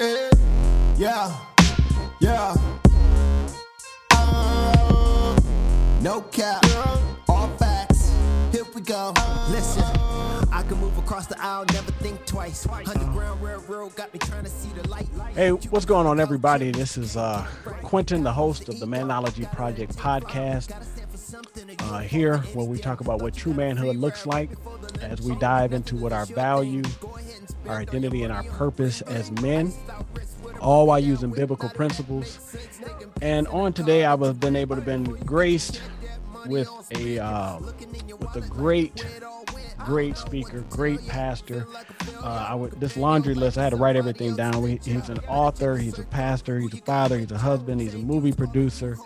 Yeah, 0.00 1.36
yeah. 2.20 2.54
Uh, 4.10 5.38
no 6.00 6.22
cap, 6.32 6.64
all 7.28 7.48
facts. 7.58 8.10
Here 8.50 8.64
we 8.74 8.80
go. 8.80 9.12
Listen, 9.50 9.82
I 10.50 10.64
can 10.66 10.78
move 10.78 10.96
across 10.96 11.26
the 11.26 11.38
aisle, 11.38 11.66
never 11.74 11.92
think 11.92 12.24
twice. 12.24 12.66
Underground 12.66 13.42
railroad 13.42 13.94
got 13.94 14.10
me 14.14 14.20
trying 14.20 14.44
to 14.44 14.48
see 14.48 14.70
the 14.70 14.88
light. 14.88 15.06
Hey, 15.34 15.50
what's 15.50 15.84
going 15.84 16.06
on, 16.06 16.18
everybody? 16.18 16.70
This 16.70 16.96
is 16.96 17.18
uh, 17.18 17.46
Quentin, 17.82 18.22
the 18.22 18.32
host 18.32 18.70
of 18.70 18.80
the 18.80 18.86
Manology 18.86 19.52
Project 19.52 19.96
podcast. 19.98 20.72
Uh, 21.78 21.98
here, 21.98 22.38
where 22.54 22.64
we 22.66 22.78
talk 22.78 23.02
about 23.02 23.20
what 23.20 23.34
true 23.34 23.52
manhood 23.52 23.96
looks 23.96 24.24
like 24.24 24.48
as 25.02 25.20
we 25.20 25.36
dive 25.36 25.74
into 25.74 25.94
what 25.96 26.12
our 26.12 26.24
value, 26.24 26.82
our 27.66 27.76
identity, 27.76 28.22
and 28.22 28.32
our 28.32 28.42
purpose 28.44 29.02
as 29.02 29.30
men, 29.42 29.72
all 30.60 30.86
while 30.86 30.98
using 30.98 31.30
biblical 31.30 31.68
principles. 31.68 32.56
And 33.22 33.46
on 33.48 33.72
today, 33.72 34.04
I 34.04 34.16
have 34.16 34.40
been 34.40 34.56
able 34.56 34.76
to 34.76 34.82
been 34.82 35.04
graced 35.04 35.80
with 36.46 36.68
a 36.94 37.18
uh, 37.18 37.58
with 37.58 38.36
a 38.36 38.46
great 38.48 39.04
great 39.84 40.16
speaker, 40.16 40.60
great 40.70 41.06
pastor. 41.06 41.66
Uh, 42.22 42.46
I 42.48 42.54
would 42.54 42.72
this 42.80 42.96
laundry 42.96 43.34
list. 43.34 43.58
I 43.58 43.64
had 43.64 43.70
to 43.70 43.76
write 43.76 43.96
everything 43.96 44.36
down. 44.36 44.60
We, 44.62 44.80
he's 44.84 45.08
an 45.08 45.18
author. 45.20 45.76
He's 45.76 45.98
a 45.98 46.04
pastor. 46.04 46.60
He's 46.60 46.74
a 46.74 46.78
father. 46.78 47.18
He's 47.18 47.32
a 47.32 47.38
husband. 47.38 47.80
He's 47.80 47.94
a 47.94 47.98
movie 47.98 48.32
producer. 48.32 48.98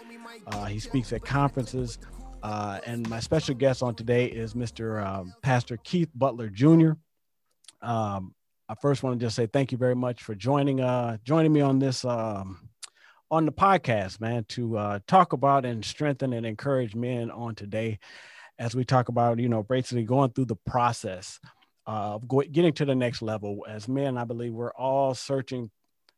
Uh, 0.47 0.66
he 0.66 0.78
speaks 0.78 1.12
at 1.12 1.25
conferences. 1.25 1.98
Uh, 2.42 2.78
and 2.86 3.09
my 3.09 3.20
special 3.20 3.55
guest 3.55 3.83
on 3.83 3.95
today 3.95 4.27
is 4.27 4.55
Mr. 4.55 5.05
Um, 5.05 5.34
pastor 5.42 5.78
Keith 5.78 6.11
Butler 6.14 6.48
Jr. 6.48 6.92
Um, 7.80 8.34
I 8.68 8.74
first 8.74 9.02
want 9.02 9.18
to 9.18 9.27
just 9.27 9.36
say 9.36 9.46
thank 9.46 9.73
you 9.73 9.78
very 9.78 9.95
much 9.95 10.23
for 10.23 10.34
joining 10.34 10.80
uh, 10.80 11.18
joining 11.22 11.52
me 11.52 11.60
on 11.60 11.78
this 11.78 12.05
um, 12.05 12.68
on 13.30 13.44
the 13.44 13.52
podcast, 13.52 14.20
man, 14.20 14.44
to 14.48 14.77
uh, 14.78 14.98
talk 15.06 15.33
about 15.33 15.64
and 15.66 15.84
strengthen 15.84 16.33
and 16.33 16.47
encourage 16.47 16.94
men 16.94 17.30
on 17.30 17.55
today 17.55 17.98
as 18.58 18.74
we 18.74 18.84
talk 18.84 19.08
about, 19.08 19.39
you 19.39 19.48
know, 19.48 19.62
basically 19.62 20.05
going 20.05 20.30
through 20.30 20.47
the 20.47 20.56
process 20.56 21.41
of 21.86 22.27
go- 22.27 22.42
getting 22.42 22.72
to 22.72 22.84
the 22.84 22.94
next 22.94 23.20
level. 23.20 23.66
As 23.69 23.89
men, 23.89 24.16
I 24.16 24.24
believe 24.24 24.55
we're 24.55 24.72
all 24.72 25.14
searching 25.14 25.70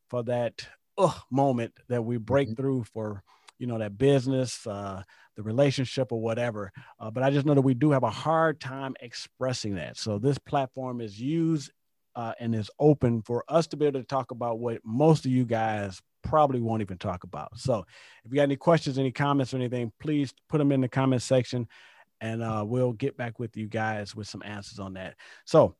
for 0.08 0.22
that 0.24 0.66
uh, 0.98 1.12
moment 1.30 1.72
that 1.88 2.02
we 2.04 2.16
break 2.16 2.50
Mhm. 2.50 2.56
through 2.56 2.84
for, 2.84 3.22
you 3.58 3.66
know, 3.66 3.78
that 3.78 3.98
business, 3.98 4.66
uh, 4.66 5.02
the 5.34 5.42
relationship, 5.42 6.12
or 6.12 6.20
whatever. 6.20 6.72
Uh, 7.00 7.10
but 7.10 7.22
I 7.22 7.30
just 7.30 7.44
know 7.44 7.54
that 7.54 7.62
we 7.62 7.74
do 7.74 7.90
have 7.90 8.04
a 8.04 8.10
hard 8.10 8.60
time 8.60 8.94
expressing 9.00 9.74
that. 9.74 9.96
So 9.96 10.18
this 10.18 10.38
platform 10.38 11.00
is 11.00 11.20
used 11.20 11.72
uh, 12.16 12.32
and 12.40 12.54
is 12.54 12.70
open 12.80 13.22
for 13.22 13.44
us 13.48 13.66
to 13.68 13.76
be 13.76 13.86
able 13.86 14.00
to 14.00 14.06
talk 14.06 14.30
about 14.32 14.58
what 14.58 14.80
most 14.84 15.24
of 15.26 15.30
you 15.30 15.44
guys 15.44 16.00
probably 16.22 16.60
won't 16.60 16.82
even 16.82 16.98
talk 16.98 17.22
about. 17.22 17.56
So 17.58 17.84
if 18.24 18.32
you 18.32 18.36
got 18.36 18.44
any 18.44 18.56
questions, 18.56 18.98
any 18.98 19.12
comments, 19.12 19.54
or 19.54 19.58
anything, 19.58 19.92
please 20.00 20.34
put 20.48 20.58
them 20.58 20.72
in 20.72 20.80
the 20.80 20.88
comment 20.88 21.22
section 21.22 21.68
and 22.20 22.42
uh, 22.42 22.64
we'll 22.66 22.92
get 22.92 23.16
back 23.16 23.38
with 23.38 23.56
you 23.56 23.66
guys 23.66 24.16
with 24.16 24.26
some 24.26 24.42
answers 24.44 24.78
on 24.78 24.94
that. 24.94 25.14
So 25.44 25.76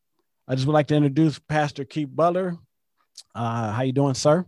I 0.47 0.55
just 0.55 0.67
would 0.67 0.75
like 0.75 0.87
to 0.89 0.95
introduce 0.95 1.39
Pastor 1.39 1.85
Keith 1.85 2.11
Butler. 2.15 2.57
Uh, 3.35 3.73
how 3.73 3.83
you 3.83 3.93
doing, 3.93 4.15
sir? 4.15 4.45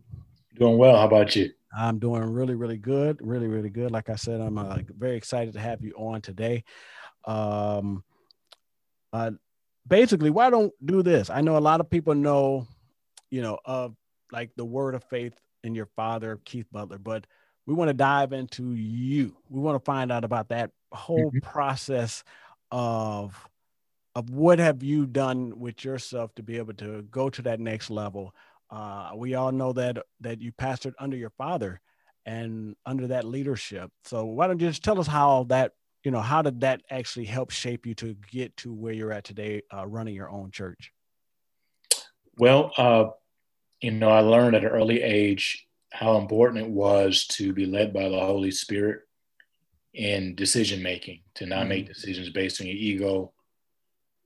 Doing 0.58 0.76
well. 0.76 0.96
How 0.96 1.06
about 1.06 1.34
you? 1.34 1.50
I'm 1.76 1.98
doing 1.98 2.22
really, 2.22 2.54
really 2.54 2.76
good. 2.76 3.18
Really, 3.20 3.48
really 3.48 3.70
good. 3.70 3.90
Like 3.90 4.10
I 4.10 4.16
said, 4.16 4.40
I'm 4.40 4.58
uh, 4.58 4.78
very 4.96 5.16
excited 5.16 5.54
to 5.54 5.60
have 5.60 5.82
you 5.82 5.94
on 5.96 6.20
today. 6.20 6.64
Um, 7.24 8.04
uh, 9.12 9.32
basically, 9.88 10.30
why 10.30 10.50
don't 10.50 10.72
do 10.84 11.02
this? 11.02 11.30
I 11.30 11.40
know 11.40 11.56
a 11.56 11.60
lot 11.60 11.80
of 11.80 11.90
people 11.90 12.14
know, 12.14 12.66
you 13.30 13.42
know, 13.42 13.58
of 13.64 13.94
like 14.32 14.50
the 14.56 14.64
word 14.64 14.94
of 14.94 15.04
faith 15.04 15.34
in 15.64 15.74
your 15.74 15.86
father, 15.96 16.40
Keith 16.44 16.66
Butler, 16.70 16.98
but 16.98 17.26
we 17.66 17.74
want 17.74 17.88
to 17.88 17.94
dive 17.94 18.32
into 18.32 18.74
you. 18.74 19.36
We 19.48 19.60
want 19.60 19.76
to 19.76 19.84
find 19.84 20.10
out 20.12 20.24
about 20.24 20.48
that 20.48 20.70
whole 20.92 21.32
Mhm. 21.32 21.42
process 21.42 22.24
of 22.70 23.48
of 24.14 24.30
what 24.30 24.58
have 24.58 24.82
you 24.82 25.06
done 25.06 25.58
with 25.60 25.84
yourself 25.84 26.34
to 26.34 26.42
be 26.42 26.56
able 26.56 26.74
to 26.74 27.02
go 27.02 27.30
to 27.30 27.42
that 27.42 27.60
next 27.60 27.88
level. 27.90 28.34
Uh, 28.70 29.12
we 29.14 29.34
all 29.34 29.52
know 29.52 29.72
that 29.72 29.98
that 30.20 30.40
you 30.40 30.52
pastored 30.52 30.94
under 30.98 31.16
your 31.16 31.30
father 31.30 31.80
and 32.26 32.74
under 32.84 33.06
that 33.08 33.24
leadership. 33.24 33.90
So 34.04 34.24
why 34.24 34.46
don't 34.46 34.60
you 34.60 34.68
just 34.68 34.82
tell 34.82 34.98
us 34.98 35.06
how 35.06 35.44
that 35.44 35.72
you 36.04 36.10
know 36.10 36.20
how 36.20 36.42
did 36.42 36.60
that 36.60 36.82
actually 36.90 37.26
help 37.26 37.50
shape 37.50 37.86
you 37.86 37.94
to 37.96 38.14
get 38.30 38.56
to 38.58 38.72
where 38.72 38.92
you're 38.92 39.12
at 39.12 39.24
today, 39.24 39.62
uh, 39.74 39.86
running 39.86 40.14
your 40.14 40.30
own 40.30 40.50
church? 40.50 40.92
Well, 42.38 42.72
uh, 42.76 43.06
you 43.80 43.90
know, 43.90 44.10
I 44.10 44.20
learned 44.20 44.56
at 44.56 44.64
an 44.64 44.70
early 44.70 45.02
age 45.02 45.66
how 45.92 46.18
important 46.18 46.64
it 46.64 46.70
was 46.70 47.26
to 47.26 47.52
be 47.52 47.66
led 47.66 47.92
by 47.92 48.08
the 48.08 48.20
Holy 48.20 48.50
Spirit 48.50 49.00
in 49.94 50.34
decision 50.34 50.82
making, 50.82 51.22
to 51.34 51.46
not 51.46 51.66
make 51.66 51.86
decisions 51.86 52.30
based 52.30 52.60
on 52.60 52.66
your 52.66 52.76
ego, 52.76 53.32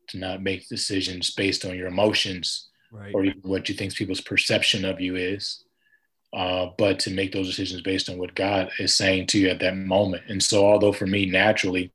to 0.08 0.18
not 0.18 0.42
make 0.42 0.68
decisions 0.68 1.30
based 1.30 1.64
on 1.64 1.76
your 1.76 1.86
emotions 1.86 2.68
Right. 2.90 3.14
or 3.14 3.24
even 3.24 3.40
what 3.42 3.70
you 3.70 3.74
think 3.74 3.94
people's 3.94 4.20
perception 4.20 4.84
of 4.84 5.00
you 5.00 5.16
is, 5.16 5.64
uh, 6.32 6.66
but 6.78 6.98
to 7.00 7.10
make 7.10 7.32
those 7.32 7.46
decisions 7.48 7.82
based 7.82 8.08
on 8.08 8.18
what 8.18 8.34
God 8.34 8.70
is 8.78 8.94
saying 8.94 9.26
to 9.28 9.38
you 9.38 9.48
at 9.48 9.60
that 9.60 9.76
moment. 9.76 10.22
And 10.28 10.42
so, 10.42 10.66
although 10.66 10.92
for 10.92 11.06
me, 11.06 11.26
naturally, 11.26 11.92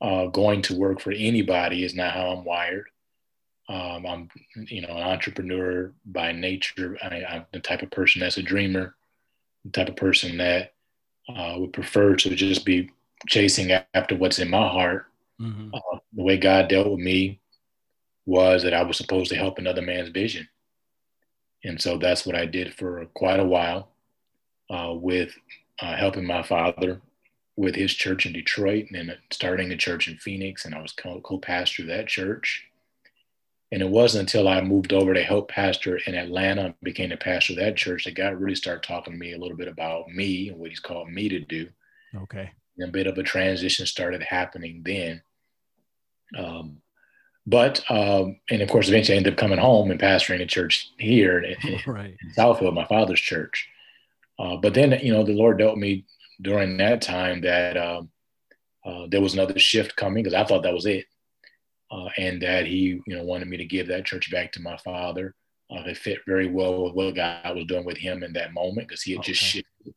uh, 0.00 0.26
going 0.26 0.62
to 0.62 0.76
work 0.76 1.00
for 1.00 1.12
anybody 1.12 1.82
is 1.84 1.94
not 1.94 2.12
how 2.12 2.28
I'm 2.28 2.44
wired. 2.44 2.86
Um, 3.68 4.06
I'm, 4.06 4.28
you 4.54 4.82
know, 4.82 4.88
an 4.88 5.02
entrepreneur 5.02 5.92
by 6.04 6.32
nature. 6.32 6.98
I, 7.02 7.24
I'm 7.24 7.46
the 7.52 7.60
type 7.60 7.82
of 7.82 7.90
person 7.90 8.20
that's 8.20 8.36
a 8.36 8.42
dreamer, 8.42 8.94
the 9.64 9.70
type 9.70 9.88
of 9.88 9.96
person 9.96 10.36
that 10.36 10.74
uh, 11.28 11.56
would 11.58 11.72
prefer 11.72 12.14
to 12.16 12.34
just 12.34 12.66
be 12.66 12.90
chasing 13.26 13.72
after 13.94 14.16
what's 14.16 14.38
in 14.38 14.50
my 14.50 14.68
heart. 14.68 15.06
Mhm. 15.40 15.70
Uh, 15.72 15.98
the 16.12 16.22
way 16.22 16.36
God 16.36 16.68
dealt 16.68 16.90
with 16.90 17.00
me 17.00 17.40
was 18.26 18.62
that 18.62 18.74
I 18.74 18.82
was 18.82 18.96
supposed 18.96 19.30
to 19.30 19.36
help 19.36 19.58
another 19.58 19.82
man's 19.82 20.10
vision. 20.10 20.48
And 21.64 21.80
so 21.80 21.96
that's 21.96 22.26
what 22.26 22.36
I 22.36 22.46
did 22.46 22.74
for 22.74 23.04
quite 23.14 23.40
a 23.40 23.44
while 23.44 23.88
uh, 24.70 24.92
with 24.94 25.34
uh, 25.80 25.96
helping 25.96 26.26
my 26.26 26.42
father 26.42 27.00
with 27.56 27.74
his 27.74 27.94
church 27.94 28.26
in 28.26 28.32
Detroit 28.32 28.86
and 28.90 29.08
then 29.08 29.16
starting 29.30 29.70
a 29.72 29.76
church 29.76 30.08
in 30.08 30.16
Phoenix. 30.18 30.64
And 30.64 30.74
I 30.74 30.82
was 30.82 30.92
co 30.92 31.38
pastor 31.38 31.82
of 31.82 31.88
that 31.88 32.06
church. 32.06 32.64
And 33.72 33.82
it 33.82 33.88
wasn't 33.88 34.22
until 34.22 34.46
I 34.46 34.60
moved 34.60 34.92
over 34.92 35.14
to 35.14 35.22
help 35.22 35.50
pastor 35.50 35.96
in 36.06 36.14
Atlanta 36.14 36.66
and 36.66 36.74
became 36.82 37.10
the 37.10 37.16
pastor 37.16 37.54
of 37.54 37.58
that 37.58 37.76
church 37.76 38.04
that 38.04 38.14
God 38.14 38.38
really 38.38 38.54
started 38.54 38.84
talking 38.84 39.14
to 39.14 39.18
me 39.18 39.32
a 39.32 39.38
little 39.38 39.56
bit 39.56 39.68
about 39.68 40.08
me 40.08 40.48
and 40.48 40.58
what 40.58 40.70
he's 40.70 40.80
called 40.80 41.10
me 41.10 41.28
to 41.28 41.40
do 41.40 41.68
Okay. 42.16 42.50
And 42.78 42.88
a 42.88 42.92
bit 42.92 43.06
of 43.06 43.18
a 43.18 43.22
transition 43.22 43.86
started 43.86 44.22
happening 44.22 44.82
then. 44.84 45.22
Um, 46.36 46.78
but 47.46 47.82
um, 47.90 48.38
and 48.50 48.62
of 48.62 48.68
course, 48.68 48.88
eventually 48.88 49.16
I 49.16 49.18
ended 49.18 49.34
up 49.34 49.38
coming 49.38 49.58
home 49.58 49.90
and 49.90 50.00
pastoring 50.00 50.40
a 50.42 50.46
church 50.46 50.90
here 50.98 51.38
in, 51.40 51.56
in, 51.68 51.80
Right. 51.86 52.16
in 52.22 52.30
Southfield, 52.36 52.74
my 52.74 52.86
father's 52.86 53.20
church. 53.20 53.68
Uh, 54.38 54.56
but 54.56 54.74
then, 54.74 54.98
you 55.02 55.12
know, 55.12 55.22
the 55.24 55.32
Lord 55.34 55.58
dealt 55.58 55.78
me 55.78 56.04
during 56.42 56.76
that 56.78 57.00
time 57.02 57.40
that 57.42 57.76
um, 57.76 58.10
uh, 58.84 59.06
there 59.08 59.20
was 59.20 59.34
another 59.34 59.58
shift 59.58 59.94
coming 59.96 60.24
because 60.24 60.34
I 60.34 60.44
thought 60.44 60.62
that 60.64 60.74
was 60.74 60.86
it, 60.86 61.04
uh, 61.92 62.08
and 62.18 62.42
that 62.42 62.66
He, 62.66 63.00
you 63.06 63.16
know, 63.16 63.22
wanted 63.24 63.48
me 63.48 63.56
to 63.58 63.64
give 63.64 63.88
that 63.88 64.04
church 64.06 64.30
back 64.32 64.52
to 64.52 64.62
my 64.62 64.76
father. 64.78 65.34
Uh, 65.70 65.82
it 65.86 65.96
fit 65.96 66.18
very 66.26 66.46
well 66.48 66.84
with 66.84 66.94
what 66.94 67.14
God 67.14 67.54
was 67.56 67.64
doing 67.66 67.84
with 67.84 67.96
him 67.96 68.22
in 68.22 68.32
that 68.34 68.52
moment 68.52 68.86
because 68.86 69.02
he 69.02 69.12
had 69.12 69.22
just 69.22 69.40
shifted 69.40 69.94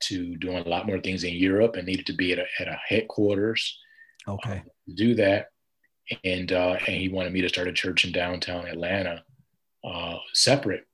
to 0.00 0.36
doing 0.36 0.58
a 0.64 0.68
lot 0.68 0.86
more 0.86 1.00
things 1.00 1.24
in 1.24 1.34
Europe 1.34 1.74
and 1.76 1.86
needed 1.86 2.06
to 2.06 2.12
be 2.14 2.32
at 2.32 2.38
a, 2.38 2.44
at 2.60 2.68
a 2.68 2.78
headquarters 2.88 3.78
Okay. 4.28 4.62
to 4.88 4.94
do 4.94 5.14
that. 5.16 5.46
And 6.24 6.52
uh, 6.52 6.76
and 6.86 6.96
he 6.96 7.08
wanted 7.08 7.32
me 7.32 7.40
to 7.42 7.48
start 7.48 7.68
a 7.68 7.72
church 7.72 8.04
in 8.04 8.12
downtown 8.12 8.66
Atlanta, 8.66 9.24
uh, 9.84 10.16
separate 10.32 10.86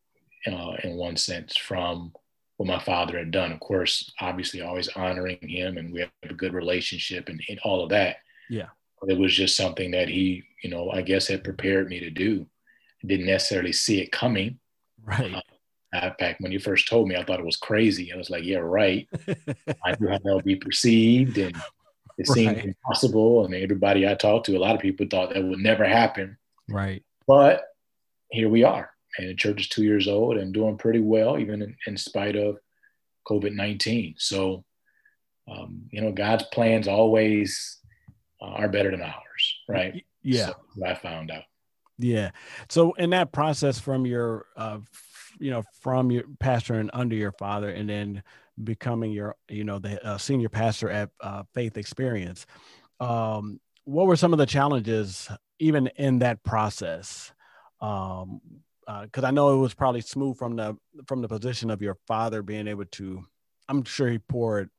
uh, 0.46 0.76
in 0.82 0.96
one 0.96 1.16
sense 1.16 1.56
from 1.56 2.12
what 2.56 2.66
my 2.66 2.78
father 2.78 3.18
had 3.18 3.30
done. 3.30 3.52
Of 3.52 3.60
course, 3.60 4.12
obviously, 4.20 4.60
always 4.60 4.88
honoring 4.88 5.38
him, 5.42 5.78
and 5.78 5.92
we 5.92 6.00
have 6.00 6.10
a 6.22 6.34
good 6.34 6.54
relationship, 6.54 7.28
and, 7.28 7.40
and 7.48 7.58
all 7.64 7.82
of 7.82 7.90
that. 7.90 8.16
Yeah. 8.48 8.68
It 9.08 9.18
was 9.18 9.34
just 9.34 9.56
something 9.56 9.90
that 9.90 10.08
he, 10.08 10.42
you 10.62 10.70
know, 10.70 10.90
I 10.90 11.02
guess 11.02 11.28
had 11.28 11.44
prepared 11.44 11.88
me 11.88 12.00
to 12.00 12.10
do. 12.10 12.46
Didn't 13.04 13.26
necessarily 13.26 13.72
see 13.72 14.00
it 14.00 14.10
coming. 14.10 14.58
Right. 15.04 15.34
Uh, 15.92 16.10
fact, 16.18 16.40
when 16.40 16.52
you 16.52 16.58
first 16.58 16.88
told 16.88 17.08
me, 17.08 17.16
I 17.16 17.24
thought 17.24 17.40
it 17.40 17.46
was 17.46 17.56
crazy. 17.56 18.12
I 18.12 18.16
was 18.16 18.30
like, 18.30 18.44
yeah, 18.44 18.58
right. 18.58 19.08
I 19.84 19.96
knew 19.98 20.08
how 20.08 20.18
that 20.18 20.34
would 20.34 20.44
be 20.44 20.56
perceived, 20.56 21.38
and 21.38 21.54
it 22.18 22.26
seemed 22.26 22.56
Right. 22.56 22.64
impossible. 22.66 23.44
And 23.44 23.54
everybody 23.54 24.08
I 24.08 24.14
talked 24.14 24.46
to, 24.46 24.56
a 24.56 24.58
lot 24.58 24.74
of 24.74 24.80
people 24.80 25.06
thought 25.10 25.34
that 25.34 25.44
would 25.44 25.58
never 25.58 25.84
happen. 25.84 26.38
right. 26.68 27.02
But 27.26 27.64
here 28.30 28.48
we 28.48 28.62
are, 28.64 28.90
and 29.18 29.28
the 29.28 29.34
church 29.34 29.60
is 29.62 29.68
two 29.68 29.82
years 29.84 30.06
old 30.08 30.36
and 30.36 30.54
doing 30.54 30.78
pretty 30.78 31.00
well, 31.00 31.38
even 31.38 31.62
in, 31.62 31.76
in 31.86 31.96
spite 31.96 32.36
of 32.36 32.58
COVID 33.28 33.54
nineteen. 33.54 34.14
So, 34.18 34.64
um, 35.48 35.82
you 35.90 36.00
know, 36.00 36.12
God's 36.12 36.44
plans 36.44 36.86
always 36.88 37.78
uh, 38.40 38.46
are 38.46 38.68
better 38.68 38.90
than 38.90 39.02
ours, 39.02 39.56
right? 39.68 40.04
Yeah. 40.22 40.46
So, 40.46 40.54
I 40.84 40.94
found 40.94 41.30
out. 41.30 41.44
Yeah. 41.98 42.30
So 42.68 42.92
in 42.94 43.10
that 43.10 43.32
process 43.32 43.78
from 43.78 44.06
your 44.06 44.46
uh, 44.56 44.78
you 45.38 45.50
know, 45.50 45.62
from 45.80 46.10
your 46.10 46.24
pastor 46.40 46.74
and 46.74 46.90
under 46.92 47.14
your 47.16 47.32
father, 47.32 47.70
and 47.70 47.88
then 47.88 48.22
becoming 48.62 49.12
your, 49.12 49.36
you 49.48 49.64
know, 49.64 49.78
the 49.78 50.04
uh, 50.04 50.18
senior 50.18 50.48
pastor 50.48 50.90
at 50.90 51.10
uh, 51.20 51.42
Faith 51.54 51.74
Xperience. 51.74 52.44
Um, 53.00 53.60
what 53.84 54.06
were 54.06 54.16
some 54.16 54.32
of 54.32 54.38
the 54.38 54.46
challenges 54.46 55.28
even 55.58 55.88
in 55.96 56.20
that 56.20 56.42
process? 56.42 57.32
Um, 57.80 58.40
because 59.02 59.24
uh, 59.24 59.26
I 59.26 59.30
know 59.32 59.52
it 59.52 59.60
was 59.60 59.74
probably 59.74 60.00
smooth 60.00 60.38
from 60.38 60.54
the 60.54 60.76
from 61.08 61.20
the 61.20 61.28
position 61.28 61.70
of 61.70 61.82
your 61.82 61.98
father 62.06 62.42
being 62.42 62.68
able 62.68 62.84
to. 62.84 63.24
I'm 63.68 63.82
sure 63.82 64.08
he 64.08 64.18
poured 64.18 64.70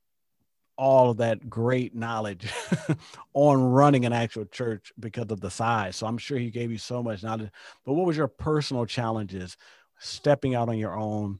all 0.77 1.09
of 1.09 1.17
that 1.17 1.49
great 1.49 1.93
knowledge 1.93 2.47
on 3.33 3.61
running 3.61 4.05
an 4.05 4.13
actual 4.13 4.45
church 4.45 4.93
because 4.97 5.29
of 5.29 5.41
the 5.41 5.49
size. 5.49 5.97
So 5.97 6.07
I'm 6.07 6.17
sure 6.17 6.37
he 6.37 6.51
gave 6.51 6.71
you 6.71 6.77
so 6.77 7.03
much 7.03 7.21
knowledge. 7.23 7.49
But 7.85 7.93
what 7.93 8.05
was 8.05 8.15
your 8.15 8.27
personal 8.27 8.85
challenges 8.85 9.57
stepping 9.99 10.55
out 10.55 10.69
on 10.69 10.77
your 10.77 10.97
own 10.97 11.39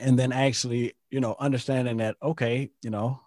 and 0.00 0.18
then 0.18 0.32
actually, 0.32 0.94
you 1.14 1.20
know, 1.20 1.36
understanding 1.38 1.98
that, 1.98 2.16
okay, 2.20 2.72
you 2.82 2.90
know, 2.90 3.20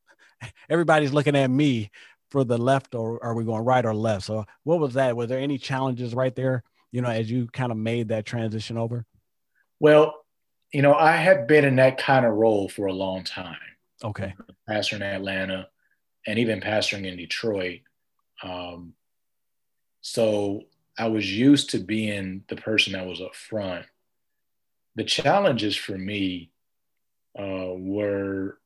everybody's 0.70 1.12
looking 1.12 1.36
at 1.36 1.50
me 1.50 1.90
for 2.30 2.42
the 2.42 2.56
left 2.56 2.94
or 2.94 3.22
are 3.22 3.34
we 3.34 3.44
going 3.44 3.62
right 3.62 3.84
or 3.84 3.94
left? 3.94 4.24
So 4.24 4.46
what 4.64 4.80
was 4.80 4.94
that? 4.94 5.14
Was 5.14 5.28
there 5.28 5.38
any 5.38 5.58
challenges 5.58 6.14
right 6.14 6.34
there, 6.34 6.62
you 6.90 7.02
know, 7.02 7.10
as 7.10 7.30
you 7.30 7.48
kind 7.48 7.70
of 7.70 7.76
made 7.76 8.08
that 8.08 8.24
transition 8.24 8.78
over? 8.78 9.04
Well, 9.78 10.24
you 10.72 10.80
know, 10.80 10.94
I 10.94 11.16
had 11.16 11.46
been 11.46 11.66
in 11.66 11.76
that 11.76 11.98
kind 11.98 12.24
of 12.24 12.32
role 12.32 12.70
for 12.70 12.86
a 12.86 12.94
long 12.94 13.24
time 13.24 13.58
Okay. 14.02 14.32
Pastoring 14.66 14.96
in 14.96 15.02
Atlanta 15.02 15.68
and 16.26 16.38
even 16.38 16.62
pastoring 16.62 17.06
in 17.06 17.18
Detroit. 17.18 17.80
Um, 18.42 18.94
so 20.00 20.62
I 20.98 21.08
was 21.08 21.30
used 21.30 21.68
to 21.70 21.78
being 21.78 22.44
the 22.48 22.56
person 22.56 22.94
that 22.94 23.06
was 23.06 23.20
up 23.20 23.34
front. 23.34 23.84
The 24.94 25.04
challenges 25.04 25.76
for 25.76 25.98
me 25.98 26.51
uh, 27.38 27.72
were 27.74 28.58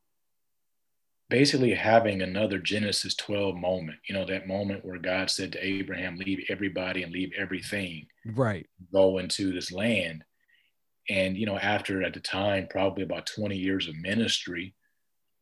basically 1.29 1.75
having 1.75 2.23
another 2.23 2.59
Genesis 2.59 3.15
12 3.17 3.57
moment, 3.57 3.99
you 4.09 4.15
know, 4.15 4.25
that 4.25 4.47
moment 4.47 4.85
where 4.85 4.99
God 4.99 5.31
said 5.31 5.53
to 5.53 5.65
Abraham, 5.65 6.17
leave 6.17 6.45
everybody 6.49 7.03
and 7.03 7.13
leave 7.13 7.33
everything. 7.37 8.07
Right. 8.25 8.67
Go 8.93 9.19
into 9.19 9.53
this 9.53 9.73
land. 9.73 10.25
And, 11.09 11.37
you 11.37 11.47
know, 11.47 11.59
after 11.59 12.03
at 12.03 12.15
the 12.15 12.21
time, 12.21 12.69
probably 12.69 13.03
about 13.03 13.27
20 13.27 13.57
years 13.57 13.89
of 13.89 13.97
ministry, 13.97 14.75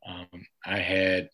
um, 0.06 0.47
I 0.65 0.79
had, 0.79 1.31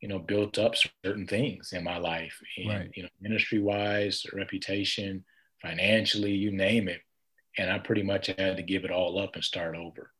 you 0.00 0.08
know, 0.08 0.18
built 0.18 0.58
up 0.58 0.74
certain 1.04 1.26
things 1.26 1.72
in 1.72 1.84
my 1.84 1.98
life, 1.98 2.38
and 2.56 2.68
right. 2.68 2.90
you 2.94 3.02
know, 3.02 3.08
ministry 3.20 3.58
wise, 3.58 4.24
reputation, 4.32 5.24
financially, 5.60 6.32
you 6.32 6.50
name 6.50 6.88
it, 6.88 7.00
and 7.58 7.70
I 7.70 7.78
pretty 7.78 8.02
much 8.02 8.28
had 8.28 8.56
to 8.56 8.62
give 8.62 8.84
it 8.84 8.90
all 8.90 9.18
up 9.18 9.34
and 9.34 9.44
start 9.44 9.76
over. 9.76 10.12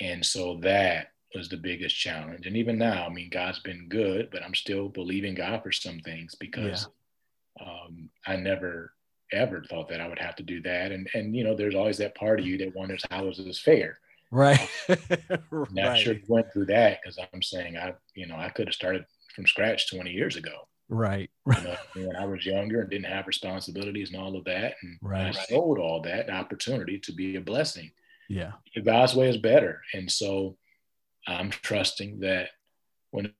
And 0.00 0.24
so 0.24 0.58
that 0.62 1.12
was 1.34 1.48
the 1.48 1.56
biggest 1.56 1.96
challenge. 1.96 2.46
And 2.46 2.56
even 2.56 2.78
now, 2.78 3.06
I 3.06 3.08
mean, 3.08 3.30
God's 3.30 3.58
been 3.60 3.88
good, 3.88 4.30
but 4.30 4.42
I'm 4.42 4.54
still 4.54 4.88
believing 4.88 5.34
God 5.34 5.62
for 5.62 5.72
some 5.72 6.00
things 6.00 6.34
because 6.34 6.88
yeah. 7.60 7.66
um, 7.66 8.10
I 8.26 8.36
never 8.36 8.92
ever 9.32 9.64
thought 9.68 9.88
that 9.88 10.00
I 10.00 10.06
would 10.06 10.20
have 10.20 10.36
to 10.36 10.42
do 10.42 10.62
that. 10.62 10.92
And 10.92 11.08
and 11.14 11.34
you 11.34 11.44
know, 11.44 11.56
there's 11.56 11.74
always 11.74 11.98
that 11.98 12.14
part 12.14 12.40
of 12.40 12.46
you 12.46 12.58
that 12.58 12.74
wonders 12.74 13.04
how 13.10 13.28
is 13.28 13.38
this 13.38 13.60
fair? 13.60 13.98
Right. 14.30 14.68
right. 14.88 15.72
Not 15.72 15.98
sure 15.98 16.16
went 16.28 16.52
through 16.52 16.66
that 16.66 17.00
because 17.02 17.18
I'm 17.32 17.42
saying 17.42 17.76
I, 17.76 17.94
you 18.14 18.26
know, 18.26 18.36
I 18.36 18.48
could 18.48 18.68
have 18.68 18.74
started 18.74 19.04
from 19.34 19.46
scratch 19.46 19.90
20 19.90 20.10
years 20.10 20.36
ago. 20.36 20.68
Right. 20.88 21.30
you 21.46 21.52
know, 21.52 21.76
when 21.94 22.16
I 22.16 22.24
was 22.24 22.46
younger 22.46 22.80
and 22.80 22.90
didn't 22.90 23.06
have 23.06 23.26
responsibilities 23.26 24.10
and 24.10 24.20
all 24.20 24.36
of 24.36 24.44
that. 24.44 24.74
And 24.82 24.98
right. 25.02 25.36
I 25.36 25.44
sold 25.44 25.78
all 25.78 26.00
that 26.02 26.30
opportunity 26.30 26.98
to 27.00 27.12
be 27.12 27.36
a 27.36 27.40
blessing. 27.40 27.90
Yeah. 28.28 28.52
God's 28.84 29.14
way 29.14 29.28
is 29.28 29.36
better. 29.36 29.82
And 29.94 30.10
so 30.10 30.56
I'm 31.26 31.50
trusting 31.50 32.20
that 32.20 32.48
when 33.10 33.32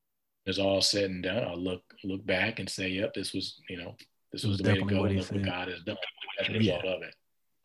it's 0.44 0.58
all 0.58 0.80
said 0.80 1.10
and 1.10 1.22
done, 1.22 1.44
I'll 1.44 1.58
look 1.58 1.82
look 2.04 2.24
back 2.24 2.58
and 2.58 2.68
say, 2.68 2.88
yep, 2.88 3.14
this 3.14 3.32
was, 3.32 3.60
you 3.68 3.76
know, 3.78 3.96
this 4.32 4.44
was, 4.44 4.52
was 4.52 4.60
the 4.60 4.72
way 4.72 4.78
to 4.78 4.84
go. 4.84 5.00
What, 5.02 5.16
what 5.16 5.44
God 5.44 5.68
has 5.68 5.82
done 5.82 5.96
as 6.40 6.48
a 6.48 6.52
result 6.52 6.84
yeah. 6.84 6.90
of 6.92 7.02
it. 7.02 7.14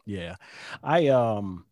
Yeah. 0.06 0.36
I 0.84 1.08
um 1.08 1.66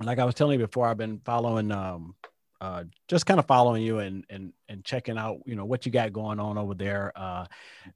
like 0.00 0.18
I 0.18 0.24
was 0.24 0.34
telling 0.34 0.58
you 0.58 0.66
before, 0.66 0.88
I've 0.88 0.96
been 0.96 1.20
following, 1.24 1.70
um, 1.70 2.14
uh, 2.62 2.84
just 3.08 3.26
kind 3.26 3.38
of 3.38 3.46
following 3.46 3.82
you 3.82 3.98
and 3.98 4.24
and 4.30 4.52
and 4.68 4.84
checking 4.84 5.18
out, 5.18 5.40
you 5.44 5.54
know, 5.54 5.64
what 5.64 5.84
you 5.84 5.92
got 5.92 6.12
going 6.12 6.40
on 6.40 6.56
over 6.56 6.74
there. 6.74 7.12
Uh, 7.14 7.46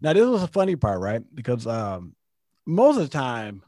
now 0.01 0.13
this 0.13 0.27
was 0.27 0.43
a 0.43 0.49
funny 0.49 0.77
part, 0.77 1.01
right? 1.01 1.23
Because 1.35 1.67
um, 1.67 2.15
most 2.67 2.97
of 2.97 3.03
the 3.03 3.09
time, 3.09 3.63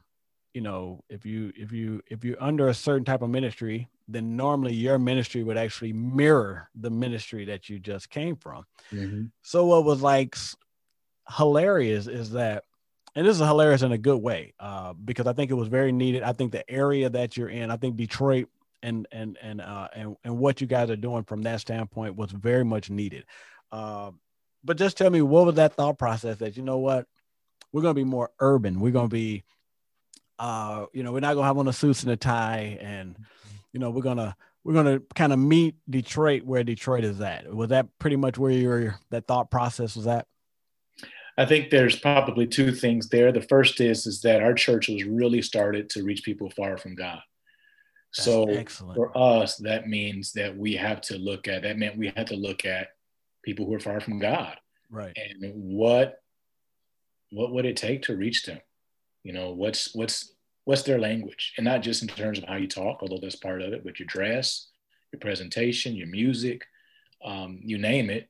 you 0.53 0.61
know, 0.61 1.03
if 1.09 1.25
you 1.25 1.51
if 1.55 1.71
you 1.71 2.01
if 2.07 2.23
you're 2.23 2.41
under 2.41 2.69
a 2.69 2.73
certain 2.73 3.05
type 3.05 3.21
of 3.21 3.29
ministry, 3.29 3.89
then 4.07 4.35
normally 4.35 4.73
your 4.73 4.97
ministry 4.97 5.43
would 5.43 5.57
actually 5.57 5.93
mirror 5.93 6.69
the 6.75 6.89
ministry 6.89 7.45
that 7.45 7.69
you 7.69 7.79
just 7.79 8.09
came 8.09 8.35
from. 8.35 8.65
Mm-hmm. 8.91 9.25
So 9.41 9.65
what 9.65 9.85
was 9.85 10.01
like 10.01 10.35
hilarious 11.37 12.07
is 12.07 12.31
that 12.31 12.63
and 13.15 13.25
this 13.25 13.35
is 13.35 13.45
hilarious 13.45 13.81
in 13.81 13.91
a 13.91 13.97
good 13.97 14.17
way 14.17 14.53
uh, 14.59 14.93
because 14.93 15.27
I 15.27 15.33
think 15.33 15.51
it 15.51 15.55
was 15.55 15.67
very 15.67 15.91
needed. 15.91 16.23
I 16.23 16.33
think 16.33 16.51
the 16.51 16.69
area 16.69 17.09
that 17.09 17.37
you're 17.37 17.49
in, 17.49 17.71
I 17.71 17.77
think 17.77 17.95
Detroit 17.95 18.47
and 18.81 19.07
and 19.11 19.37
and 19.41 19.61
uh, 19.61 19.87
and 19.95 20.15
and 20.23 20.37
what 20.37 20.61
you 20.61 20.67
guys 20.67 20.89
are 20.89 20.95
doing 20.95 21.23
from 21.23 21.41
that 21.43 21.61
standpoint 21.61 22.15
was 22.15 22.31
very 22.31 22.63
much 22.63 22.89
needed. 22.89 23.25
Uh, 23.71 24.11
but 24.63 24.77
just 24.77 24.97
tell 24.97 25.09
me, 25.09 25.21
what 25.21 25.45
was 25.45 25.55
that 25.55 25.73
thought 25.73 25.97
process 25.97 26.37
that 26.37 26.57
you 26.57 26.63
know 26.63 26.77
what 26.77 27.07
we're 27.71 27.81
going 27.81 27.95
to 27.95 27.99
be 27.99 28.05
more 28.05 28.31
urban? 28.39 28.79
We're 28.79 28.91
going 28.91 29.09
to 29.09 29.13
be, 29.13 29.43
uh, 30.39 30.85
you 30.93 31.03
know, 31.03 31.11
we're 31.11 31.19
not 31.19 31.33
going 31.33 31.43
to 31.43 31.47
have 31.47 31.57
on 31.57 31.65
the 31.65 31.73
suits 31.73 32.03
and 32.03 32.11
a 32.11 32.17
tie, 32.17 32.77
and 32.81 33.17
you 33.73 33.79
know, 33.79 33.89
we're 33.89 34.01
gonna 34.01 34.35
we're 34.63 34.73
gonna 34.73 34.99
kind 35.15 35.33
of 35.33 35.39
meet 35.39 35.75
Detroit 35.89 36.43
where 36.43 36.63
Detroit 36.63 37.03
is 37.03 37.21
at. 37.21 37.53
Was 37.53 37.69
that 37.69 37.87
pretty 37.99 38.15
much 38.15 38.37
where 38.37 38.51
your 38.51 38.99
that 39.11 39.27
thought 39.27 39.51
process 39.51 39.95
was 39.95 40.07
at? 40.07 40.25
I 41.37 41.45
think 41.45 41.69
there's 41.69 41.97
probably 41.97 42.47
two 42.47 42.73
things 42.73 43.07
there. 43.09 43.31
The 43.31 43.41
first 43.41 43.79
is 43.79 44.05
is 44.05 44.21
that 44.21 44.41
our 44.41 44.53
church 44.53 44.89
was 44.89 45.03
really 45.03 45.41
started 45.41 45.89
to 45.91 46.03
reach 46.03 46.23
people 46.23 46.49
far 46.49 46.77
from 46.77 46.95
God. 46.95 47.21
That's 48.15 48.25
so 48.25 48.49
excellent. 48.49 48.95
for 48.95 49.15
us, 49.17 49.57
that 49.57 49.87
means 49.87 50.33
that 50.33 50.57
we 50.57 50.73
have 50.75 51.01
to 51.01 51.17
look 51.17 51.47
at 51.47 51.61
that 51.61 51.77
meant 51.77 51.97
we 51.97 52.11
had 52.15 52.27
to 52.27 52.35
look 52.35 52.65
at 52.65 52.89
people 53.43 53.65
who 53.65 53.73
are 53.75 53.79
far 53.79 53.99
from 53.99 54.19
God. 54.19 54.55
Right. 54.89 55.15
And 55.15 55.53
what 55.53 56.15
what 57.31 57.51
would 57.51 57.65
it 57.65 57.77
take 57.77 58.03
to 58.03 58.15
reach 58.15 58.43
them? 58.43 58.59
You 59.23 59.33
know, 59.33 59.51
what's 59.51 59.93
what's 59.93 60.33
what's 60.65 60.83
their 60.83 60.99
language? 60.99 61.53
And 61.57 61.65
not 61.65 61.81
just 61.81 62.01
in 62.01 62.07
terms 62.07 62.37
of 62.37 62.45
how 62.45 62.55
you 62.55 62.67
talk, 62.67 62.99
although 63.01 63.19
that's 63.21 63.35
part 63.35 63.61
of 63.61 63.73
it, 63.73 63.83
but 63.83 63.99
your 63.99 64.07
dress, 64.07 64.67
your 65.11 65.19
presentation, 65.19 65.95
your 65.95 66.07
music, 66.07 66.63
um, 67.23 67.59
you 67.63 67.77
name 67.77 68.09
it. 68.09 68.29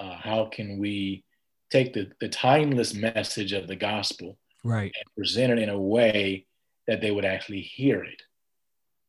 Uh, 0.00 0.16
how 0.16 0.46
can 0.46 0.78
we 0.78 1.24
take 1.70 1.92
the, 1.92 2.10
the 2.20 2.28
timeless 2.28 2.94
message 2.94 3.52
of 3.52 3.66
the 3.66 3.76
gospel 3.76 4.38
right. 4.64 4.92
and 4.94 5.14
present 5.16 5.52
it 5.52 5.58
in 5.58 5.68
a 5.68 5.80
way 5.80 6.46
that 6.86 7.00
they 7.00 7.10
would 7.10 7.24
actually 7.24 7.60
hear 7.60 8.02
it? 8.02 8.22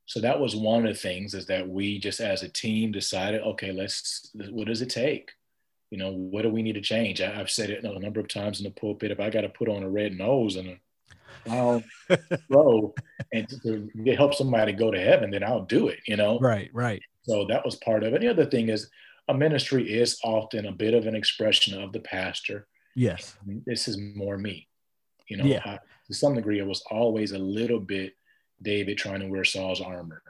So 0.06 0.20
that 0.22 0.40
was 0.40 0.56
one 0.56 0.88
of 0.88 0.94
the 0.94 1.00
things 1.00 1.36
is 1.36 1.46
that 1.48 1.70
we 1.70 2.00
just 2.00 2.20
as 2.20 2.42
a 2.42 2.50
team 2.50 2.92
decided 2.92 3.42
okay 3.42 3.72
let's 3.72 4.32
what 4.34 4.68
does 4.68 4.82
it 4.82 4.90
take? 4.90 5.32
You 5.92 5.98
know 5.98 6.12
what 6.12 6.42
do 6.42 6.50
we 6.50 6.64
need 6.64 6.74
to 6.74 6.82
change? 6.82 7.22
I, 7.22 7.30
have 7.30 7.50
said 7.50 7.70
it 7.70 7.84
a 7.84 8.00
number 8.00 8.20
of 8.20 8.28
times 8.28 8.60
in 8.60 8.64
the 8.64 8.72
pulpit. 8.72 9.12
If 9.12 9.20
i 9.20 9.30
got 9.30 9.42
to 9.42 9.50
put 9.50 9.70
on 9.70 9.84
a 9.84 9.90
red 9.90 10.18
nose 10.18 10.56
and 10.56 10.68
a 10.70 10.78
I'll 11.50 11.84
go 12.52 12.94
and 13.34 13.48
to, 13.64 13.90
to 14.06 14.16
help 14.16 14.34
somebody 14.34 14.74
go 14.74 14.92
to 14.92 15.00
heaven, 15.00 15.32
then 15.32 15.44
I'll 15.44 15.66
do 15.66 15.88
it, 15.88 16.00
you 16.08 16.16
know? 16.16 16.40
Right, 16.40 16.70
right. 16.74 17.02
So 17.24 17.46
that 17.46 17.66
was 17.66 17.76
part 17.76 18.04
of 18.04 18.14
it. 18.14 18.22
The 18.22 18.28
other 18.28 18.46
thing 18.46 18.70
is 18.70 18.90
a 19.28 19.34
ministry 19.34 19.94
is 19.94 20.20
often 20.24 20.66
a 20.66 20.72
bit 20.72 20.94
of 20.94 21.06
an 21.06 21.16
expression 21.16 21.82
of 21.82 21.94
the 21.94 22.00
pastor. 22.00 22.68
Yes. 22.96 23.38
This 23.66 23.88
is 23.88 23.98
more 23.98 24.38
me. 24.38 24.68
You 25.28 25.38
know, 25.38 25.46
yeah. 25.46 25.62
I, 25.64 25.80
to 26.08 26.14
some 26.14 26.34
degree, 26.34 26.60
it 26.60 26.66
was 26.66 26.84
always 26.90 27.32
a 27.34 27.40
little 27.40 27.80
bit 27.80 28.14
David 28.62 28.98
trying 28.98 29.20
to 29.20 29.28
wear 29.28 29.44
Saul's 29.44 29.82
armor 29.82 30.24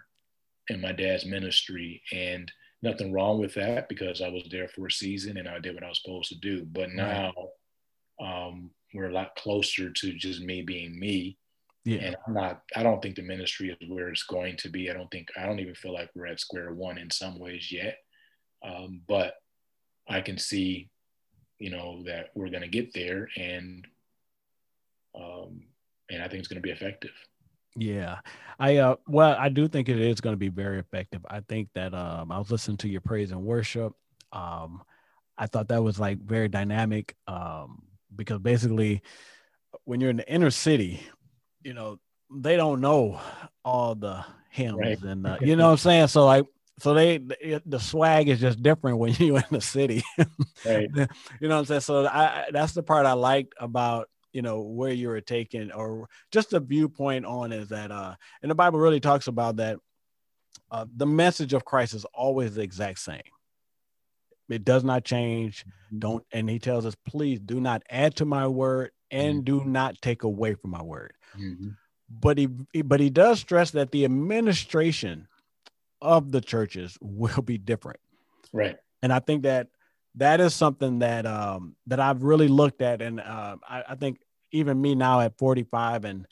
in 0.68 0.82
my 0.82 0.92
dad's 0.92 1.26
ministry. 1.26 2.02
And 2.12 2.52
nothing 2.82 3.12
wrong 3.14 3.40
with 3.40 3.54
that 3.56 3.88
because 3.90 4.22
I 4.22 4.28
was 4.28 4.44
there 4.52 4.68
for 4.68 4.88
a 4.88 4.92
season 4.92 5.38
and 5.38 5.48
I 5.48 5.60
did 5.60 5.74
what 5.74 5.84
I 5.84 5.90
was 5.90 6.02
supposed 6.02 6.30
to 6.30 6.36
do. 6.36 6.66
But 6.66 6.92
now 6.92 7.34
um, 8.22 8.72
we're 8.94 9.10
a 9.10 9.14
lot 9.14 9.36
closer 9.36 9.90
to 9.90 10.14
just 10.14 10.42
me 10.42 10.62
being 10.62 11.00
me. 11.00 11.38
Yeah. 11.86 12.00
And 12.00 12.16
I'm 12.28 12.34
not, 12.34 12.62
I 12.76 12.84
don't 12.84 13.02
think 13.02 13.16
the 13.16 13.22
ministry 13.22 13.76
is 13.80 13.90
where 13.90 14.10
it's 14.10 14.24
going 14.24 14.58
to 14.58 14.70
be. 14.70 14.90
I 14.90 14.94
don't 14.94 15.10
think, 15.10 15.30
I 15.38 15.46
don't 15.46 15.60
even 15.60 15.76
feel 15.76 15.94
like 15.94 16.10
we're 16.14 16.28
at 16.28 16.40
square 16.40 16.74
one 16.74 16.98
in 16.98 17.10
some 17.10 17.40
ways 17.40 17.72
yet. 17.72 17.98
Um, 18.64 19.02
but 19.08 19.36
I 20.08 20.22
can 20.22 20.38
see, 20.38 20.90
you 21.60 21.70
know, 21.70 22.04
that 22.06 22.30
we're 22.36 22.50
going 22.50 22.64
to 22.64 22.68
get 22.68 22.94
there, 22.94 23.30
and 23.38 23.86
um, 25.16 25.62
and 26.10 26.22
I 26.22 26.28
think 26.28 26.40
it's 26.40 26.48
going 26.48 26.62
to 26.62 26.66
be 26.66 26.72
effective. 26.72 27.12
Yeah, 27.76 28.20
I 28.60 28.78
uh, 28.78 28.96
well, 29.08 29.36
I 29.38 29.50
do 29.50 29.68
think 29.68 29.88
it 29.88 30.00
is 30.00 30.20
going 30.20 30.34
to 30.34 30.38
be 30.38 30.50
very 30.50 30.80
effective. 30.80 31.26
I 31.30 31.42
think 31.42 31.70
that 31.76 31.94
um, 31.94 32.32
I 32.32 32.40
was 32.40 32.52
listening 32.52 32.78
to 32.78 32.90
your 32.90 33.02
praise 33.02 33.32
and 33.32 33.44
worship. 33.44 33.94
Um, 34.34 34.82
I 35.38 35.46
thought 35.48 35.70
that 35.70 35.84
was 35.84 36.00
like 36.00 36.20
very 36.20 36.50
dynamic 36.50 37.16
um, 37.28 37.84
because 38.16 38.40
basically, 38.40 39.02
when 39.86 40.02
you're 40.02 40.10
in 40.10 40.18
the 40.18 40.32
inner 40.32 40.52
city, 40.52 41.02
you 41.64 41.74
know, 41.74 42.00
they 42.32 42.56
don't 42.56 42.82
know 42.82 43.20
all 43.66 43.96
the 43.96 44.24
hymns 44.50 44.78
Right. 44.78 45.02
and 45.02 45.26
uh, 45.26 45.38
you 45.42 45.56
know 45.56 45.66
what 45.66 45.72
I'm 45.72 45.78
saying. 45.78 46.08
So 46.08 46.26
like, 46.26 46.46
so 46.80 46.94
they 46.94 47.18
the, 47.18 47.80
swag 47.80 48.30
is 48.30 48.40
just 48.40 48.62
different 48.64 48.98
when 48.98 49.14
you're 49.20 49.38
in 49.38 49.44
the 49.52 49.62
city. 49.62 50.04
Right. 50.66 50.90
you 50.96 51.48
know 51.48 51.50
what 51.50 51.60
I'm 51.60 51.66
saying? 51.66 51.82
So 51.82 52.06
I, 52.06 52.24
I 52.24 52.46
that's 52.52 52.74
the 52.74 52.84
part 52.84 53.06
I 53.06 53.14
liked 53.14 53.54
about 53.60 54.10
you 54.32 54.42
know 54.42 54.62
where 54.62 54.92
you 54.92 55.08
were 55.10 55.22
taken 55.22 55.72
or 55.72 56.08
just 56.32 56.52
the 56.52 56.60
viewpoint 56.60 57.26
on 57.26 57.52
is 57.52 57.70
that 57.70 57.92
uh 57.92 58.16
and 58.42 58.52
the 58.52 58.56
Bible 58.56 58.80
really 58.80 59.00
talks 59.00 59.28
about 59.28 59.58
that 59.58 59.78
uh 60.72 60.86
the 60.96 61.06
message 61.08 61.54
of 61.54 61.66
Christ 61.66 61.94
is 61.96 62.06
always 62.06 62.56
the 62.56 62.62
exact 62.62 63.00
same. 63.00 63.22
It 64.50 64.66
does 64.66 64.84
not 64.84 65.06
change. 65.06 65.66
Don't 65.98 66.26
and 66.32 66.50
he 66.50 66.60
tells 66.60 66.86
us, 66.86 66.96
please 67.08 67.40
do 67.40 67.60
not 67.60 67.84
add 67.90 68.16
to 68.18 68.26
my 68.26 68.48
word 68.48 68.92
and 69.12 69.44
do 69.44 69.64
not 69.64 70.02
take 70.02 70.24
away 70.24 70.54
from 70.54 70.72
my 70.72 70.82
word. 70.82 71.14
Mhm. 71.38 71.76
But 72.10 72.38
he 72.38 72.48
but 72.84 73.00
he 73.00 73.10
does 73.10 73.40
stress 73.40 73.72
that 73.72 73.92
the 73.92 74.06
administration 74.06 75.28
of 76.02 76.32
the 76.32 76.42
churches 76.42 76.98
will 77.02 77.42
be 77.42 77.58
different 77.58 78.00
Right. 78.54 78.78
and 79.04 79.12
I 79.14 79.20
think 79.20 79.44
that 79.44 79.68
that 80.16 80.40
is 80.42 80.56
something 80.56 81.00
that 81.00 81.26
um 81.26 81.76
that 81.88 82.00
I've 82.00 82.24
really 82.24 82.48
looked 82.48 82.82
at, 82.82 83.02
and 83.02 83.20
uh, 83.20 83.58
I, 83.68 83.84
I 83.90 83.96
think 83.96 84.20
even 84.52 84.82
me 84.82 84.96
now 84.96 85.22
at 85.22 85.38
45 85.38 86.06
and 86.06 86.28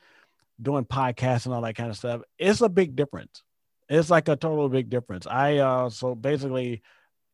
doing 0.60 0.86
podcasts 0.86 1.46
and 1.46 1.54
all 1.54 1.62
that 1.62 1.76
kind 1.76 1.90
of 1.92 1.98
stuff, 1.98 2.22
it's 2.40 2.62
a 2.62 2.70
big 2.70 2.96
difference. 2.96 3.44
It's 3.90 4.10
like 4.10 4.28
a 4.28 4.36
total 4.36 4.68
big 4.70 4.90
difference. 4.90 5.28
I 5.28 5.58
uh 5.58 5.90
so 5.90 6.16
basically, 6.16 6.82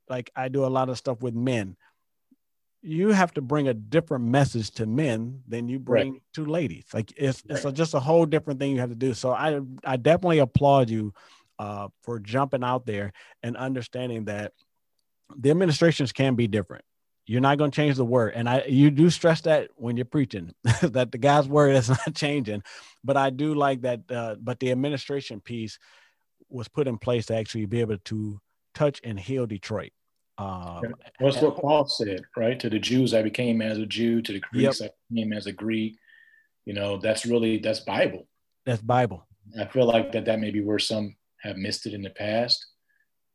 like 0.09 0.31
I 0.35 0.47
do 0.47 0.65
a 0.65 0.67
lot 0.67 0.89
of 0.89 0.97
stuff 0.97 1.21
with 1.21 1.33
men. 1.33 1.75
You 2.81 3.09
have 3.09 3.33
to 3.35 3.41
bring 3.41 3.69
a 3.69 3.73
different 3.73 4.25
message 4.25 4.71
to 4.71 4.85
men 4.85 5.41
than 5.47 5.69
you 5.69 5.79
bring 5.79 6.19
to 6.33 6.45
ladies. 6.45 6.85
Like 6.93 7.13
it's 7.15 7.41
it's 7.47 7.63
a, 7.63 7.71
just 7.71 7.93
a 7.93 7.99
whole 7.99 8.25
different 8.25 8.59
thing 8.59 8.71
you 8.71 8.79
have 8.81 8.89
to 8.89 8.95
do. 8.95 9.13
So 9.13 9.31
I 9.31 9.61
I 9.85 9.95
definitely 9.95 10.39
applaud 10.39 10.89
you 10.89 11.13
uh, 11.59 11.87
for 12.01 12.19
jumping 12.19 12.63
out 12.63 12.85
there 12.85 13.13
and 13.41 13.55
understanding 13.55 14.25
that 14.25 14.53
the 15.35 15.49
administrations 15.49 16.11
can 16.11 16.35
be 16.35 16.47
different. 16.47 16.83
You're 17.25 17.41
not 17.41 17.57
going 17.57 17.71
to 17.71 17.75
change 17.75 17.95
the 17.95 18.03
word, 18.03 18.33
and 18.35 18.49
I 18.49 18.65
you 18.65 18.91
do 18.91 19.09
stress 19.09 19.39
that 19.41 19.69
when 19.75 19.95
you're 19.95 20.05
preaching 20.05 20.53
that 20.81 21.13
the 21.13 21.17
God's 21.17 21.47
word 21.47 21.75
is 21.75 21.87
not 21.89 22.15
changing. 22.15 22.63
But 23.01 23.15
I 23.15 23.29
do 23.29 23.55
like 23.55 23.81
that. 23.83 24.01
Uh, 24.11 24.35
but 24.41 24.59
the 24.59 24.71
administration 24.71 25.39
piece 25.39 25.79
was 26.49 26.67
put 26.67 26.87
in 26.87 26.97
place 26.97 27.27
to 27.27 27.35
actually 27.35 27.65
be 27.65 27.79
able 27.79 27.97
to 27.97 28.41
touch 28.73 28.99
and 29.03 29.19
heal 29.19 29.45
Detroit. 29.45 29.91
Um, 30.37 30.95
What's 31.19 31.39
what 31.41 31.57
Paul 31.57 31.87
said, 31.87 32.21
right? 32.35 32.59
To 32.59 32.69
the 32.69 32.79
Jews, 32.79 33.13
I 33.13 33.21
became 33.21 33.61
as 33.61 33.77
a 33.77 33.85
Jew. 33.85 34.21
To 34.21 34.33
the 34.33 34.39
Greeks, 34.39 34.81
I 34.81 34.89
became 35.11 35.31
as 35.33 35.45
a 35.45 35.51
Greek. 35.51 35.95
You 36.65 36.73
know, 36.73 36.97
that's 36.97 37.25
really 37.25 37.59
that's 37.59 37.81
Bible. 37.81 38.27
that's 38.65 38.81
Bible. 38.81 39.27
I 39.59 39.65
feel 39.65 39.85
like 39.85 40.11
that 40.13 40.25
that 40.25 40.39
may 40.39 40.49
be 40.49 40.61
where 40.61 40.79
some 40.79 41.15
have 41.41 41.57
missed 41.57 41.85
it 41.85 41.93
in 41.93 42.01
the 42.01 42.09
past. 42.09 42.65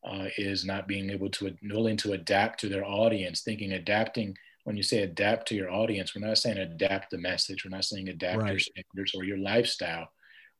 Uh, 0.05 0.29
is 0.39 0.65
not 0.65 0.87
being 0.87 1.11
able 1.11 1.29
to 1.29 1.53
willing 1.65 1.97
to 1.97 2.13
adapt 2.13 2.61
to 2.61 2.69
their 2.69 2.85
audience, 2.85 3.43
thinking 3.43 3.73
adapting. 3.73 4.37
When 4.65 4.77
you 4.77 4.83
say 4.83 5.03
adapt 5.03 5.49
to 5.49 5.55
your 5.55 5.71
audience, 5.71 6.15
we're 6.15 6.27
not 6.27 6.39
saying 6.39 6.57
adapt 6.59 7.11
the 7.11 7.19
message. 7.19 7.65
We're 7.65 7.77
not 7.77 7.85
saying 7.85 8.09
adapt 8.09 8.49
your 8.49 8.59
standards 8.61 9.13
or 9.15 9.25
your 9.25 9.39
lifestyle. 9.39 10.09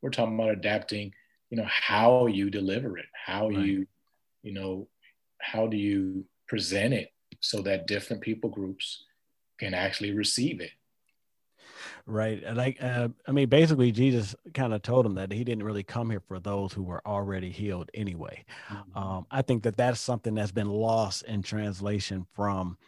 We're 0.03 0.11
talking 0.11 0.35
about 0.35 0.51
adapting. 0.51 1.13
You 1.51 1.57
know 1.59 1.69
how 1.69 2.27
you 2.27 2.51
deliver 2.51 2.99
it, 2.99 3.07
how 3.15 3.49
Right. 3.49 3.59
you, 3.65 3.87
you 4.43 4.53
know, 4.53 4.89
how 5.41 5.67
do 5.67 5.77
you 5.77 6.25
present 6.49 6.95
it 6.95 7.11
so 7.41 7.61
that 7.63 7.87
different 7.87 8.23
people 8.23 8.51
groups 8.51 9.05
can 9.59 9.75
actually 9.75 10.13
receive 10.13 10.61
it. 10.61 10.71
Right. 12.07 12.43
And 12.43 12.57
Like, 12.57 12.83
uh, 12.83 13.09
I 13.27 13.33
mean, 13.33 13.49
basically, 13.49 13.93
Jesus 13.93 14.35
kind 14.55 14.73
of 14.73 14.83
told 14.83 15.05
him 15.05 15.15
that 15.17 15.33
he 15.33 15.45
didn't 15.45 15.65
really 15.65 15.83
come 15.83 16.11
here 16.11 16.23
for 16.27 16.41
those 16.41 16.73
who 16.73 16.83
were 16.83 17.07
already 17.07 17.51
healed 17.51 17.91
anyway. 17.93 18.45
Um, 18.95 19.27
I 19.31 19.43
think 19.43 19.63
that 19.65 19.77
that's 19.77 20.01
something 20.01 20.35
that's 20.35 20.53
been 20.53 20.71
lost 20.71 21.25
in 21.25 21.43
translation 21.43 22.27
from, 22.35 22.79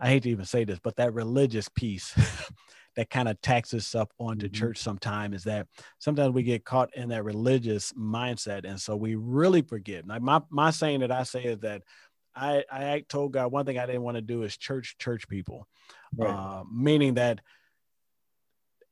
I 0.00 0.08
hate 0.08 0.22
to 0.22 0.30
even 0.30 0.46
say 0.46 0.64
this, 0.64 0.78
but 0.82 0.96
that 0.96 1.12
religious 1.12 1.68
piece 1.68 2.14
that 2.96 3.10
kind 3.10 3.28
of 3.28 3.40
taxes 3.40 3.94
up 3.94 4.12
onto 4.18 4.48
Mhm. 4.48 4.54
church 4.54 4.78
sometime 4.78 5.34
is 5.34 5.44
that 5.44 5.66
sometimes 5.98 6.32
we 6.32 6.42
get 6.42 6.64
caught 6.64 6.94
in 6.96 7.08
that 7.08 7.24
religious 7.24 7.92
mindset. 7.94 8.64
And 8.64 8.80
so 8.80 8.96
we 8.96 9.14
really 9.16 9.62
forget. 9.62 10.06
Like 10.06 10.22
my, 10.22 10.40
my 10.50 10.70
saying 10.70 11.00
that 11.00 11.10
I 11.10 11.24
say 11.24 11.44
is 11.44 11.58
that 11.60 11.82
I, 12.36 12.64
I 12.70 13.04
told 13.08 13.32
God 13.32 13.52
one 13.52 13.66
thing 13.66 13.78
I 13.78 13.86
didn't 13.86 14.02
want 14.02 14.16
to 14.16 14.22
do 14.22 14.42
is 14.42 14.56
church, 14.56 14.96
church 14.98 15.28
people, 15.28 15.66
Right. 16.16 16.30
uh, 16.30 16.64
meaning 16.72 17.14
that 17.14 17.40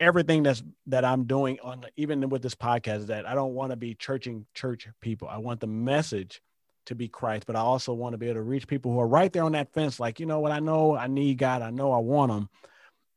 everything 0.01 0.43
that's 0.43 0.63
that 0.87 1.05
I'm 1.05 1.25
doing 1.25 1.59
on 1.63 1.85
even 1.97 2.29
with 2.29 2.43
this 2.43 2.57
podcast 2.57 2.97
is 2.99 3.07
that 3.07 3.27
I 3.27 3.35
don't 3.35 3.55
want 3.55 3.71
to 3.71 3.77
be 3.77 3.95
churching 3.95 4.47
church 4.55 4.89
people. 5.01 5.29
I 5.29 5.39
want 5.39 5.61
the 5.61 5.69
message 5.69 6.43
to 6.87 6.97
be 6.97 7.07
Christ, 7.07 7.47
but 7.47 7.55
I 7.55 7.61
also 7.61 7.93
want 7.93 8.15
to 8.15 8.19
be 8.19 8.27
able 8.27 8.41
to 8.41 8.43
reach 8.43 8.67
people 8.67 8.93
who 8.93 8.99
are 8.99 9.07
right 9.07 9.33
there 9.33 9.45
on 9.45 9.53
that 9.53 9.73
fence. 9.73 10.01
Like, 10.01 10.19
you 10.19 10.27
know 10.27 10.41
what? 10.41 10.51
I 10.51 10.59
know 10.59 10.97
I 10.97 11.07
need 11.07 11.39
God. 11.39 11.63
I 11.63 11.71
know 11.71 11.93
I 11.93 11.99
want 11.99 12.33
him, 12.33 12.49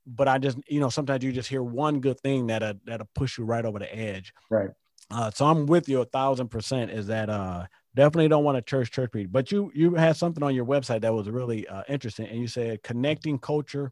but 0.06 0.28
I 0.28 0.38
just, 0.38 0.58
you 0.68 0.80
know, 0.80 0.90
sometimes 0.90 1.24
you 1.24 1.32
just 1.32 1.50
hear 1.50 1.64
one 1.64 2.00
good 2.00 2.20
thing 2.22 2.48
that 2.48 2.78
that'll 2.86 3.10
push 3.16 3.38
you 3.38 3.46
right 3.46 3.66
over 3.66 3.80
the 3.80 3.94
edge. 3.96 4.34
Right. 4.50 4.70
Uh, 5.12 5.32
so 5.32 5.46
I'm 5.46 5.66
with 5.66 5.88
you 5.88 6.02
a 6.02 6.06
thousand 6.06 6.50
percent. 6.50 6.92
Is 6.92 7.08
that 7.08 7.30
uh 7.30 7.66
definitely 7.96 8.28
don't 8.28 8.44
want 8.44 8.58
to 8.58 8.62
church 8.62 8.92
church 8.92 9.12
people, 9.12 9.32
but 9.32 9.52
you 9.52 9.72
you 9.74 9.96
had 9.96 10.18
something 10.18 10.44
on 10.44 10.56
your 10.56 10.66
website 10.66 11.02
that 11.02 11.14
was 11.14 11.30
really 11.30 11.68
uh, 11.68 11.84
interesting, 11.88 12.28
and 12.28 12.40
you 12.40 12.48
said 12.48 12.84
connecting 12.84 13.40
culture 13.40 13.92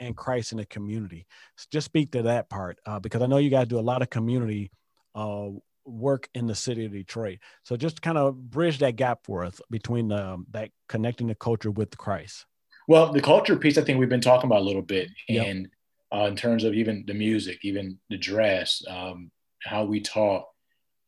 and 0.00 0.16
Christ 0.16 0.52
in 0.52 0.58
the 0.58 0.66
community. 0.66 1.26
So 1.56 1.66
just 1.70 1.84
speak 1.84 2.12
to 2.12 2.22
that 2.22 2.48
part 2.48 2.78
uh, 2.86 2.98
because 2.98 3.22
I 3.22 3.26
know 3.26 3.36
you 3.36 3.50
guys 3.50 3.68
do 3.68 3.78
a 3.78 3.80
lot 3.80 4.02
of 4.02 4.10
community 4.10 4.70
uh, 5.14 5.48
work 5.84 6.28
in 6.34 6.46
the 6.46 6.54
city 6.54 6.86
of 6.86 6.92
Detroit. 6.92 7.38
So 7.64 7.76
just 7.76 8.02
kind 8.02 8.18
of 8.18 8.50
bridge 8.50 8.78
that 8.78 8.96
gap 8.96 9.20
for 9.24 9.44
us 9.44 9.60
between 9.70 10.10
um, 10.12 10.46
that 10.52 10.70
connecting 10.88 11.26
the 11.26 11.34
culture 11.34 11.70
with 11.70 11.96
Christ. 11.96 12.46
Well, 12.88 13.12
the 13.12 13.20
culture 13.20 13.56
piece, 13.56 13.78
I 13.78 13.82
think 13.82 13.98
we've 13.98 14.08
been 14.08 14.20
talking 14.20 14.48
about 14.48 14.62
a 14.62 14.64
little 14.64 14.82
bit, 14.82 15.08
Yep. 15.28 15.46
and 15.46 15.68
uh, 16.12 16.24
in 16.26 16.36
terms 16.36 16.64
of 16.64 16.74
even 16.74 17.04
the 17.06 17.14
music, 17.14 17.58
even 17.62 17.98
the 18.08 18.18
dress, 18.18 18.82
um, 18.88 19.30
how 19.62 19.84
we 19.84 20.00
talk, 20.00 20.48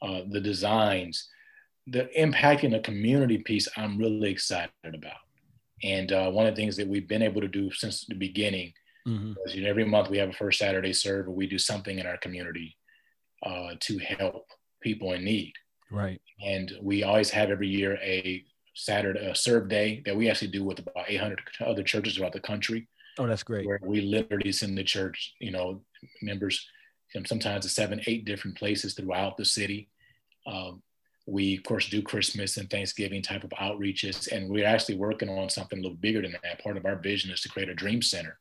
uh, 0.00 0.22
the 0.30 0.40
designs, 0.40 1.28
the 1.88 2.08
impacting 2.16 2.70
the 2.70 2.80
community 2.80 3.38
piece, 3.38 3.68
I'm 3.76 3.98
really 3.98 4.30
excited 4.30 4.70
about. 4.94 5.16
And 5.82 6.12
uh, 6.12 6.30
one 6.30 6.46
of 6.46 6.54
the 6.54 6.60
things 6.60 6.76
that 6.76 6.86
we've 6.86 7.08
been 7.08 7.22
able 7.22 7.40
to 7.40 7.48
do 7.48 7.72
since 7.72 8.04
the 8.04 8.14
beginning 8.14 8.72
Mhm. 9.04 9.34
is 9.44 9.56
you 9.56 9.62
know, 9.62 9.68
every 9.70 9.84
month 9.84 10.08
we 10.10 10.18
have 10.18 10.28
a 10.28 10.32
first 10.32 10.60
Saturday 10.60 10.92
serve, 10.92 11.26
where 11.26 11.34
we 11.34 11.48
do 11.48 11.58
something 11.58 11.98
in 11.98 12.06
our 12.06 12.18
community 12.18 12.76
uh, 13.42 13.74
to 13.80 13.98
help 13.98 14.46
people 14.80 15.12
in 15.12 15.24
need. 15.24 15.52
Right. 15.90 16.20
And 16.40 16.72
we 16.80 17.02
always 17.02 17.30
have 17.30 17.50
every 17.50 17.68
year 17.68 17.98
a 18.00 18.44
Saturday 18.74 19.26
a 19.26 19.34
serve 19.34 19.68
day 19.68 20.02
that 20.06 20.16
we 20.16 20.28
actually 20.30 20.48
do 20.50 20.64
with 20.64 20.78
about 20.78 21.04
800 21.08 21.40
other 21.64 21.82
churches 21.82 22.16
throughout 22.16 22.32
the 22.32 22.40
country, 22.40 22.88
Oh, 23.18 23.26
that's 23.26 23.42
great. 23.42 23.66
where 23.66 23.78
we 23.82 24.00
literally 24.00 24.52
send 24.52 24.76
the 24.78 24.84
church, 24.84 25.34
you 25.38 25.50
know, 25.50 25.82
members 26.22 26.66
sometimes 27.26 27.64
to 27.64 27.68
seven, 27.68 28.00
eight 28.06 28.24
different 28.24 28.56
places 28.56 28.94
throughout 28.94 29.36
the 29.36 29.44
city. 29.44 29.90
Um, 30.46 30.82
we 31.26 31.56
of 31.58 31.62
course 31.64 31.88
do 31.88 32.00
Christmas 32.02 32.56
and 32.56 32.68
Thanksgiving 32.70 33.22
type 33.22 33.44
of 33.44 33.50
outreaches, 33.50 34.32
and 34.32 34.48
we're 34.48 34.66
actually 34.66 34.96
working 34.96 35.28
on 35.28 35.50
something 35.50 35.78
a 35.78 35.82
little 35.82 35.96
bigger 35.98 36.22
than 36.22 36.34
that. 36.42 36.62
Part 36.62 36.76
of 36.78 36.86
our 36.86 36.96
vision 36.96 37.30
is 37.30 37.42
to 37.42 37.48
create 37.50 37.68
a 37.68 37.74
dream 37.74 38.00
center 38.02 38.38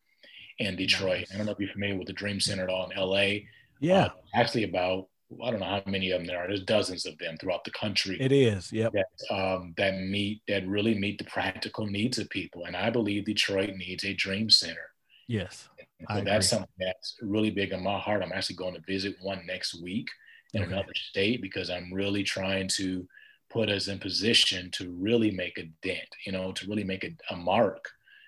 in 0.57 0.75
Detroit. 0.77 1.19
Nice. 1.19 1.33
I 1.33 1.37
don't 1.37 1.45
know 1.45 1.51
if 1.51 1.59
you're 1.59 1.69
familiar 1.73 1.97
with 1.97 2.07
the 2.07 2.13
Dream 2.13 2.39
Center 2.39 2.63
at 2.63 2.69
all 2.69 2.89
in 2.89 2.97
LA. 2.97 3.41
Yeah, 3.81 4.05
Uh, 4.05 4.09
actually, 4.33 4.63
about 4.63 5.09
I 5.43 5.51
don't 5.51 5.59
know 5.59 5.65
how 5.65 5.83
many 5.85 6.11
of 6.11 6.19
them 6.19 6.27
there 6.27 6.39
are. 6.39 6.47
There's 6.47 6.63
dozens 6.63 7.05
of 7.05 7.17
them 7.17 7.37
throughout 7.37 7.63
the 7.63 7.71
country 7.71 8.17
it 8.19 8.31
is. 8.31 8.71
Yep. 8.71 8.93
that 8.93 9.35
um, 9.35 9.73
that 9.77 9.99
meet 9.99 10.41
that 10.47 10.67
really 10.67 10.95
meet 10.97 11.17
the 11.17 11.23
practical 11.25 11.85
needs 11.87 12.17
of 12.17 12.29
people. 12.29 12.65
And 12.65 12.75
I 12.75 12.89
believe 12.89 13.25
Detroit 13.25 13.75
needs 13.75 14.03
a 14.03 14.13
dream 14.13 14.49
center. 14.49 14.91
Yes. 15.27 15.69
So 16.09 16.15
that's 16.15 16.27
agree. 16.27 16.41
something 16.41 16.69
that's 16.79 17.15
really 17.21 17.51
big 17.51 17.71
in 17.71 17.83
my 17.83 17.99
heart. 17.99 18.23
I'm 18.23 18.31
actually 18.33 18.55
going 18.57 18.73
to 18.73 18.81
visit 18.81 19.15
one 19.21 19.45
next 19.45 19.81
week 19.81 20.09
in 20.53 20.63
Okay. 20.63 20.71
another 20.73 20.93
state 20.95 21.41
because 21.41 21.69
I'm 21.69 21.93
really 21.93 22.23
trying 22.23 22.67
to 22.75 23.07
put 23.49 23.69
us 23.69 23.87
in 23.87 23.99
position 23.99 24.69
to 24.71 24.91
really 24.91 25.31
make 25.31 25.57
a 25.57 25.69
dent, 25.83 26.07
you 26.25 26.31
know, 26.31 26.51
to 26.53 26.67
really 26.67 26.83
make 26.83 27.03
a, 27.03 27.15
a 27.33 27.37
mark 27.37 27.85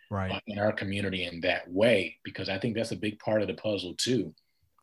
Right. 0.09 0.31
uh, 0.31 0.39
in 0.47 0.59
our 0.59 0.71
community 0.71 1.23
in 1.23 1.41
that 1.41 1.69
way, 1.69 2.17
because 2.23 2.47
I 2.47 2.59
think 2.59 2.75
that's 2.75 2.91
a 2.91 2.95
big 2.95 3.17
part 3.19 3.41
of 3.41 3.47
the 3.47 3.55
puzzle 3.55 3.95
too. 3.97 4.33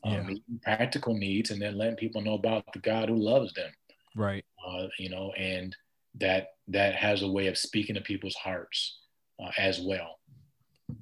Um, 0.02 0.30
Yeah. 0.30 0.36
practical 0.62 1.14
needs 1.14 1.50
and 1.50 1.60
then 1.60 1.76
letting 1.76 1.96
people 1.96 2.22
know 2.22 2.34
about 2.34 2.64
the 2.72 2.78
God 2.78 3.08
who 3.08 3.16
loves 3.16 3.52
them 3.54 3.70
Right. 4.16 4.44
uh, 4.66 4.86
you 4.98 5.08
know, 5.10 5.32
and 5.32 5.76
that 6.14 6.48
that 6.68 6.94
has 6.94 7.22
a 7.22 7.28
way 7.30 7.46
of 7.48 7.56
speaking 7.58 7.94
to 7.96 8.00
people's 8.00 8.34
hearts 8.34 8.98
uh, 9.42 9.50
as 9.58 9.80
well. 9.80 10.18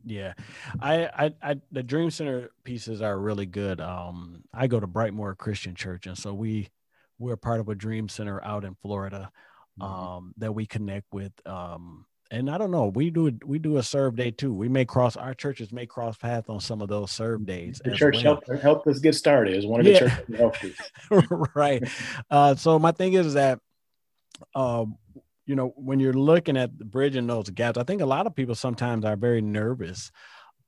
Yeah, 0.05 0.35
I, 0.81 1.07
I, 1.07 1.35
I, 1.43 1.61
the 1.73 1.83
Dream 1.83 2.11
Center 2.11 2.50
pieces 2.64 3.00
are 3.02 3.19
really 3.19 3.47
good. 3.47 3.81
Um, 3.81 4.43
I 4.52 4.67
go 4.67 4.81
to 4.81 4.87
Brightmoor 4.87 5.37
Christian 5.37 5.75
Church, 5.75 6.07
and 6.07 6.17
so 6.17 6.35
we, 6.35 6.69
we're 7.19 7.37
part 7.37 7.61
of 7.61 7.69
a 7.69 7.75
Dream 7.75 8.09
Center 8.09 8.43
out 8.45 8.64
in 8.64 8.75
Florida, 8.83 9.31
Mm-hmm. 9.81 9.93
um, 9.95 10.35
that 10.38 10.52
we 10.52 10.67
connect 10.67 11.07
with. 11.12 11.33
Um, 11.47 12.05
and 12.30 12.50
I 12.50 12.58
don't 12.58 12.70
know, 12.70 12.87
we 12.87 13.11
do 13.11 13.32
we 13.44 13.58
do 13.58 13.78
a 13.78 13.82
serve 13.82 14.16
day 14.16 14.30
too. 14.30 14.52
We 14.52 14.68
may 14.68 14.85
cross 14.85 15.16
our 15.16 15.35
churches 15.35 15.73
may 15.73 15.87
cross 15.87 16.16
paths 16.16 16.49
on 16.49 16.61
some 16.61 16.82
of 16.82 16.88
those 16.88 17.11
serve 17.11 17.47
days. 17.47 17.80
The 17.82 17.94
church 17.94 18.16
well. 18.16 18.40
helped 18.47 18.62
helped 18.62 18.87
us 18.87 18.99
get 18.99 19.14
started. 19.14 19.56
Is 19.56 19.66
one 19.66 19.80
of 19.80 19.87
the 19.87 19.92
yeah. 19.92 19.99
churches 19.99 20.37
helped 20.37 20.64
right. 21.56 21.82
Uh, 22.30 22.54
so 22.54 22.78
my 22.78 22.92
thing 22.92 23.14
is 23.14 23.35
that, 23.35 23.61
um, 24.54 24.99
you 25.47 25.54
know, 25.54 25.73
when 25.76 26.00
you're 26.00 26.12
looking 26.12 26.58
at 26.58 26.76
bridging 26.78 27.26
those 27.26 27.49
gaps, 27.49 27.78
I 27.78 27.82
think 27.85 28.02
a 28.02 28.06
lot 28.06 28.26
of 28.26 28.35
people 28.35 28.54
sometimes 28.54 29.06
are 29.06 29.16
very 29.16 29.40
nervous 29.40 30.11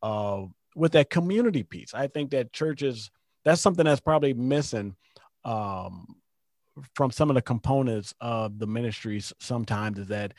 uh, 0.02 0.45
with 0.75 0.93
that 0.93 1.11
community 1.11 1.62
piece. 1.62 1.93
I 1.93 2.07
think 2.07 2.31
that 2.31 2.55
churches 2.55 3.11
that's 3.45 3.61
something 3.61 3.85
that's 3.85 4.00
probably 4.00 4.33
missing 4.33 4.97
um, 5.45 6.07
from 6.95 7.11
some 7.11 7.29
of 7.29 7.35
the 7.35 7.43
components 7.43 8.14
of 8.19 8.59
the 8.59 8.67
ministries. 8.67 9.35
Sometimes 9.40 9.99
is 9.99 10.09
that 10.09 10.33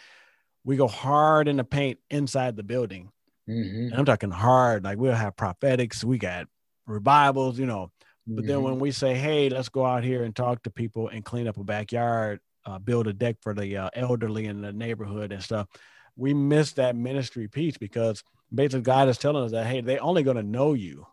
we 0.64 0.76
go 0.76 0.88
hard 0.88 1.48
in 1.48 1.58
the 1.58 1.64
paint 1.64 2.00
inside 2.10 2.56
the 2.56 2.64
building. 2.64 3.12
Mm-hmm. 3.50 3.98
I'm 3.98 4.06
talking 4.06 4.32
hard, 4.32 4.84
like 4.84 4.98
we'll 4.98 5.14
have 5.14 5.36
prophetics, 5.36 6.04
we 6.04 6.18
got 6.18 6.48
revivals, 6.86 7.60
you 7.60 7.66
know. 7.66 7.92
Mm-hmm. 8.28 8.36
But 8.36 8.48
then 8.48 8.62
when 8.62 8.74
mm-hmm. 8.74 8.82
we 8.82 8.92
say, 8.92 9.16
hey, 9.16 9.50
let's 9.50 9.70
go 9.70 9.86
out 9.86 10.04
here 10.04 10.24
and 10.24 10.36
talk 10.36 10.64
to 10.64 10.70
people 10.70 11.08
and 11.10 11.26
clean 11.26 11.48
up 11.48 11.58
a 11.58 11.64
backyard, 11.64 12.40
uh, 12.66 12.80
build 12.80 13.08
a 13.08 13.14
deck 13.14 13.38
for 13.42 13.54
the 13.54 13.78
uh, 13.78 13.90
elderly 13.94 14.46
in 14.46 14.62
the 14.62 14.72
neighborhood 14.72 15.32
and 15.32 15.44
stuff, 15.44 15.68
we 16.16 16.34
miss 16.34 16.74
that 16.74 16.96
ministry 16.96 17.48
piece 17.48 17.78
because 17.78 18.24
basically 18.54 18.82
God 18.82 19.10
is 19.10 19.18
telling 19.18 19.44
us 19.44 19.52
that, 19.52 19.66
hey, 19.66 19.82
they're 19.82 20.04
only 20.04 20.24
going 20.24 20.38
to 20.38 20.44
know 20.44 20.74
you 20.74 21.08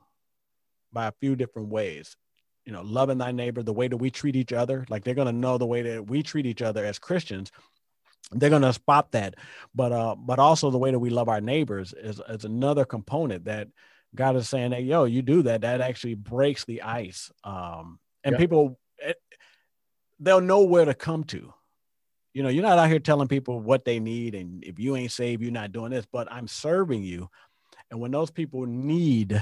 by 0.93 1.07
a 1.07 1.13
few 1.21 1.37
different 1.37 1.69
ways. 1.69 2.17
You 2.67 2.73
know, 2.73 2.83
loving 2.83 3.17
thy 3.17 3.33
neighbor, 3.33 3.63
the 3.63 3.73
way 3.73 3.89
that 3.89 3.97
we 3.97 4.11
treat 4.11 4.37
each 4.37 4.53
other, 4.53 4.85
like 4.91 5.03
they're 5.03 5.15
going 5.15 5.27
to 5.27 5.33
know 5.33 5.57
the 5.57 5.67
way 5.67 5.81
that 5.81 6.07
we 6.07 6.23
treat 6.23 6.45
each 6.45 6.61
other 6.61 6.85
as 6.85 6.99
Christians 6.99 7.51
they're 8.33 8.51
going 8.51 8.63
to 8.63 8.73
spot 8.73 9.13
that. 9.13 9.35
But 9.75 9.93
uh 9.93 10.15
but 10.17 10.39
also 10.39 10.71
the 10.71 10.79
way 10.79 10.91
that 10.91 10.99
we 10.99 11.11
love 11.11 11.29
our 11.29 11.41
neighbors 11.41 11.95
is, 11.97 12.21
is 12.29 12.45
another 12.45 12.85
component 12.85 13.45
that 13.47 13.69
god 14.15 14.37
is 14.37 14.49
saying 14.49 14.71
that 14.71 14.85
yo 14.85 15.05
you 15.05 15.21
do 15.21 15.43
that 15.43 15.61
that 15.61 15.83
actually 15.83 16.15
breaks 16.15 16.65
the 16.65 16.81
ice 16.81 17.31
um 17.45 17.99
and 18.25 18.39
people 18.39 18.79
it, 18.97 19.21
eh, 19.31 19.37
they'll 20.19 20.41
know 20.41 20.63
where 20.63 20.87
to 20.87 20.95
come 20.95 21.25
to. 21.25 21.53
You 22.33 22.43
know 22.43 22.49
you're 22.49 22.63
not 22.63 22.79
out 22.79 22.89
here 22.89 22.99
telling 22.99 23.29
people 23.29 23.61
what 23.61 23.85
they 23.85 24.01
need 24.01 24.35
and 24.35 24.65
if 24.65 24.79
you 24.79 24.97
ain't 24.97 25.13
saved 25.13 25.43
you're 25.43 25.53
not 25.53 25.73
doing 25.73 25.91
this 25.91 26.07
but 26.11 26.31
i'm 26.33 26.49
serving 26.49 27.03
you. 27.03 27.29
And 27.91 28.01
when 28.01 28.11
those 28.11 28.31
people 28.31 28.67
need 28.67 29.41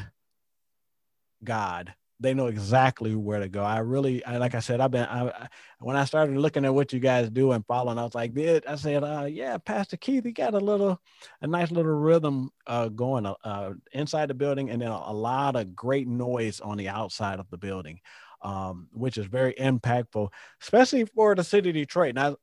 god 1.43 1.95
they 2.19 2.33
know 2.33 2.47
exactly 2.47 3.15
where 3.15 3.41
to 3.41 3.49
go. 3.49 3.63
I 3.63 3.79
really, 3.79 4.25
I, 4.25 4.39
like 4.39 4.55
I 4.55 4.61
said, 4.61 4.81
I've 4.81 4.91
been, 4.91 5.05
I, 5.05 5.29
I, 5.29 5.49
when 5.81 5.97
I 5.97 6.05
started 6.05 6.37
looking 6.37 6.65
at 6.65 6.75
what 6.75 6.93
you 6.93 6.99
guys 6.99 7.29
do 7.29 7.53
and 7.53 7.67
following, 7.67 7.99
I 7.99 8.05
was 8.05 8.15
like, 8.15 8.33
did 8.35 8.67
I 8.67 8.77
said, 8.77 9.05
uh, 9.05 9.27
yeah, 9.29 9.59
Pastor 9.59 9.99
Keith, 9.99 10.25
he 10.25 10.33
got 10.33 10.55
a 10.55 10.59
little, 10.59 11.01
a 11.43 11.47
nice 11.47 11.71
little 11.71 11.93
rhythm 11.93 12.51
uh, 12.67 12.89
going 12.89 13.27
uh, 13.27 13.73
inside 13.93 14.29
the 14.29 14.35
building 14.35 14.71
and 14.71 14.81
then 14.81 14.91
a, 14.91 15.03
a, 15.07 15.13
lot 15.13 15.57
of 15.57 15.77
great 15.77 16.09
noise 16.09 16.61
on 16.61 16.79
the 16.79 16.89
outside 16.89 17.39
of 17.39 17.51
the 17.51 17.59
building, 17.59 18.01
um, 18.41 18.89
which 18.93 19.19
is 19.19 19.27
very 19.27 19.53
impactful, 19.55 20.29
especially 20.63 21.05
for 21.05 21.35
the 21.35 21.45
city 21.45 21.69
of 21.69 21.75
Detroit. 21.75 22.15
Now, 22.15 22.37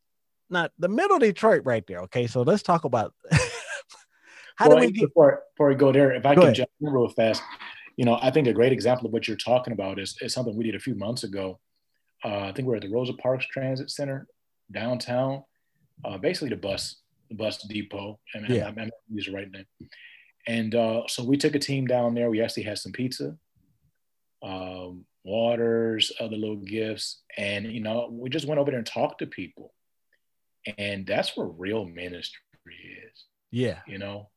not 0.49 0.71
the 0.77 0.89
middle 0.89 1.15
of 1.15 1.21
Detroit 1.21 1.63
right 1.65 1.85
there. 1.87 2.01
Okay. 2.01 2.27
So 2.27 2.43
let's 2.43 2.61
talk 2.61 2.83
about 2.83 3.13
how 4.55 4.69
well, 4.69 4.79
do 4.79 4.85
we 4.85 4.91
get, 4.91 5.07
before, 5.07 5.41
before 5.55 5.69
we 5.69 5.75
go 5.75 5.91
there, 5.91 6.11
if 6.11 6.27
I 6.27 6.35
can 6.35 6.43
ahead. 6.43 6.55
jump 6.55 6.69
in 6.79 6.89
real 6.89 7.07
fast 7.07 7.41
you 7.95 8.05
know, 8.05 8.17
I 8.21 8.31
think 8.31 8.47
a 8.47 8.53
great 8.53 8.71
example 8.71 9.07
of 9.07 9.13
what 9.13 9.27
you're 9.27 9.37
talking 9.37 9.73
about 9.73 9.99
is, 9.99 10.15
is 10.21 10.33
something 10.33 10.55
we 10.55 10.63
did 10.63 10.75
a 10.75 10.79
few 10.79 10.95
months 10.95 11.23
ago. 11.23 11.59
Uh, 12.23 12.39
I 12.45 12.51
think 12.51 12.67
we 12.67 12.73
are 12.73 12.77
at 12.77 12.81
the 12.81 12.89
Rosa 12.89 13.13
Parks 13.13 13.45
Transit 13.47 13.89
Center 13.89 14.27
downtown, 14.71 15.43
uh, 16.05 16.17
basically 16.17 16.49
the 16.49 16.55
bus, 16.55 17.01
the 17.29 17.35
bus 17.35 17.61
depot. 17.67 18.19
And 18.33 18.49
yeah. 18.49 18.71
I, 18.75 18.81
I, 18.81 18.85
I 18.85 18.89
use 19.09 19.25
the 19.25 19.33
right 19.33 19.49
name. 19.51 19.65
And 20.47 20.73
uh, 20.75 21.03
so 21.07 21.23
we 21.23 21.37
took 21.37 21.55
a 21.55 21.59
team 21.59 21.85
down 21.85 22.13
there. 22.13 22.29
We 22.29 22.41
actually 22.41 22.63
had 22.63 22.77
some 22.77 22.91
pizza, 22.91 23.35
um, 24.41 25.05
waters, 25.23 26.11
other 26.19 26.35
little 26.35 26.57
gifts, 26.57 27.21
and 27.37 27.65
you 27.65 27.79
know, 27.79 28.09
we 28.11 28.29
just 28.29 28.45
went 28.45 28.59
over 28.59 28.71
there 28.71 28.79
and 28.79 28.87
talked 28.87 29.19
to 29.19 29.25
people. 29.25 29.73
And 30.77 31.05
that's 31.05 31.35
where 31.37 31.47
real 31.47 31.85
ministry 31.85 32.41
is. 33.05 33.25
Yeah. 33.51 33.79
You 33.87 33.99
know, 33.99 34.29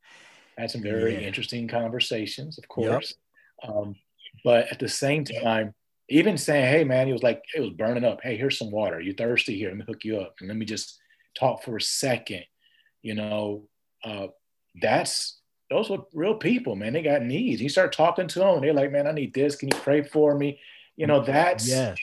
had 0.57 0.71
some 0.71 0.81
very 0.81 1.13
yeah. 1.13 1.27
interesting 1.27 1.67
conversations, 1.67 2.57
of 2.57 2.67
course. 2.67 3.15
Um, 3.63 3.95
but 4.43 4.71
at 4.71 4.79
the 4.79 4.87
same 4.87 5.23
time, 5.23 5.73
even 6.09 6.37
saying, 6.37 6.65
"Hey, 6.65 6.83
man," 6.83 7.07
he 7.07 7.13
was 7.13 7.23
like, 7.23 7.41
it 7.55 7.59
was 7.59 7.71
burning 7.71 8.05
up. 8.05 8.19
Hey, 8.21 8.37
here's 8.37 8.57
some 8.57 8.71
water. 8.71 8.99
You 9.01 9.13
thirsty? 9.13 9.57
Here, 9.57 9.69
let 9.69 9.77
me 9.77 9.85
hook 9.87 10.03
you 10.03 10.19
up, 10.19 10.35
and 10.39 10.47
let 10.47 10.57
me 10.57 10.65
just 10.65 10.99
talk 11.37 11.63
for 11.63 11.77
a 11.77 11.81
second. 11.81 12.43
You 13.01 13.15
know, 13.15 13.67
uh, 14.03 14.27
that's 14.81 15.39
those 15.69 15.89
were 15.89 16.03
real 16.13 16.35
people, 16.35 16.75
man. 16.75 16.93
They 16.93 17.01
got 17.01 17.23
needs. 17.23 17.61
You 17.61 17.69
start 17.69 17.91
talking 17.91 18.27
to 18.27 18.39
them, 18.39 18.61
they're 18.61 18.73
like, 18.73 18.91
"Man, 18.91 19.07
I 19.07 19.11
need 19.11 19.33
this. 19.33 19.55
Can 19.55 19.69
you 19.69 19.79
pray 19.79 20.01
for 20.03 20.35
me?" 20.35 20.59
You 20.95 21.07
know, 21.07 21.23
that's 21.23 21.67
yes. 21.67 21.97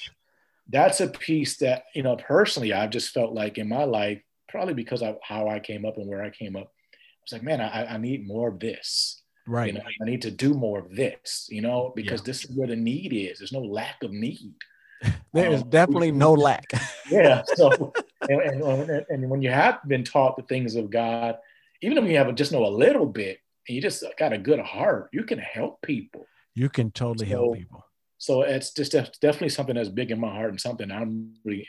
That's 0.69 1.01
a 1.01 1.09
piece 1.09 1.59
that 1.59 1.85
you 1.95 2.03
know 2.03 2.17
personally 2.17 2.73
I've 2.73 2.91
just 2.91 3.13
felt 3.13 3.33
like 3.33 3.59
in 3.59 3.69
my 3.69 3.85
life, 3.85 4.21
probably 4.49 4.75
because 4.75 5.03
of 5.03 5.19
how 5.23 5.49
I 5.49 5.61
came 5.61 5.85
up 5.85 5.99
and 5.99 6.09
where 6.09 6.23
I 6.23 6.31
came 6.31 6.57
up. 6.57 6.73
I 6.95 7.25
was 7.25 7.33
like, 7.33 7.43
man, 7.43 7.61
I, 7.61 7.95
I 7.95 7.97
need 7.97 8.27
more 8.27 8.49
of 8.49 8.61
this. 8.61 9.23
Right. 9.47 9.69
You 9.69 9.79
know, 9.79 9.85
I 9.85 10.05
need 10.05 10.23
to 10.23 10.31
do 10.31 10.55
more 10.55 10.79
of 10.79 10.95
this, 10.95 11.49
you 11.51 11.61
know, 11.61 11.93
because 11.95 12.21
yeah. 12.21 12.27
this 12.27 12.45
is 12.45 12.57
where 12.57 12.67
the 12.67 12.77
need 12.77 13.13
is. 13.13 13.39
There's 13.39 13.53
no 13.53 13.61
lack 13.61 14.03
of 14.03 14.11
need. 14.11 14.55
there 15.33 15.51
is 15.51 15.63
um, 15.63 15.71
definitely 15.71 16.13
no 16.13 16.33
lack. 16.33 16.65
yeah. 17.11 17.43
So, 17.55 17.93
and, 18.29 18.41
and, 18.63 19.07
and, 19.09 19.31
when 19.31 19.43
you 19.43 19.51
have 19.51 19.81
been 19.87 20.05
taught 20.05 20.37
the 20.37 20.45
things 20.45 20.77
of 20.77 20.91
God, 20.91 21.37
even 21.83 21.99
if 21.99 22.09
you 22.09 22.17
have 22.17 22.35
just 22.35 22.53
know 22.53 22.65
a 22.65 22.69
little 22.69 23.07
bit 23.07 23.39
and 23.69 23.77
you 23.77 23.83
just 23.83 24.03
got 24.19 24.33
a 24.33 24.39
good 24.39 24.61
heart, 24.61 25.11
you 25.13 25.25
can 25.25 25.39
help 25.39 25.83
people. 25.83 26.27
You 26.55 26.71
can 26.71 26.91
totally 26.91 27.29
so, 27.29 27.37
help 27.37 27.57
people. 27.57 27.85
So 28.17 28.43
it's 28.43 28.73
just 28.73 28.93
definitely 28.93 29.51
something 29.51 29.75
that's 29.75 29.91
big 29.91 30.11
in 30.11 30.21
my 30.21 30.31
heart 30.31 30.51
and 30.51 30.61
something 30.61 30.91
I'm 30.91 31.35
really 31.45 31.69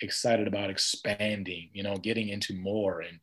excited 0.00 0.48
about 0.48 0.70
expanding, 0.70 1.70
you 1.72 1.84
know, 1.84 1.96
getting 1.96 2.28
into 2.28 2.54
more 2.54 3.02
and 3.02 3.20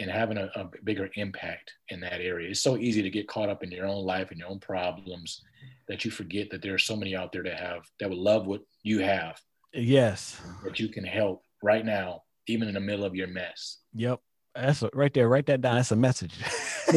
and 0.00 0.10
having 0.10 0.38
a, 0.38 0.50
a, 0.56 0.68
bigger 0.82 1.10
impact 1.16 1.74
in 1.90 2.00
that 2.00 2.20
area. 2.20 2.48
It's 2.50 2.62
so 2.62 2.78
easy 2.78 3.02
to 3.02 3.10
get 3.10 3.28
caught 3.28 3.50
up 3.50 3.62
in 3.62 3.70
your 3.70 3.86
own 3.86 4.04
life 4.04 4.30
and 4.30 4.40
your 4.40 4.48
own 4.48 4.58
problems 4.58 5.42
that 5.88 6.04
you 6.04 6.10
forget 6.10 6.50
that 6.50 6.62
there 6.62 6.74
are 6.74 6.78
so 6.78 6.96
many 6.96 7.14
out 7.14 7.32
there 7.32 7.42
that 7.42 7.60
have 7.60 7.82
that 8.00 8.08
would 8.08 8.18
love 8.18 8.46
what 8.46 8.62
you 8.82 9.00
have. 9.00 9.38
Yes. 9.74 10.40
That 10.64 10.80
you 10.80 10.88
can 10.88 11.04
help 11.04 11.44
right 11.62 11.84
now, 11.84 12.22
even 12.46 12.66
in 12.66 12.74
the 12.74 12.80
middle 12.80 13.04
of 13.04 13.14
your 13.14 13.28
mess. 13.28 13.78
Yep. 13.94 14.20
That's 14.54 14.82
a, 14.82 14.90
right 14.94 15.12
there. 15.12 15.28
Write 15.28 15.46
that 15.46 15.60
down. 15.60 15.76
That's 15.76 15.92
a 15.92 15.96
message. 15.96 16.34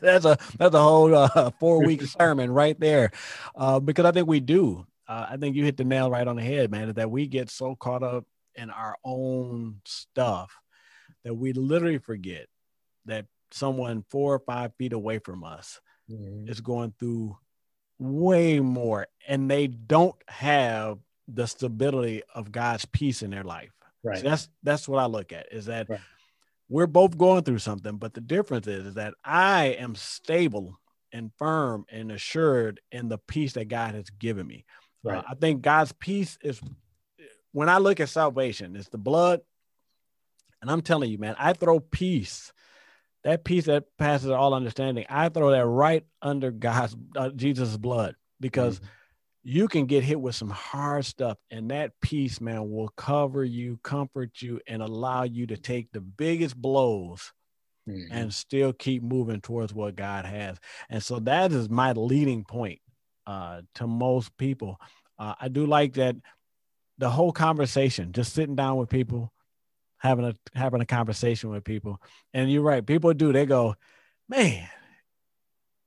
that's 0.00 0.24
a 0.24 0.36
that's 0.58 0.74
a 0.74 0.82
whole 0.82 1.14
uh, 1.14 1.50
four 1.60 1.84
week 1.84 2.02
sermon 2.02 2.50
right 2.50 2.78
there, 2.80 3.12
uh, 3.54 3.78
because 3.78 4.04
I 4.04 4.10
think 4.10 4.26
we 4.26 4.40
do. 4.40 4.84
Uh, 5.06 5.26
I 5.30 5.36
think 5.36 5.54
you 5.54 5.64
hit 5.64 5.76
the 5.76 5.84
nail 5.84 6.10
right 6.10 6.26
on 6.26 6.34
the 6.34 6.42
head, 6.42 6.72
man. 6.72 6.92
That 6.94 7.10
we 7.10 7.28
get 7.28 7.48
so 7.48 7.76
caught 7.76 8.02
up 8.02 8.24
in 8.56 8.70
our 8.70 8.96
own 9.04 9.80
stuff 9.84 10.52
that 11.24 11.34
we 11.34 11.52
literally 11.52 11.98
forget 11.98 12.46
that 13.06 13.26
someone 13.50 14.04
four 14.10 14.34
or 14.34 14.40
five 14.40 14.72
feet 14.76 14.92
away 14.92 15.18
from 15.18 15.44
us 15.44 15.80
mm-hmm. 16.10 16.48
is 16.48 16.60
going 16.60 16.92
through 16.98 17.36
way 17.98 18.60
more 18.60 19.06
and 19.26 19.50
they 19.50 19.66
don't 19.66 20.16
have 20.28 20.98
the 21.26 21.46
stability 21.46 22.22
of 22.34 22.52
God's 22.52 22.84
peace 22.86 23.22
in 23.22 23.30
their 23.30 23.44
life. 23.44 23.72
Right. 24.02 24.18
So 24.18 24.24
that's 24.24 24.48
that's 24.62 24.88
what 24.88 25.00
I 25.00 25.06
look 25.06 25.32
at 25.32 25.52
is 25.52 25.66
that 25.66 25.88
right. 25.88 26.00
we're 26.68 26.86
both 26.86 27.18
going 27.18 27.42
through 27.42 27.58
something, 27.58 27.96
but 27.96 28.14
the 28.14 28.20
difference 28.20 28.66
is, 28.66 28.86
is 28.86 28.94
that 28.94 29.14
I 29.24 29.76
am 29.78 29.94
stable 29.94 30.78
and 31.12 31.32
firm 31.38 31.84
and 31.90 32.12
assured 32.12 32.80
in 32.92 33.08
the 33.08 33.18
peace 33.18 33.54
that 33.54 33.68
God 33.68 33.94
has 33.94 34.08
given 34.10 34.46
me. 34.46 34.64
Right. 35.02 35.18
Uh, 35.18 35.22
I 35.30 35.34
think 35.34 35.62
God's 35.62 35.92
peace 35.92 36.38
is 36.42 36.60
when 37.52 37.68
I 37.68 37.78
look 37.78 38.00
at 38.00 38.08
salvation, 38.08 38.76
it's 38.76 38.88
the 38.88 38.98
blood, 38.98 39.40
and 40.60 40.70
I'm 40.70 40.82
telling 40.82 41.10
you, 41.10 41.18
man, 41.18 41.36
I 41.38 41.52
throw 41.52 41.80
peace, 41.80 42.52
that 43.24 43.44
peace 43.44 43.66
that 43.66 43.84
passes 43.98 44.30
all 44.30 44.54
understanding. 44.54 45.04
I 45.08 45.28
throw 45.28 45.50
that 45.50 45.66
right 45.66 46.04
under 46.22 46.50
God's 46.50 46.96
uh, 47.16 47.30
Jesus' 47.30 47.76
blood 47.76 48.14
because 48.40 48.76
mm-hmm. 48.76 48.86
you 49.44 49.68
can 49.68 49.86
get 49.86 50.04
hit 50.04 50.20
with 50.20 50.34
some 50.34 50.50
hard 50.50 51.04
stuff, 51.04 51.38
and 51.50 51.70
that 51.70 51.92
peace, 52.00 52.40
man, 52.40 52.70
will 52.70 52.88
cover 52.88 53.44
you, 53.44 53.78
comfort 53.82 54.42
you, 54.42 54.60
and 54.66 54.82
allow 54.82 55.24
you 55.24 55.46
to 55.48 55.56
take 55.56 55.92
the 55.92 56.00
biggest 56.00 56.56
blows. 56.56 57.32
Mm-hmm. 57.88 58.12
And 58.12 58.34
still 58.34 58.74
keep 58.74 59.02
moving 59.02 59.40
towards 59.40 59.72
what 59.72 59.96
God 59.96 60.26
has. 60.26 60.58
And 60.90 61.02
so 61.02 61.20
that 61.20 61.52
is 61.52 61.70
my 61.70 61.92
leading 61.92 62.44
point 62.44 62.80
uh, 63.26 63.62
to 63.76 63.86
most 63.86 64.36
people. 64.36 64.78
Uh, 65.18 65.32
I 65.40 65.48
do 65.48 65.64
like 65.64 65.94
that 65.94 66.16
the 66.98 67.08
whole 67.08 67.32
conversation, 67.32 68.12
just 68.12 68.34
sitting 68.34 68.56
down 68.56 68.76
with 68.76 68.90
people, 68.90 69.32
having 69.98 70.24
a 70.24 70.34
having 70.54 70.80
a 70.80 70.86
conversation 70.86 71.50
with 71.50 71.64
people. 71.64 72.00
And 72.32 72.50
you're 72.50 72.62
right, 72.62 72.84
people 72.84 73.12
do. 73.14 73.32
They 73.32 73.46
go, 73.46 73.76
man, 74.28 74.68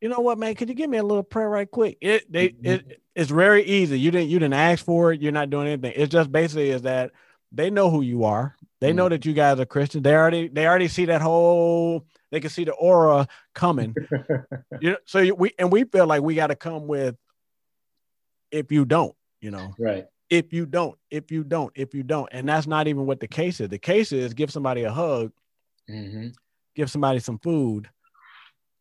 you 0.02 0.10
know 0.10 0.20
what, 0.20 0.38
man? 0.38 0.56
Could 0.56 0.70
you 0.70 0.76
give 0.76 0.90
me 0.90 0.98
a 0.98 1.04
little 1.04 1.24
prayer 1.24 1.50
right 1.50 1.70
quick? 1.70 1.98
It 2.02 2.32
they 2.32 2.50
mm-hmm. 2.50 2.66
it 2.66 3.02
it's 3.16 3.32
very 3.32 3.64
easy. 3.64 4.00
You 4.00 4.12
didn't 4.12 4.30
you 4.30 4.40
didn't 4.40 4.56
ask 4.56 4.84
for 4.84 5.14
it. 5.14 5.22
You're 5.22 5.32
not 5.32 5.50
doing 5.50 5.68
anything. 5.68 5.94
It's 5.96 6.12
just 6.12 6.32
basically 6.32 6.70
is 6.70 6.84
that 6.84 7.12
they 7.52 7.70
know 7.70 7.90
who 7.90 8.02
you 8.02 8.24
are. 8.24 8.56
They 8.80 8.94
know 8.94 9.06
Mm. 9.06 9.10
that 9.12 9.26
you 9.26 9.34
guys 9.34 9.60
are 9.60 9.66
Christians. 9.66 10.04
They 10.04 10.16
already 10.16 10.48
they 10.48 10.66
already 10.66 10.88
see 10.88 11.06
that 11.06 11.22
whole. 11.22 12.06
They 12.32 12.40
can 12.40 12.50
see 12.50 12.64
the 12.64 12.74
aura 12.74 13.28
coming. 13.54 13.96
you 14.82 14.92
know, 14.92 14.98
so 15.06 15.34
we 15.36 15.52
and 15.60 15.72
we 15.72 15.84
feel 15.84 16.08
like 16.08 16.24
we 16.24 16.36
got 16.36 16.48
to 16.48 16.56
come 16.56 16.88
with. 16.88 17.16
If 18.50 18.72
you 18.72 18.84
don't, 18.84 19.16
you 19.40 19.52
know, 19.52 19.74
right. 19.80 20.08
If 20.32 20.52
you 20.52 20.66
don't, 20.66 20.98
if 21.12 21.30
you 21.30 21.44
don't, 21.44 21.72
if 21.76 21.94
you 21.94 22.02
don't, 22.02 22.30
and 22.32 22.50
that's 22.50 22.66
not 22.66 22.88
even 22.88 23.06
what 23.06 23.20
the 23.20 23.28
case 23.28 23.60
is. 23.60 23.70
The 23.70 23.78
case 23.78 24.12
is 24.12 24.34
give 24.34 24.50
somebody 24.52 24.84
a 24.84 24.92
hug, 24.92 25.32
hmm 25.88 26.30
give 26.76 26.90
somebody 26.90 27.20
some 27.20 27.38
food, 27.38 27.90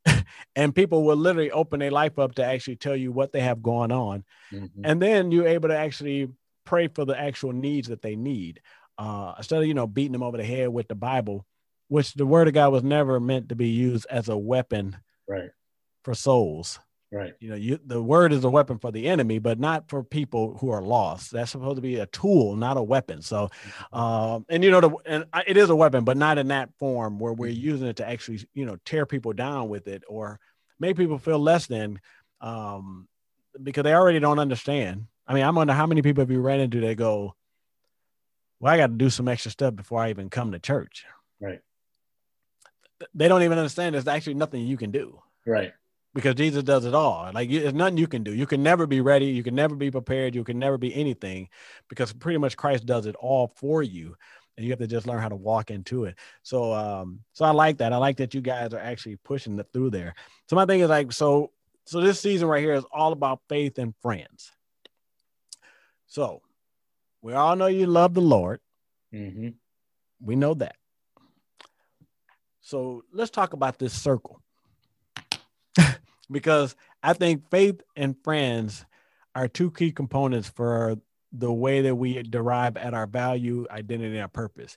and 0.56 0.74
people 0.74 1.04
will 1.04 1.16
literally 1.16 1.50
open 1.50 1.80
their 1.80 1.90
life 1.90 2.18
up 2.18 2.36
to 2.36 2.44
actually 2.44 2.76
tell 2.76 2.96
you 2.96 3.12
what 3.12 3.32
they 3.32 3.40
have 3.40 3.62
going 3.62 3.92
on. 3.92 4.24
Hmm 4.50 4.64
and 4.82 5.02
then 5.02 5.30
you're 5.30 5.46
able 5.46 5.68
to 5.68 5.76
actually 5.76 6.28
pray 6.64 6.88
for 6.88 7.04
the 7.04 7.18
actual 7.18 7.52
needs 7.52 7.88
that 7.88 8.00
they 8.00 8.16
need 8.16 8.60
uh, 8.96 9.34
instead 9.36 9.60
of 9.60 9.66
you 9.66 9.74
know 9.74 9.86
beating 9.86 10.12
them 10.12 10.22
over 10.22 10.38
the 10.38 10.44
head 10.44 10.68
with 10.68 10.88
the 10.88 10.94
bible 10.94 11.44
which 11.88 12.14
the 12.14 12.24
word 12.24 12.48
of 12.48 12.54
god 12.54 12.72
was 12.72 12.82
never 12.82 13.20
meant 13.20 13.48
to 13.50 13.54
be 13.56 13.68
used 13.68 14.06
as 14.08 14.28
a 14.28 14.38
weapon 14.38 14.96
Right. 15.28 15.50
for 16.04 16.14
souls 16.14 16.78
Right. 17.12 17.34
you 17.40 17.48
know 17.50 17.56
you, 17.56 17.80
the 17.84 18.00
word 18.00 18.32
is 18.32 18.44
a 18.44 18.50
weapon 18.50 18.78
for 18.78 18.92
the 18.92 19.08
enemy 19.08 19.40
but 19.40 19.58
not 19.58 19.88
for 19.90 20.04
people 20.04 20.56
who 20.60 20.70
are 20.70 20.80
lost. 20.80 21.32
That's 21.32 21.50
supposed 21.50 21.74
to 21.76 21.82
be 21.82 21.96
a 21.96 22.06
tool 22.06 22.54
not 22.54 22.76
a 22.76 22.82
weapon. 22.82 23.20
So 23.20 23.50
um 23.92 24.46
and 24.48 24.62
you 24.62 24.70
know 24.70 24.80
the, 24.80 24.90
and 25.06 25.24
I- 25.32 25.42
it 25.46 25.56
is 25.56 25.70
a 25.70 25.76
weapon 25.76 26.04
but 26.04 26.16
not 26.16 26.38
in 26.38 26.48
that 26.48 26.70
form 26.78 27.18
where 27.18 27.32
we're 27.32 27.50
using 27.50 27.88
it 27.88 27.96
to 27.96 28.08
actually 28.08 28.46
you 28.54 28.64
know 28.64 28.76
tear 28.84 29.06
people 29.06 29.32
down 29.32 29.68
with 29.68 29.88
it 29.88 30.04
or 30.08 30.38
make 30.78 30.96
people 30.96 31.18
feel 31.18 31.40
less 31.40 31.66
than 31.66 32.00
um 32.40 33.08
because 33.60 33.82
they 33.82 33.92
already 33.94 34.20
don't 34.20 34.38
understand. 34.38 35.06
I 35.26 35.34
mean 35.34 35.42
i'm 35.44 35.56
wonder 35.56 35.72
how 35.72 35.86
many 35.86 36.02
people 36.02 36.22
have 36.22 36.30
you 36.30 36.40
ran 36.40 36.60
into 36.60 36.80
that 36.82 36.94
go 36.96 37.34
well 38.60 38.72
i 38.72 38.76
got 38.76 38.86
to 38.86 38.92
do 38.92 39.10
some 39.10 39.26
extra 39.26 39.50
stuff 39.50 39.74
before 39.74 40.00
i 40.00 40.10
even 40.10 40.30
come 40.30 40.52
to 40.52 40.60
church. 40.60 41.04
Right. 41.40 41.60
they 43.14 43.26
don't 43.26 43.42
even 43.42 43.58
understand 43.58 43.94
there's 43.96 44.06
actually 44.06 44.34
nothing 44.34 44.64
you 44.64 44.76
can 44.76 44.92
do. 44.92 45.20
Right. 45.44 45.72
Because 46.14 46.34
Jesus 46.34 46.62
does 46.62 46.84
it 46.84 46.94
all. 46.94 47.30
Like 47.32 47.50
you- 47.50 47.60
there's 47.60 47.74
nothing 47.74 47.98
you 47.98 48.06
can 48.06 48.22
do. 48.22 48.34
You 48.34 48.46
can 48.46 48.62
never 48.62 48.86
be 48.86 49.00
ready. 49.00 49.26
You 49.26 49.42
can 49.42 49.54
never 49.54 49.74
be 49.76 49.90
prepared. 49.90 50.34
You 50.34 50.44
can 50.44 50.58
never 50.58 50.78
be 50.78 50.94
anything 50.94 51.48
because 51.88 52.12
pretty 52.12 52.38
much 52.38 52.56
Christ 52.56 52.86
does 52.86 53.06
it 53.06 53.16
all 53.16 53.52
for 53.56 53.82
you. 53.82 54.16
And 54.56 54.66
you 54.66 54.72
have 54.72 54.80
to 54.80 54.86
just 54.86 55.06
learn 55.06 55.20
how 55.20 55.28
to 55.28 55.36
walk 55.36 55.70
into 55.70 56.04
it. 56.04 56.16
So 56.42 56.72
um, 56.72 57.20
so 57.32 57.44
I 57.44 57.50
like 57.50 57.78
that. 57.78 57.92
I 57.92 57.96
like 57.96 58.18
that 58.18 58.34
you 58.34 58.40
guys 58.40 58.74
are 58.74 58.80
actually 58.80 59.16
pushing 59.16 59.58
it 59.58 59.66
through 59.72 59.90
there. 59.90 60.14
So 60.48 60.56
my 60.56 60.66
thing 60.66 60.80
is 60.80 60.90
like, 60.90 61.12
so 61.12 61.52
so 61.84 62.00
this 62.00 62.20
season 62.20 62.48
right 62.48 62.62
here 62.62 62.74
is 62.74 62.84
all 62.92 63.12
about 63.12 63.40
faith 63.48 63.78
and 63.78 63.94
friends. 64.02 64.52
So 66.06 66.42
we 67.22 67.32
all 67.34 67.56
know 67.56 67.66
you 67.66 67.86
love 67.86 68.14
the 68.14 68.20
Lord. 68.20 68.60
Mm-hmm. 69.14 69.50
We 70.20 70.36
know 70.36 70.54
that. 70.54 70.76
So 72.60 73.04
let's 73.12 73.30
talk 73.30 73.52
about 73.52 73.78
this 73.78 73.92
circle. 73.92 74.42
Because 76.30 76.76
I 77.02 77.12
think 77.12 77.50
faith 77.50 77.82
and 77.96 78.16
friends 78.22 78.84
are 79.34 79.48
two 79.48 79.70
key 79.70 79.92
components 79.92 80.48
for 80.48 80.96
the 81.32 81.52
way 81.52 81.82
that 81.82 81.94
we 81.94 82.22
derive 82.22 82.76
at 82.76 82.94
our 82.94 83.06
value, 83.06 83.66
identity, 83.70 84.10
and 84.10 84.22
our 84.22 84.28
purpose. 84.28 84.76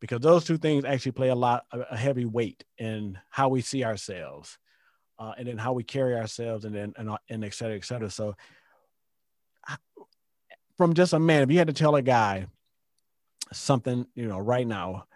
Because 0.00 0.20
those 0.20 0.44
two 0.44 0.58
things 0.58 0.84
actually 0.84 1.12
play 1.12 1.28
a 1.28 1.34
lot, 1.34 1.64
a 1.72 1.96
heavy 1.96 2.26
weight 2.26 2.64
in 2.76 3.18
how 3.30 3.48
we 3.48 3.62
see 3.62 3.84
ourselves, 3.84 4.58
uh, 5.18 5.32
and 5.38 5.48
then 5.48 5.56
how 5.56 5.72
we 5.72 5.82
carry 5.82 6.14
ourselves, 6.14 6.64
and 6.64 6.74
then 6.74 6.92
and, 6.96 7.10
and 7.30 7.44
et 7.44 7.54
cetera, 7.54 7.76
et 7.76 7.84
cetera. 7.84 8.10
So, 8.10 8.36
from 10.76 10.94
just 10.94 11.12
a 11.12 11.18
man, 11.18 11.42
if 11.42 11.50
you 11.50 11.58
had 11.58 11.68
to 11.68 11.72
tell 11.72 11.96
a 11.96 12.02
guy 12.02 12.46
something, 13.52 14.06
you 14.14 14.26
know, 14.26 14.38
right 14.38 14.66
now, 14.66 15.06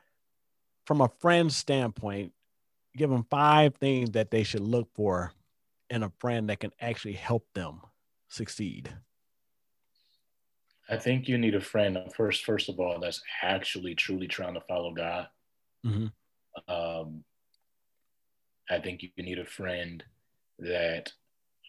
from 0.86 1.02
a 1.02 1.10
friend's 1.18 1.56
standpoint, 1.56 2.32
give 2.96 3.10
them 3.10 3.26
five 3.28 3.74
things 3.74 4.12
that 4.12 4.30
they 4.30 4.42
should 4.42 4.60
look 4.60 4.88
for 4.94 5.32
in 5.90 6.02
a 6.02 6.12
friend 6.18 6.48
that 6.48 6.60
can 6.60 6.72
actually 6.80 7.14
help 7.14 7.46
them 7.54 7.80
succeed. 8.28 8.94
I 10.90 10.96
think 10.96 11.28
you 11.28 11.36
need 11.36 11.54
a 11.54 11.60
friend 11.60 11.98
first. 12.14 12.44
First 12.44 12.68
of 12.68 12.80
all, 12.80 12.98
that's 12.98 13.22
actually 13.42 13.94
truly 13.94 14.26
trying 14.26 14.54
to 14.54 14.60
follow 14.62 14.92
God. 14.92 15.28
Mhm. 15.84 16.12
Um, 16.66 17.24
I 18.70 18.78
think 18.80 19.02
you 19.02 19.10
need 19.18 19.38
a 19.38 19.44
friend 19.44 20.04
that 20.58 21.12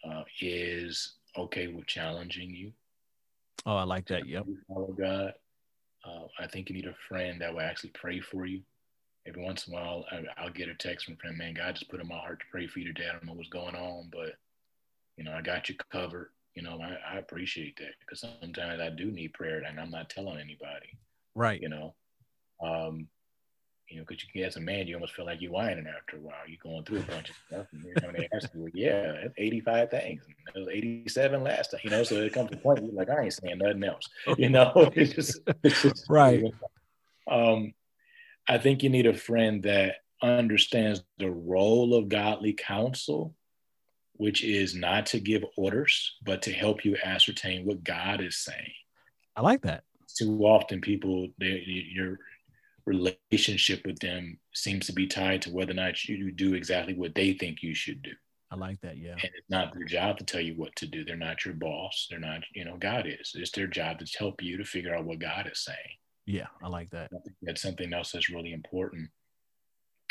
uh, 0.04 0.24
is 0.40 1.18
okay 1.36 1.66
with 1.68 1.86
challenging 1.86 2.50
you. 2.54 2.72
Oh, 3.66 3.76
I 3.76 3.84
like 3.84 4.06
that. 4.06 4.26
Yep. 4.26 4.46
Follow 4.68 4.92
God. 4.92 5.34
Uh, 6.02 6.26
I 6.38 6.46
think 6.46 6.70
you 6.70 6.74
need 6.74 6.86
a 6.86 6.94
friend 7.08 7.40
that 7.42 7.52
will 7.52 7.60
actually 7.60 7.90
pray 7.90 8.20
for 8.20 8.46
you. 8.46 8.62
Every 9.26 9.42
once 9.42 9.66
in 9.66 9.74
a 9.74 9.76
while, 9.76 10.04
I, 10.10 10.22
I'll 10.38 10.50
get 10.50 10.68
a 10.68 10.74
text 10.74 11.04
from 11.04 11.14
a 11.14 11.16
friend, 11.18 11.36
man, 11.36 11.54
God 11.54 11.74
just 11.74 11.90
put 11.90 12.00
in 12.00 12.08
my 12.08 12.16
heart 12.16 12.40
to 12.40 12.46
pray 12.50 12.66
for 12.66 12.78
you 12.78 12.92
today. 12.92 13.08
I 13.08 13.12
don't 13.12 13.26
know 13.26 13.34
what's 13.34 13.48
going 13.48 13.74
on, 13.74 14.08
but 14.10 14.34
you 15.16 15.24
know, 15.24 15.32
I 15.32 15.42
got 15.42 15.68
you 15.68 15.74
covered. 15.92 16.30
You 16.54 16.62
know, 16.62 16.80
I, 16.82 17.14
I 17.14 17.18
appreciate 17.18 17.76
that 17.76 17.92
because 18.00 18.20
sometimes 18.20 18.80
I 18.80 18.88
do 18.90 19.10
need 19.10 19.34
prayer 19.34 19.62
and 19.62 19.78
I'm 19.78 19.90
not 19.90 20.10
telling 20.10 20.38
anybody, 20.38 20.96
Right. 21.34 21.60
you 21.60 21.68
know. 21.68 21.94
Um, 22.62 23.08
you 23.90 23.98
know, 23.98 24.04
because 24.06 24.24
you 24.32 24.44
as 24.44 24.56
a 24.56 24.60
man, 24.60 24.86
you 24.86 24.94
almost 24.94 25.14
feel 25.14 25.26
like 25.26 25.40
you're 25.40 25.50
whining 25.50 25.86
after 25.86 26.16
a 26.16 26.20
while. 26.20 26.46
You're 26.46 26.58
going 26.62 26.84
through 26.84 27.00
a 27.00 27.02
bunch 27.02 27.30
of 27.30 27.36
stuff, 27.48 27.66
and 27.72 27.82
to 28.14 28.34
ask 28.34 28.48
you, 28.54 28.70
yeah, 28.72 29.12
that's 29.22 29.34
85 29.36 29.90
things. 29.90 30.22
And 30.26 30.56
it 30.56 30.58
was 30.58 30.68
87 30.68 31.42
last 31.42 31.72
time, 31.72 31.80
you 31.82 31.90
know. 31.90 32.04
So 32.04 32.16
it 32.16 32.32
comes 32.32 32.50
to 32.50 32.56
a 32.56 32.60
point 32.60 32.84
you're 32.84 32.92
like, 32.92 33.10
I 33.10 33.24
ain't 33.24 33.32
saying 33.32 33.58
nothing 33.58 33.82
else, 33.82 34.08
you 34.38 34.48
know. 34.48 34.72
it's 34.94 35.12
just, 35.12 35.40
it's 35.64 35.82
just 35.82 36.06
Right. 36.08 36.42
Um, 37.28 37.74
I 38.50 38.58
think 38.58 38.82
you 38.82 38.90
need 38.90 39.06
a 39.06 39.14
friend 39.14 39.62
that 39.62 39.98
understands 40.20 41.04
the 41.18 41.30
role 41.30 41.94
of 41.94 42.08
godly 42.08 42.52
counsel, 42.52 43.32
which 44.14 44.42
is 44.42 44.74
not 44.74 45.06
to 45.06 45.20
give 45.20 45.44
orders, 45.56 46.16
but 46.24 46.42
to 46.42 46.52
help 46.52 46.84
you 46.84 46.96
ascertain 47.04 47.64
what 47.64 47.84
God 47.84 48.20
is 48.20 48.38
saying. 48.38 48.72
I 49.36 49.42
like 49.42 49.62
that. 49.62 49.84
Too 50.18 50.36
often, 50.40 50.80
people, 50.80 51.28
they, 51.38 51.62
your 51.64 52.18
relationship 52.86 53.86
with 53.86 54.00
them 54.00 54.40
seems 54.52 54.86
to 54.86 54.92
be 54.92 55.06
tied 55.06 55.42
to 55.42 55.50
whether 55.50 55.70
or 55.70 55.74
not 55.74 56.04
you 56.06 56.32
do 56.32 56.54
exactly 56.54 56.94
what 56.94 57.14
they 57.14 57.34
think 57.34 57.62
you 57.62 57.72
should 57.72 58.02
do. 58.02 58.14
I 58.50 58.56
like 58.56 58.80
that. 58.80 58.96
Yeah. 58.96 59.12
And 59.12 59.30
it's 59.36 59.48
not 59.48 59.72
their 59.72 59.84
job 59.84 60.18
to 60.18 60.24
tell 60.24 60.40
you 60.40 60.54
what 60.54 60.74
to 60.76 60.86
do. 60.88 61.04
They're 61.04 61.14
not 61.16 61.44
your 61.44 61.54
boss. 61.54 62.08
They're 62.10 62.18
not, 62.18 62.40
you 62.52 62.64
know, 62.64 62.76
God 62.76 63.06
is. 63.06 63.30
It's 63.36 63.52
their 63.52 63.68
job 63.68 64.00
to 64.00 64.18
help 64.18 64.42
you 64.42 64.56
to 64.56 64.64
figure 64.64 64.92
out 64.92 65.04
what 65.04 65.20
God 65.20 65.48
is 65.50 65.64
saying. 65.64 65.99
Yeah. 66.30 66.46
I 66.62 66.68
like 66.68 66.90
that. 66.90 67.10
I 67.12 67.18
think 67.24 67.36
that's 67.42 67.62
something 67.62 67.92
else 67.92 68.12
that's 68.12 68.30
really 68.30 68.52
important. 68.52 69.10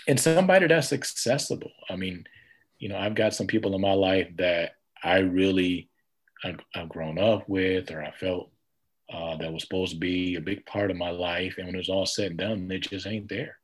And 0.08 0.20
somebody 0.20 0.68
that's 0.68 0.92
accessible. 0.94 1.72
I 1.90 1.96
mean, 1.96 2.26
you 2.80 2.90
know, 2.90 2.98
I've 2.98 3.16
got 3.16 3.34
some 3.34 3.48
people 3.48 3.76
in 3.76 3.82
my 3.82 3.94
life 3.94 4.28
that 4.38 4.74
I 5.04 5.20
really 5.20 5.90
I've, 6.44 6.60
I've 6.74 6.90
grown 6.90 7.20
up 7.20 7.48
with, 7.50 7.92
or 7.92 8.02
I 8.02 8.12
felt 8.12 8.52
uh, 9.12 9.36
that 9.38 9.52
was 9.52 9.64
supposed 9.64 9.94
to 9.94 9.98
be 10.00 10.36
a 10.36 10.42
big 10.42 10.66
part 10.66 10.90
of 10.92 10.98
my 10.98 11.10
life, 11.10 11.56
and 11.58 11.66
when 11.68 11.76
it 11.76 11.80
was 11.80 11.90
all 11.90 12.06
said 12.06 12.28
and 12.28 12.38
done, 12.38 12.68
they 12.68 12.80
just 12.80 13.08
ain't 13.08 13.28
there. 13.28 13.58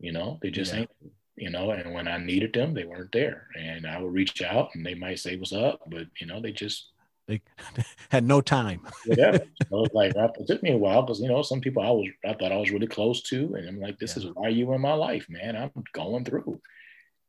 You 0.00 0.12
know, 0.12 0.38
they 0.42 0.50
just 0.50 0.72
Yeah. 0.72 0.80
ain't. 0.80 0.90
You 1.36 1.50
know, 1.50 1.70
and 1.70 1.92
when 1.92 2.08
I 2.08 2.16
needed 2.16 2.54
them, 2.54 2.72
they 2.72 2.84
weren't 2.84 3.12
there, 3.12 3.48
and 3.58 3.86
I 3.86 4.00
would 4.00 4.12
reach 4.14 4.40
out, 4.42 4.70
and 4.74 4.84
they 4.84 4.94
might 4.94 5.18
say, 5.18 5.36
"What's 5.36 5.52
up?" 5.52 5.82
But 5.86 6.06
you 6.18 6.26
know, 6.26 6.40
they 6.40 6.50
just 6.52 6.88
They 7.26 7.42
had 8.10 8.24
no 8.24 8.40
time. 8.40 8.80
so 9.04 9.14
it's 9.18 9.94
like 9.94 10.14
it 10.16 10.46
took 10.46 10.62
me 10.62 10.72
a 10.72 10.76
while 10.76 11.02
because 11.02 11.20
you 11.20 11.28
know 11.28 11.42
some 11.42 11.60
people 11.60 11.82
I 11.82 11.90
was 11.90 12.08
I 12.24 12.34
thought 12.34 12.52
I 12.52 12.56
was 12.56 12.70
really 12.70 12.86
close 12.86 13.22
to, 13.24 13.54
and 13.54 13.68
I'm 13.68 13.80
like, 13.80 13.98
this 13.98 14.16
Yeah. 14.16 14.24
is 14.24 14.30
why 14.34 14.48
you 14.48 14.72
in 14.72 14.80
my 14.80 14.94
life, 14.94 15.26
man. 15.28 15.56
I'm 15.56 15.70
going 15.92 16.24
through, 16.24 16.60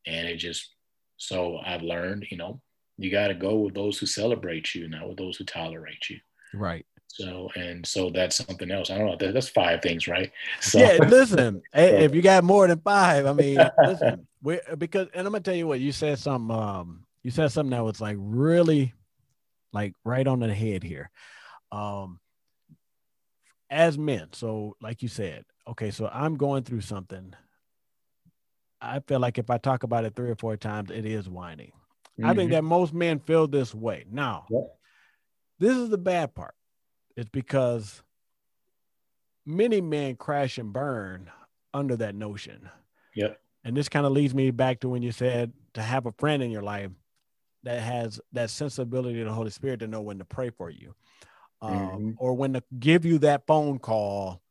and 0.05 0.27
it 0.27 0.37
just 0.37 0.73
so 1.17 1.57
I've 1.57 1.81
learned, 1.81 2.27
you 2.29 2.37
know, 2.37 2.61
you 2.97 3.09
got 3.09 3.29
to 3.29 3.33
go 3.33 3.55
with 3.57 3.73
those 3.73 3.97
who 3.97 4.05
celebrate 4.05 4.75
you, 4.75 4.87
not 4.87 5.07
with 5.07 5.17
those 5.17 5.37
who 5.37 5.45
tolerate 5.45 6.09
you. 6.09 6.19
Right. 6.53 6.85
So 7.07 7.49
and 7.55 7.85
so 7.85 8.11
that's 8.11 8.35
something 8.35 8.69
else. 8.69 8.91
I 8.91 8.97
don't 8.97 9.07
know. 9.07 9.17
That, 9.17 9.33
that's 9.33 9.49
five 9.49 9.81
things, 9.81 10.07
right? 10.07 10.31
So 10.61 10.79
yeah, 10.79 10.97
listen. 11.07 11.63
hey, 11.73 12.03
if 12.05 12.13
you 12.13 12.21
got 12.21 12.43
more 12.43 12.67
than 12.67 12.79
five, 12.81 13.25
I 13.25 13.33
mean, 13.33 13.67
listen. 13.87 14.27
We 14.43 14.59
because 14.77 15.07
and 15.15 15.25
I'm 15.25 15.33
gonna 15.33 15.43
tell 15.43 15.55
you 15.55 15.65
what 15.65 15.79
you 15.79 15.91
said 15.91 16.19
something. 16.19 16.55
Um, 16.55 17.05
you 17.23 17.31
said 17.31 17.51
something 17.51 17.71
that 17.71 17.83
was 17.83 17.99
like 17.99 18.17
really, 18.19 18.93
like 19.77 19.93
right 20.03 20.25
on 20.25 20.39
the 20.39 20.51
head 20.53 20.81
here. 20.81 21.11
Um, 21.71 22.19
as 23.69 23.95
men, 23.97 24.29
so 24.33 24.75
like 24.81 25.03
you 25.03 25.07
said, 25.07 25.45
okay, 25.67 25.91
so 25.91 26.09
I'm 26.11 26.35
going 26.35 26.63
through 26.63 26.81
something. 26.81 27.33
I 28.81 29.01
feel 29.01 29.19
like 29.19 29.37
if 29.37 29.49
I 29.51 29.57
talk 29.59 29.83
about 29.83 30.03
it 30.05 30.15
three 30.15 30.31
or 30.31 30.35
four 30.35 30.57
times, 30.57 30.89
it 30.89 31.05
is 31.05 31.29
whining. 31.29 31.71
I 32.23 32.33
think 32.33 32.49
Mhm. 32.49 32.53
that 32.53 32.63
most 32.63 32.91
men 32.93 33.19
feel 33.19 33.47
this 33.47 33.75
way. 33.75 34.05
Now, 34.09 34.47
Yep. 34.49 34.79
this 35.59 35.77
is 35.77 35.89
the 35.89 35.97
bad 35.99 36.33
part. 36.33 36.55
It's 37.15 37.29
because 37.29 38.01
many 39.45 39.79
men 39.81 40.15
crash 40.15 40.57
and 40.57 40.73
burn 40.73 41.29
under 41.73 41.95
that 41.97 42.15
notion. 42.15 42.69
Yep. 43.15 43.39
And 43.63 43.77
this 43.77 43.89
kind 43.89 44.05
of 44.07 44.11
leads 44.11 44.33
me 44.33 44.49
back 44.49 44.79
to 44.79 44.89
when 44.89 45.03
you 45.03 45.11
said 45.11 45.53
to 45.73 45.81
have 45.83 46.05
a 46.07 46.11
friend 46.13 46.41
in 46.41 46.49
your 46.49 46.63
life 46.63 46.91
that 47.67 47.81
has 47.81 48.21
that 48.31 48.49
sensibility 48.49 49.19
of 49.19 49.27
the 49.27 49.33
Holy 49.33 49.49
Spirit 49.49 49.81
to 49.81 49.87
know 49.87 49.99
when 49.99 50.19
to 50.19 50.25
pray 50.25 50.49
for 50.49 50.69
you, 50.69 50.95
um, 51.61 51.73
Mhm. 51.73 52.15
or 52.17 52.33
when 52.33 52.53
to 52.53 52.63
give 52.79 53.03
you 53.03 53.19
that 53.19 53.45
phone 53.45 53.77
call 53.77 54.41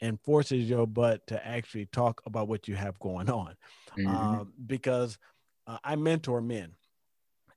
and 0.00 0.20
forces 0.22 0.68
your 0.68 0.88
butt 0.88 1.24
to 1.28 1.46
actually 1.46 1.86
talk 1.86 2.20
about 2.26 2.48
what 2.48 2.66
you 2.66 2.74
have 2.74 2.98
going 2.98 3.30
on. 3.30 3.56
Mm-hmm. 3.96 4.08
Um, 4.08 4.52
because 4.66 5.18
uh, 5.68 5.78
I 5.84 5.94
mentor 5.94 6.40
men 6.40 6.74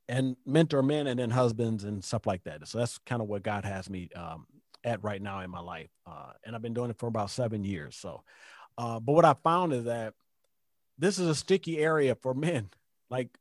and 0.08 0.38
mentor 0.45 0.84
men 0.84 1.08
and 1.08 1.19
then 1.19 1.32
husbands 1.32 1.84
and 1.84 2.03
stuff 2.03 2.27
like 2.27 2.43
that. 2.43 2.67
So 2.67 2.77
that's 2.77 2.99
kind 2.99 3.23
of 3.23 3.27
what 3.27 3.41
God 3.41 3.65
has 3.65 3.89
me 3.89 4.10
um, 4.15 4.45
at 4.84 5.03
right 5.03 5.21
now 5.21 5.41
in 5.41 5.49
my 5.49 5.62
life. 5.62 5.89
Uh, 6.05 6.34
and 6.43 6.55
I've 6.55 6.62
been 6.62 6.75
doing 6.75 6.91
it 6.91 6.99
for 6.99 7.08
about 7.08 7.32
seven 7.32 7.63
years. 7.63 7.95
So, 7.95 8.23
uh, 8.77 8.99
but 8.99 9.13
what 9.13 9.25
I 9.25 9.34
found 9.34 9.73
is 9.73 9.86
that 9.86 10.13
this 10.99 11.17
is 11.17 11.27
a 11.27 11.36
sticky 11.36 11.79
area 11.79 12.13
for 12.13 12.36
men. 12.36 12.69
Like 13.10 13.36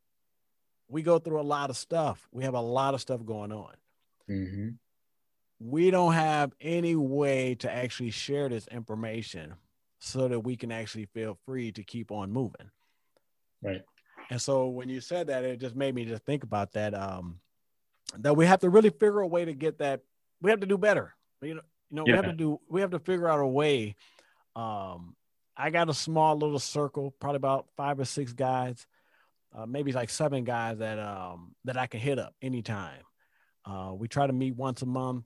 we 0.89 1.03
go 1.03 1.19
through 1.19 1.41
a 1.41 1.43
lot 1.43 1.71
of 1.71 1.77
stuff. 1.77 2.27
We 2.33 2.45
have 2.45 2.55
a 2.55 2.61
lot 2.61 2.95
of 2.95 3.01
stuff 3.01 3.25
going 3.25 3.53
on. 3.53 3.75
Mm-hmm. 4.29 4.69
We 5.61 5.91
don't 5.91 6.13
have 6.13 6.53
any 6.61 6.97
way 6.97 7.57
to 7.57 7.71
actually 7.71 8.11
share 8.11 8.49
this 8.49 8.67
information 8.69 9.55
so 9.99 10.29
that 10.29 10.41
we 10.41 10.57
can 10.57 10.71
actually 10.71 11.07
feel 11.07 11.37
free 11.45 11.73
to 11.73 11.83
keep 11.83 12.11
on 12.11 12.33
moving. 12.33 12.71
Right. 13.63 13.83
And 14.31 14.41
so 14.41 14.69
when 14.69 14.89
you 14.89 15.01
said 15.01 15.29
that, 15.29 15.45
it 15.45 15.61
just 15.61 15.75
made 15.75 15.95
me 15.95 16.05
just 16.05 16.25
think 16.25 16.45
about 16.45 16.73
that. 16.73 16.95
Um, 16.95 17.41
that 18.19 18.37
we 18.37 18.47
have 18.47 18.61
to 18.61 18.71
really 18.71 18.91
figure 18.91 19.21
a 19.21 19.27
way 19.27 19.45
to 19.45 19.53
get 19.53 19.79
that. 19.79 20.01
We 20.41 20.51
have 20.51 20.61
to 20.61 20.67
do 20.67 20.79
better. 20.79 21.15
You 21.43 21.55
know, 21.55 21.61
you 21.91 21.97
know, 21.97 22.05
yeah. 22.07 22.13
we 22.13 22.17
have 22.17 22.27
to 22.27 22.33
do. 22.33 22.61
We 22.69 22.81
have 22.81 22.91
to 22.91 22.99
figure 22.99 23.29
out 23.29 23.41
a 23.41 23.47
way. 23.47 23.97
Um, 24.55 25.17
I 25.57 25.71
got 25.71 25.89
a 25.89 25.95
small 25.95 26.37
little 26.37 26.59
circle, 26.59 27.15
probably 27.19 27.37
about 27.37 27.67
five 27.77 27.99
or 27.99 28.05
six 28.05 28.33
guys, 28.33 28.87
uh, 29.55 29.67
maybe 29.67 29.93
like 29.93 30.11
seven 30.11 30.45
guys 30.45 30.79
that 30.79 30.99
um 30.99 31.55
that 31.65 31.77
I 31.77 31.87
can 31.87 32.01
hit 32.01 32.19
up 32.19 32.35
anytime. 32.43 33.03
Uh, 33.65 33.93
we 33.95 34.09
try 34.09 34.27
to 34.27 34.33
meet 34.33 34.57
once 34.57 34.83
a 34.83 34.87
month 34.87 35.25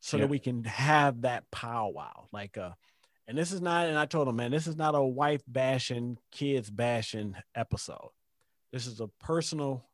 so 0.00 0.16
yeah. 0.16 0.22
that 0.22 0.28
we 0.28 0.38
can 0.38 0.64
have 0.64 1.22
that 1.22 1.50
powwow. 1.50 2.26
Like, 2.32 2.58
uh, 2.58 2.72
and 3.28 3.38
this 3.38 3.52
is 3.52 3.60
not. 3.60 3.86
And 3.86 3.98
I 3.98 4.04
told 4.04 4.28
him, 4.28 4.36
man, 4.36 4.50
this 4.50 4.66
is 4.66 4.76
not 4.76 4.94
a 4.94 5.02
wife 5.02 5.42
bashing, 5.46 6.18
kids 6.30 6.70
bashing 6.70 7.34
episode. 7.54 8.10
This 8.72 8.86
is 8.86 9.00
a 9.00 9.08
personal. 9.20 9.86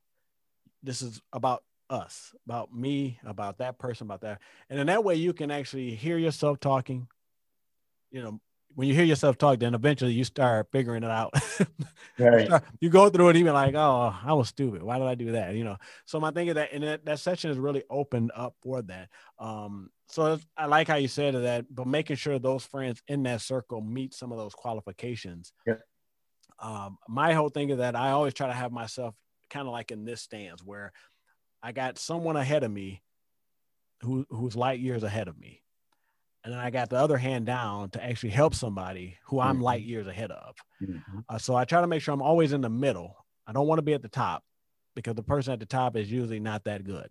This 0.82 1.02
is 1.02 1.20
about 1.32 1.62
us, 1.90 2.34
about 2.46 2.72
me, 2.72 3.18
about 3.24 3.58
that 3.58 3.78
person, 3.78 4.06
about 4.06 4.22
that. 4.22 4.40
And 4.70 4.80
in 4.80 4.86
that 4.86 5.04
way, 5.04 5.16
you 5.16 5.32
can 5.32 5.50
actually 5.50 5.94
hear 5.94 6.18
yourself 6.18 6.58
talking. 6.60 7.08
You 8.10 8.22
know, 8.22 8.40
when 8.78 8.86
you 8.86 8.94
hear 8.94 9.04
yourself 9.04 9.36
talk, 9.36 9.58
then 9.58 9.74
eventually 9.74 10.12
you 10.12 10.22
start 10.22 10.68
figuring 10.70 11.02
it 11.02 11.10
out. 11.10 11.34
right. 12.20 12.48
you 12.80 12.88
go 12.88 13.10
through 13.10 13.30
it 13.30 13.34
even 13.34 13.52
like, 13.52 13.74
oh, 13.74 14.14
I 14.24 14.32
was 14.34 14.50
stupid. 14.50 14.84
Why 14.84 14.98
did 15.00 15.08
I 15.08 15.16
do 15.16 15.32
that? 15.32 15.56
You 15.56 15.64
know. 15.64 15.78
So 16.04 16.20
my 16.20 16.30
thing 16.30 16.46
is 16.46 16.54
that, 16.54 16.72
and 16.72 16.84
that, 16.84 17.04
that 17.04 17.18
section 17.18 17.50
is 17.50 17.58
really 17.58 17.82
opened 17.90 18.30
up 18.36 18.54
for 18.62 18.80
that. 18.82 19.08
Um, 19.40 19.90
so 20.06 20.38
I 20.56 20.66
like 20.66 20.86
how 20.86 20.94
you 20.94 21.08
said 21.08 21.34
that, 21.34 21.66
but 21.68 21.88
making 21.88 22.14
sure 22.14 22.38
those 22.38 22.64
friends 22.64 23.02
in 23.08 23.24
that 23.24 23.40
circle 23.40 23.80
meet 23.80 24.14
some 24.14 24.30
of 24.30 24.38
those 24.38 24.54
qualifications. 24.54 25.52
Yeah. 25.66 25.78
Um, 26.60 26.98
my 27.08 27.32
whole 27.32 27.48
thing 27.48 27.70
is 27.70 27.78
that 27.78 27.96
I 27.96 28.12
always 28.12 28.32
try 28.32 28.46
to 28.46 28.52
have 28.52 28.70
myself 28.70 29.16
kind 29.50 29.66
of 29.66 29.72
like 29.72 29.90
in 29.90 30.04
this 30.04 30.22
stance 30.22 30.62
where 30.62 30.92
I 31.64 31.72
got 31.72 31.98
someone 31.98 32.36
ahead 32.36 32.62
of 32.62 32.70
me 32.70 33.02
who 34.02 34.24
who's 34.30 34.54
light 34.54 34.78
years 34.78 35.02
ahead 35.02 35.26
of 35.26 35.36
me. 35.36 35.62
And 36.44 36.52
then 36.52 36.60
I 36.60 36.70
got 36.70 36.88
the 36.88 36.96
other 36.96 37.16
hand 37.16 37.46
down 37.46 37.90
to 37.90 38.04
actually 38.04 38.30
help 38.30 38.54
somebody 38.54 39.18
who 39.26 39.40
I'm 39.40 39.56
mm-hmm. 39.56 39.64
light 39.64 39.82
years 39.82 40.06
ahead 40.06 40.30
of. 40.30 40.54
Mm-hmm. 40.82 41.18
Uh, 41.28 41.38
so 41.38 41.56
I 41.56 41.64
try 41.64 41.80
to 41.80 41.86
make 41.86 42.00
sure 42.00 42.14
I'm 42.14 42.22
always 42.22 42.52
in 42.52 42.60
the 42.60 42.70
middle. 42.70 43.16
I 43.46 43.52
don't 43.52 43.66
want 43.66 43.78
to 43.78 43.82
be 43.82 43.94
at 43.94 44.02
the 44.02 44.08
top 44.08 44.44
because 44.94 45.14
the 45.14 45.22
person 45.22 45.52
at 45.52 45.60
the 45.60 45.66
top 45.66 45.96
is 45.96 46.10
usually 46.10 46.40
not 46.40 46.64
that 46.64 46.84
good. 46.84 47.10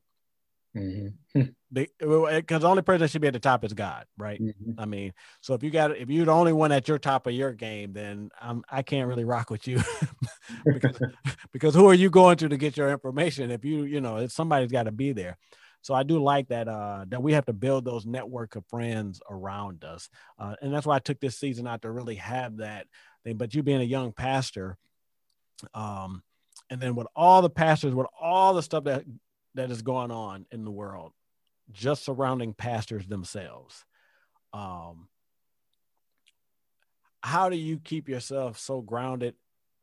Mm-hmm. 0.76 1.42
Because 1.70 2.62
the 2.62 2.68
only 2.70 2.82
person 2.82 3.02
that 3.02 3.12
should 3.12 3.20
be 3.20 3.28
at 3.28 3.34
the 3.34 3.42
top 3.42 3.66
is 3.66 3.74
God, 3.74 4.06
right? 4.18 4.42
Mm-hmm. 4.42 4.80
I 4.80 4.86
mean, 4.86 5.12
so 5.42 5.54
if 5.54 5.63
you 5.63 5.70
got 5.70 5.98
if 5.98 6.10
you're 6.10 6.26
the 6.26 6.32
only 6.32 6.54
one 6.54 6.72
at 6.72 6.88
your 6.88 6.98
top 6.98 7.28
of 7.28 7.34
your 7.34 7.52
game, 7.52 7.92
then 7.92 8.30
I'm 8.40 8.63
I 8.70 8.84
can't 8.84 9.10
really 9.10 9.26
rock 9.26 9.50
with 9.50 9.68
you 9.68 9.82
because 10.66 10.98
because 11.52 11.76
who 11.76 11.86
are 11.90 11.94
you 11.94 12.10
going 12.10 12.38
to 12.38 12.48
to 12.48 12.56
get 12.56 12.78
your 12.78 12.90
information? 12.90 13.52
If 13.52 13.66
you 13.66 13.84
you 13.84 14.00
know, 14.00 14.16
if 14.16 14.32
somebody's 14.32 14.72
got 14.72 14.84
to 14.84 14.94
be 14.94 15.12
there. 15.12 15.38
So 15.88 15.93
I 15.93 16.04
do 16.04 16.21
like 16.21 16.50
that 16.50 16.67
uh, 16.67 17.06
that 17.08 17.23
we 17.23 17.32
have 17.32 17.45
to 17.45 17.54
build 17.54 17.86
those 17.86 18.06
network 18.06 18.58
of 18.58 18.65
friends 18.65 19.21
around 19.30 19.86
us, 19.86 20.10
uh, 20.38 20.54
and 20.62 20.73
that's 20.73 20.86
why 20.86 20.97
I 20.97 21.00
took 21.00 21.21
this 21.21 21.38
season 21.38 21.65
out 21.65 21.84
to 21.84 21.91
really 21.91 22.15
have 22.15 22.58
that 22.58 22.88
thing. 23.23 23.38
But 23.38 23.56
you 23.56 23.63
being 23.63 23.80
a 23.80 23.86
young 23.86 24.12
pastor, 24.12 24.78
um, 25.73 26.23
and 26.69 26.82
then 26.82 26.93
with 26.95 27.08
all 27.15 27.41
the 27.41 27.50
pastors, 27.50 27.95
with 27.95 28.08
all 28.19 28.54
the 28.54 28.62
stuff 28.62 28.84
that 28.84 29.06
that 29.54 29.71
is 29.71 29.82
going 29.82 30.12
on 30.12 30.45
in 30.52 30.65
the 30.65 30.71
world 30.71 31.13
just 31.71 32.04
surrounding 32.04 32.54
pastors 32.54 33.08
themselves 33.08 33.86
um 34.54 35.08
how 37.21 37.50
do 37.50 37.58
you 37.58 37.78
keep 37.78 38.08
yourself 38.08 38.60
so 38.60 38.82
grounded 38.82 39.36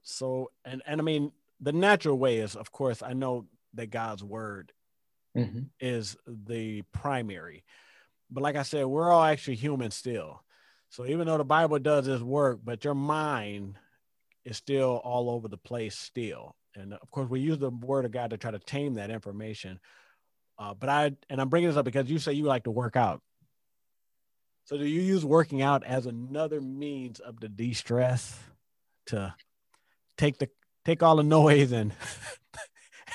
so 0.03 0.51
and 0.65 0.83
and 0.87 1.01
i 1.01 1.05
mean 1.05 1.33
the 1.61 1.73
natural 1.73 2.17
way 2.17 2.39
is 2.39 2.57
of 2.57 2.71
course 2.71 3.03
i 3.03 3.13
know 3.13 3.47
that 3.75 3.91
god's 3.91 4.23
word 4.23 4.73
mm-hmm. 5.37 5.61
is 5.81 6.17
the 6.27 6.83
primary. 6.93 7.65
But 8.31 8.43
like 8.43 8.57
i 8.57 8.63
said 8.63 8.87
we're 8.87 9.11
all 9.11 9.23
actually 9.23 9.57
human 9.57 9.91
still. 9.91 10.43
So 10.91 11.07
even 11.07 11.27
though 11.27 11.39
the 11.39 11.45
bible 11.45 11.79
does 11.79 12.09
its 12.09 12.23
work 12.23 12.61
but 12.65 12.85
your 12.85 12.95
mind 12.95 13.77
is 14.45 14.57
still 14.57 15.01
all 15.05 15.31
over 15.31 15.49
the 15.49 15.59
place 15.59 15.97
still. 15.97 16.57
And 16.75 16.93
of 16.95 17.11
course 17.11 17.29
we 17.29 17.41
use 17.41 17.59
the 17.59 17.71
word 17.71 18.05
of 18.05 18.13
god 18.13 18.31
to 18.31 18.39
try 18.39 18.51
to 18.51 18.59
tame 18.59 18.95
that 18.95 19.11
information. 19.11 19.81
Uh, 20.59 20.75
but 20.75 20.89
i 20.89 21.13
and 21.29 21.41
i'm 21.41 21.49
bringing 21.49 21.69
this 21.69 21.77
up 21.77 21.85
because 21.85 22.11
you 22.11 22.19
say 22.19 22.33
you 22.33 22.45
like 22.45 22.65
to 22.65 22.71
work 22.71 22.97
out. 22.97 23.21
So 24.65 24.79
do 24.79 24.87
you 24.87 25.03
use 25.03 25.25
working 25.25 25.61
out 25.61 25.85
as 25.85 26.07
another 26.07 26.61
means 26.61 27.21
of 27.21 27.39
the 27.39 27.49
de-stress 27.49 28.39
to 29.07 29.35
take 30.17 30.39
the 30.39 30.49
take 30.85 31.03
all 31.03 31.17
the 31.17 31.23
noise 31.39 31.73
and 31.73 31.93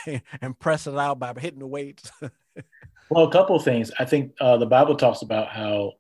and 0.41 0.59
press 0.59 0.87
it 0.87 0.97
out 0.97 1.19
by 1.19 1.33
hitting 1.37 1.59
the 1.59 1.67
weights 1.67 2.11
well 3.09 3.25
a 3.25 3.31
couple 3.31 3.55
of 3.55 3.63
things 3.63 3.91
i 3.99 4.05
think 4.05 4.33
uh, 4.39 4.57
the 4.57 4.65
bible 4.65 4.95
talks 4.95 5.21
about 5.21 5.49
how 5.49 5.93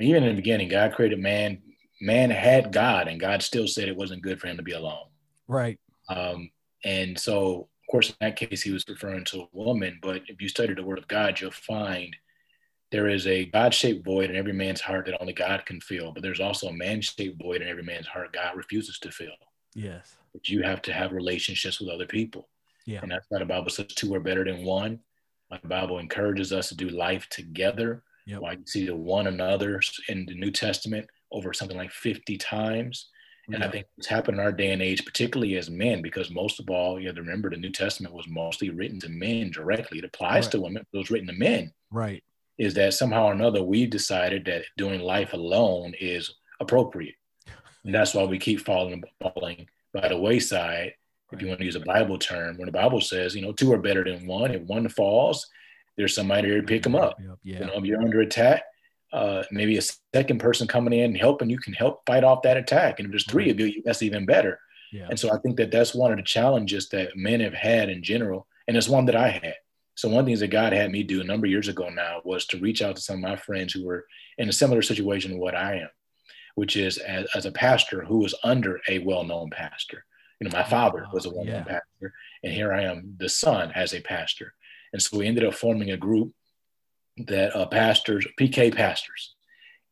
even 0.00 0.22
in 0.22 0.30
the 0.30 0.42
beginning 0.42 0.68
god 0.68 0.92
created 0.92 1.18
man 1.18 1.60
man 2.00 2.30
had 2.30 2.72
god 2.72 3.08
and 3.08 3.20
god 3.20 3.42
still 3.42 3.66
said 3.66 3.88
it 3.88 3.96
wasn't 3.96 4.22
good 4.22 4.40
for 4.40 4.46
him 4.46 4.56
to 4.56 4.62
be 4.62 4.72
alone 4.72 5.06
right 5.48 5.78
um, 6.08 6.50
and 6.84 7.18
so, 7.18 7.68
of 7.82 7.90
course, 7.90 8.10
in 8.10 8.16
that 8.20 8.36
case, 8.36 8.62
he 8.62 8.70
was 8.70 8.84
referring 8.88 9.24
to 9.26 9.42
a 9.42 9.48
woman. 9.52 9.98
But 10.02 10.22
if 10.28 10.40
you 10.40 10.48
study 10.48 10.74
the 10.74 10.84
Word 10.84 10.98
of 10.98 11.08
God, 11.08 11.40
you'll 11.40 11.50
find 11.50 12.14
there 12.92 13.08
is 13.08 13.26
a 13.26 13.46
God 13.46 13.74
shaped 13.74 14.04
void 14.04 14.30
in 14.30 14.36
every 14.36 14.52
man's 14.52 14.80
heart 14.80 15.06
that 15.06 15.20
only 15.20 15.32
God 15.32 15.64
can 15.66 15.80
fill. 15.80 16.12
But 16.12 16.22
there's 16.22 16.40
also 16.40 16.68
a 16.68 16.72
man 16.72 17.00
shaped 17.00 17.42
void 17.42 17.62
in 17.62 17.68
every 17.68 17.82
man's 17.82 18.06
heart 18.06 18.32
God 18.32 18.56
refuses 18.56 18.98
to 19.00 19.10
fill. 19.10 19.28
Yes. 19.74 20.16
But 20.32 20.48
you 20.48 20.62
have 20.62 20.82
to 20.82 20.92
have 20.92 21.12
relationships 21.12 21.80
with 21.80 21.88
other 21.88 22.06
people. 22.06 22.48
Yeah. 22.86 23.00
And 23.02 23.10
that's 23.10 23.26
why 23.28 23.38
the 23.38 23.44
Bible 23.44 23.70
says 23.70 23.86
two 23.86 24.14
are 24.14 24.20
better 24.20 24.44
than 24.44 24.64
one. 24.64 25.00
the 25.50 25.68
Bible 25.68 25.98
encourages 25.98 26.52
us 26.52 26.68
to 26.68 26.76
do 26.76 26.88
life 26.88 27.28
together. 27.28 28.02
Yep. 28.26 28.40
Why 28.40 28.52
you 28.52 28.66
see 28.66 28.86
the 28.86 28.96
one 28.96 29.26
another 29.26 29.80
in 30.08 30.26
the 30.26 30.34
New 30.34 30.50
Testament 30.50 31.08
over 31.30 31.52
something 31.52 31.76
like 31.76 31.90
50 31.90 32.36
times. 32.38 33.08
And 33.48 33.58
yeah. 33.58 33.66
I 33.66 33.70
think 33.70 33.86
it's 33.98 34.06
happened 34.06 34.38
in 34.38 34.44
our 34.44 34.52
day 34.52 34.72
and 34.72 34.80
age, 34.80 35.04
particularly 35.04 35.56
as 35.56 35.68
men, 35.68 36.00
because 36.00 36.30
most 36.30 36.60
of 36.60 36.70
all, 36.70 36.98
you 36.98 37.06
have 37.08 37.16
to 37.16 37.22
remember 37.22 37.50
the 37.50 37.56
New 37.56 37.70
Testament 37.70 38.14
was 38.14 38.26
mostly 38.26 38.70
written 38.70 38.98
to 39.00 39.10
men 39.10 39.50
directly. 39.50 39.98
It 39.98 40.04
applies 40.04 40.46
right. 40.46 40.52
to 40.52 40.60
women, 40.62 40.86
but 40.90 40.98
it 40.98 41.02
was 41.02 41.10
written 41.10 41.26
to 41.26 41.34
men. 41.34 41.72
Right. 41.90 42.24
Is 42.56 42.72
that 42.74 42.94
somehow 42.94 43.26
or 43.26 43.32
another 43.32 43.62
we've 43.62 43.90
decided 43.90 44.46
that 44.46 44.64
doing 44.78 45.00
life 45.00 45.34
alone 45.34 45.92
is 46.00 46.34
appropriate. 46.60 47.16
And 47.84 47.94
that's 47.94 48.14
why 48.14 48.24
we 48.24 48.38
keep 48.38 48.60
falling 48.60 49.02
falling 49.20 49.68
by 49.92 50.08
the 50.08 50.18
wayside. 50.18 50.94
If 51.34 51.42
you 51.42 51.48
want 51.48 51.60
to 51.60 51.66
use 51.66 51.76
a 51.76 51.80
Bible 51.80 52.18
term, 52.18 52.56
when 52.56 52.66
the 52.66 52.72
Bible 52.72 53.00
says, 53.00 53.34
you 53.34 53.42
know, 53.42 53.52
two 53.52 53.72
are 53.72 53.78
better 53.78 54.04
than 54.04 54.26
one. 54.26 54.50
If 54.50 54.62
one 54.62 54.88
falls, 54.88 55.46
there's 55.96 56.14
somebody 56.14 56.48
there 56.48 56.60
to 56.60 56.66
pick 56.66 56.82
them 56.82 56.96
up. 56.96 57.18
Yeah. 57.42 57.60
You 57.60 57.66
know, 57.66 57.74
if 57.74 57.84
you're 57.84 58.00
under 58.00 58.20
attack, 58.20 58.62
uh, 59.12 59.44
maybe 59.52 59.78
a 59.78 59.82
second 60.12 60.38
person 60.40 60.66
coming 60.66 60.98
in 60.98 61.04
and 61.04 61.16
helping 61.16 61.50
you 61.50 61.58
can 61.58 61.72
help 61.72 62.02
fight 62.06 62.24
off 62.24 62.42
that 62.42 62.56
attack. 62.56 62.98
And 62.98 63.06
if 63.06 63.12
there's 63.12 63.26
three 63.26 63.50
of 63.50 63.60
you, 63.60 63.82
that's 63.84 64.02
even 64.02 64.26
better. 64.26 64.58
Yeah. 64.92 65.06
And 65.08 65.18
so 65.18 65.32
I 65.32 65.38
think 65.38 65.56
that 65.56 65.70
that's 65.70 65.94
one 65.94 66.10
of 66.10 66.16
the 66.16 66.24
challenges 66.24 66.88
that 66.88 67.16
men 67.16 67.40
have 67.40 67.54
had 67.54 67.88
in 67.88 68.02
general. 68.02 68.46
And 68.66 68.76
it's 68.76 68.88
one 68.88 69.06
that 69.06 69.16
I 69.16 69.28
had. 69.28 69.54
So 69.94 70.08
one 70.08 70.20
of 70.20 70.24
the 70.24 70.30
things 70.30 70.40
that 70.40 70.48
God 70.48 70.72
had 70.72 70.90
me 70.90 71.04
do 71.04 71.20
a 71.20 71.24
number 71.24 71.46
of 71.46 71.50
years 71.52 71.68
ago 71.68 71.88
now 71.88 72.20
was 72.24 72.46
to 72.46 72.58
reach 72.58 72.82
out 72.82 72.96
to 72.96 73.02
some 73.02 73.16
of 73.16 73.22
my 73.22 73.36
friends 73.36 73.72
who 73.72 73.84
were 73.84 74.04
in 74.38 74.48
a 74.48 74.52
similar 74.52 74.82
situation 74.82 75.30
to 75.30 75.36
what 75.36 75.54
I 75.54 75.76
am, 75.76 75.90
which 76.56 76.76
is 76.76 76.98
as, 76.98 77.26
as 77.36 77.46
a 77.46 77.52
pastor 77.52 78.02
who 78.04 78.18
was 78.18 78.34
under 78.42 78.80
a 78.88 78.98
well-known 79.00 79.50
pastor. 79.50 80.04
You 80.44 80.50
know, 80.50 80.58
my 80.58 80.64
father 80.64 81.06
was 81.10 81.24
a 81.24 81.30
well-known 81.30 81.54
yeah. 81.54 81.62
pastor, 81.64 82.12
and 82.42 82.52
here 82.52 82.70
I 82.70 82.82
am, 82.82 83.14
the 83.18 83.30
son 83.30 83.72
as 83.74 83.94
a 83.94 84.00
pastor. 84.00 84.52
And 84.92 85.00
so 85.00 85.16
we 85.16 85.26
ended 85.26 85.42
up 85.44 85.54
forming 85.54 85.90
a 85.90 85.96
group 85.96 86.32
that 87.16 87.56
uh, 87.56 87.64
pastors, 87.66 88.26
PK 88.38 88.74
pastors, 88.74 89.34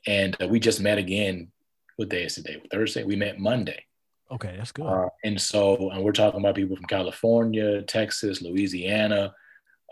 and 0.07 0.37
uh, 0.43 0.49
we 0.49 0.61
just 0.61 0.79
met 0.81 0.99
again. 0.99 1.51
What 1.97 2.11
day 2.11 2.25
is 2.25 2.35
today? 2.35 2.61
Thursday. 2.71 3.03
We 3.05 3.17
met 3.17 3.39
Monday. 3.39 3.83
Okay, 4.31 4.55
that's 4.59 4.73
good. 4.73 4.85
Uh, 4.85 5.09
and 5.25 5.41
so 5.41 5.89
and 5.91 6.03
we're 6.05 6.13
talking 6.13 6.41
about 6.41 6.55
people 6.55 6.77
from 6.77 6.85
California, 6.87 7.81
Texas, 7.83 8.43
Louisiana, 8.43 9.33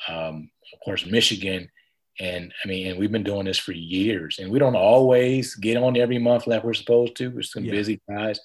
um, 0.08 0.50
of 0.74 0.80
course, 0.84 1.06
Michigan, 1.06 1.70
And 2.20 2.52
I 2.62 2.68
mean, 2.68 2.86
and 2.88 2.98
we've 2.98 3.12
been 3.12 3.22
doing 3.22 3.46
this 3.46 3.58
for 3.58 3.72
years, 3.72 4.38
and 4.38 4.50
we 4.50 4.58
don't 4.58 4.76
always 4.76 5.54
get 5.54 5.78
on 5.78 5.96
every 5.96 6.18
month 6.18 6.46
like 6.46 6.64
we're 6.64 6.74
supposed 6.74 7.16
to. 7.16 7.28
We're 7.28 7.42
some 7.42 7.64
Yeah. 7.64 7.72
busy 7.72 8.00
guys, 8.10 8.38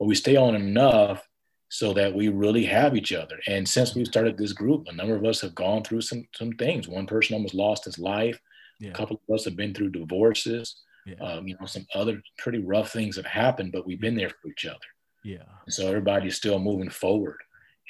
but 0.00 0.06
we 0.06 0.16
stay 0.16 0.34
on 0.34 0.56
enough 0.56 1.24
so 1.72 1.92
that 1.94 2.12
we 2.14 2.28
really 2.28 2.64
have 2.66 2.96
each 2.96 3.12
other. 3.12 3.38
And 3.46 3.66
since 3.66 3.94
we 3.94 4.04
started 4.04 4.36
this 4.36 4.52
group, 4.52 4.86
a 4.88 4.92
number 4.92 5.14
of 5.16 5.24
us 5.24 5.40
have 5.40 5.54
gone 5.54 5.82
through 5.84 6.02
some 6.02 6.26
some 6.34 6.52
things. 6.52 6.88
One 6.88 7.06
person 7.06 7.34
almost 7.34 7.54
lost 7.54 7.84
his 7.86 7.98
life. 7.98 8.38
Yeah. 8.80 8.90
A 8.90 8.92
couple 8.92 9.20
of 9.28 9.34
us 9.34 9.44
have 9.44 9.56
been 9.56 9.72
through 9.74 9.90
divorces. 9.90 10.76
Yeah. 11.06 11.14
Um, 11.24 11.46
you 11.48 11.56
know, 11.58 11.66
some 11.66 11.86
other 11.94 12.22
pretty 12.38 12.58
rough 12.58 12.92
things 12.92 13.16
have 13.16 13.26
happened, 13.26 13.72
but 13.72 13.86
we've 13.86 14.00
been 14.00 14.16
there 14.16 14.30
for 14.30 14.48
each 14.48 14.66
other. 14.66 14.88
yeah. 15.24 15.44
And 15.64 15.72
so 15.72 15.86
everybody's 15.88 16.36
still 16.36 16.58
moving 16.58 16.90
forward. 16.90 17.38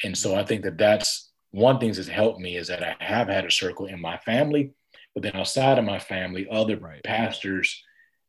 And 0.05 0.17
so 0.17 0.35
I 0.37 0.45
think 0.45 0.63
that 0.65 0.79
that's 0.79 1.31
one 1.53 1.79
thing 1.79 1.93
that's 1.93 2.09
helped 2.09 2.41
me 2.41 2.57
is 2.57 2.69
that 2.69 2.83
I 2.83 2.95
have 3.05 3.29
had 3.29 3.45
a 3.45 3.51
circle 3.51 3.87
in 3.87 4.01
my 4.01 4.17
family, 4.19 4.73
but 5.15 5.23
then 5.23 5.35
outside 5.37 5.79
of 5.79 5.85
my 5.85 5.99
family, 5.99 6.47
other 6.51 6.77
Right. 6.77 7.03
pastors 7.03 7.83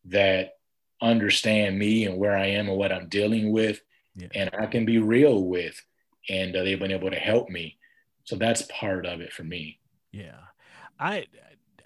that 0.06 0.54
understand 1.02 1.78
me 1.78 2.06
and 2.06 2.18
where 2.18 2.36
I 2.38 2.48
am 2.48 2.68
and 2.70 2.78
what 2.78 2.92
I'm 2.92 3.10
dealing 3.10 3.52
with, 3.52 3.82
Yeah. 4.16 4.28
and 4.36 4.50
I 4.58 4.66
can 4.66 4.86
be 4.86 4.98
real 4.98 5.44
with, 5.44 5.82
and 6.30 6.56
uh, 6.56 6.64
they've 6.64 6.80
been 6.80 6.92
able 6.92 7.12
to 7.12 7.18
help 7.20 7.50
me. 7.50 7.78
So 8.24 8.36
that's 8.36 8.64
part 8.64 9.06
of 9.06 9.22
it 9.22 9.34
for 9.34 9.44
me. 9.44 9.80
Yeah, 10.12 10.40
I 11.00 11.26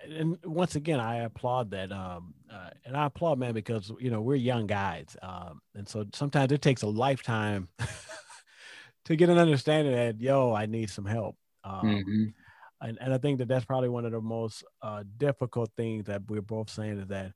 and 0.07 0.37
once 0.43 0.75
again 0.75 0.99
I 0.99 1.17
applaud 1.23 1.71
that, 1.71 1.91
um, 1.91 2.33
uh, 2.51 2.69
and 2.85 2.95
I 2.97 3.05
applaud 3.05 3.39
man 3.39 3.53
because 3.53 3.91
you 3.99 4.09
know 4.09 4.21
we're 4.21 4.35
young 4.35 4.67
guys, 4.67 5.15
um, 5.21 5.61
and 5.75 5.87
so 5.87 6.05
sometimes 6.13 6.51
it 6.51 6.61
takes 6.61 6.81
a 6.81 6.87
lifetime 6.87 7.69
to 9.05 9.15
get 9.15 9.29
an 9.29 9.37
understanding 9.37 9.93
that 9.93 10.19
yo 10.19 10.53
I 10.53 10.65
need 10.65 10.89
some 10.89 11.05
help. 11.05 11.37
Um, 11.63 12.03
Mhm. 12.07 12.33
and, 12.81 12.97
and 13.01 13.13
I 13.13 13.17
think 13.17 13.39
that 13.39 13.47
that's 13.47 13.65
probably 13.65 13.89
one 13.89 14.05
of 14.05 14.11
the 14.11 14.21
most 14.21 14.63
uh, 14.81 15.03
difficult 15.17 15.71
things 15.77 16.05
that 16.05 16.23
we're 16.27 16.41
both 16.41 16.69
saying 16.69 16.99
is 16.99 17.07
that 17.07 17.31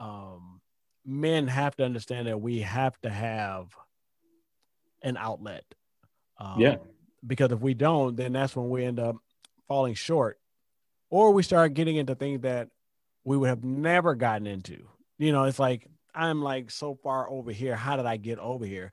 um, 0.00 0.60
men 1.06 1.46
have 1.46 1.76
to 1.76 1.84
understand 1.84 2.26
that 2.26 2.40
we 2.40 2.60
have 2.60 3.00
to 3.02 3.10
have 3.10 3.68
an 5.04 5.16
outlet. 5.16 5.64
Um, 6.38 6.58
Yeah. 6.58 6.76
Because 7.24 7.52
if 7.52 7.60
we 7.60 7.74
don't, 7.74 8.16
then 8.16 8.32
that's 8.32 8.56
when 8.56 8.68
we 8.68 8.84
end 8.84 8.98
up 8.98 9.16
falling 9.66 9.94
short, 9.94 10.38
or 11.08 11.30
we 11.30 11.42
start 11.42 11.72
getting 11.72 11.96
into 11.96 12.14
things 12.14 12.42
that 12.42 12.68
we 13.24 13.36
would 13.36 13.48
have 13.48 13.64
never 13.64 14.14
gotten 14.14 14.46
into. 14.46 14.88
You 15.16 15.32
know, 15.32 15.44
it's 15.44 15.58
like 15.58 15.88
I'm 16.14 16.42
like 16.42 16.70
so 16.70 16.94
far 17.02 17.28
over 17.30 17.50
here. 17.50 17.76
How 17.76 17.96
did 17.96 18.04
I 18.04 18.18
get 18.18 18.38
over 18.38 18.66
here? 18.66 18.92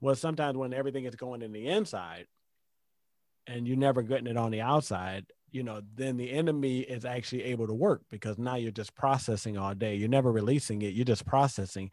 Well, 0.00 0.14
sometimes 0.14 0.56
when 0.56 0.72
everything 0.72 1.06
is 1.06 1.16
going 1.16 1.42
in 1.42 1.52
the 1.52 1.66
inside, 1.66 2.26
and 3.48 3.66
you're 3.66 3.76
never 3.76 4.02
getting 4.02 4.28
it 4.28 4.36
on 4.36 4.52
the 4.52 4.60
outside, 4.60 5.26
you 5.50 5.64
know, 5.64 5.82
then 5.94 6.16
the 6.16 6.30
enemy 6.30 6.80
is 6.80 7.04
actually 7.04 7.42
able 7.44 7.66
to 7.66 7.74
work 7.74 8.02
because 8.10 8.38
now 8.38 8.54
you're 8.54 8.70
just 8.70 8.94
processing 8.94 9.58
all 9.58 9.74
day. 9.74 9.96
You're 9.96 10.08
never 10.08 10.30
releasing 10.30 10.82
it. 10.82 10.94
You're 10.94 11.04
just 11.04 11.26
processing. 11.26 11.90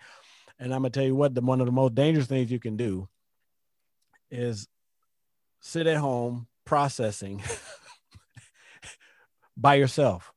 And 0.60 0.72
I'm 0.72 0.82
gonna 0.82 0.92
tell 0.92 1.04
you 1.04 1.16
what, 1.16 1.34
the 1.34 1.42
one 1.42 1.60
of 1.60 1.66
the 1.66 1.72
most 1.72 1.96
dangerous 1.96 2.28
things 2.28 2.52
you 2.52 2.60
can 2.60 2.78
do 2.78 3.10
is 4.32 4.68
sit 5.62 5.88
at 5.88 5.98
home 5.98 6.48
processing 6.66 7.42
by 9.58 9.76
yourself, 9.76 10.32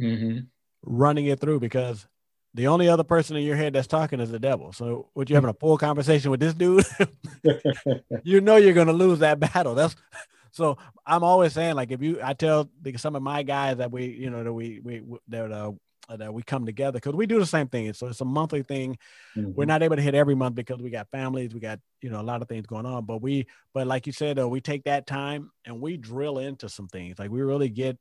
Mhm. 0.00 0.46
running 0.82 1.26
it 1.26 1.40
through 1.40 1.60
because 1.60 2.06
the 2.54 2.66
only 2.66 2.88
other 2.88 3.04
person 3.04 3.36
in 3.36 3.44
your 3.44 3.56
head 3.56 3.72
that's 3.72 3.86
talking 3.86 4.20
is 4.20 4.30
the 4.30 4.38
devil. 4.38 4.72
So, 4.72 5.08
what 5.14 5.30
you 5.30 5.36
having 5.36 5.50
a 5.50 5.54
full 5.54 5.78
conversation 5.78 6.30
with 6.30 6.40
this 6.40 6.54
dude? 6.54 6.84
you 8.24 8.40
know 8.40 8.56
you're 8.56 8.74
going 8.74 8.88
to 8.88 8.92
lose 8.92 9.20
that 9.20 9.40
battle. 9.40 9.74
That's 9.74 9.96
so 10.50 10.76
I'm 11.06 11.24
always 11.24 11.52
saying 11.54 11.76
like 11.76 11.90
if 11.90 12.02
you 12.02 12.20
I 12.22 12.34
tell 12.34 12.70
some 12.96 13.16
of 13.16 13.22
my 13.22 13.42
guys 13.42 13.78
that 13.78 13.90
we 13.90 14.06
you 14.06 14.30
know 14.30 14.44
that 14.44 14.52
we 14.52 14.80
we 14.80 15.02
that 15.28 15.50
uh, 15.50 15.72
that 16.08 16.32
we 16.34 16.42
come 16.42 16.66
together 16.66 16.98
because 16.98 17.14
we 17.14 17.26
do 17.26 17.38
the 17.38 17.46
same 17.46 17.68
thing. 17.68 17.92
So 17.92 18.08
it's 18.08 18.20
a 18.20 18.24
monthly 18.24 18.62
thing. 18.62 18.98
We're 19.36 19.64
Mhm. 19.64 19.68
not 19.68 19.82
able 19.82 19.96
to 19.96 20.02
hit 20.02 20.14
every 20.14 20.34
month 20.34 20.54
because 20.54 20.80
we 20.82 20.90
got 20.90 21.10
families, 21.10 21.54
we 21.54 21.60
got 21.60 21.80
you 22.00 22.10
know 22.10 22.20
a 22.20 22.22
lot 22.22 22.42
of 22.42 22.48
things 22.48 22.66
going 22.66 22.86
on. 22.86 23.04
But 23.04 23.22
we 23.22 23.46
but 23.74 23.86
like 23.86 24.06
you 24.06 24.12
said 24.12 24.36
though, 24.36 24.48
we 24.48 24.60
take 24.60 24.84
that 24.84 25.06
time 25.06 25.50
and 25.64 25.80
we 25.80 25.96
drill 25.96 26.38
into 26.38 26.68
some 26.68 26.88
things. 26.88 27.18
Like 27.18 27.30
we 27.30 27.42
really 27.42 27.68
get 27.68 27.98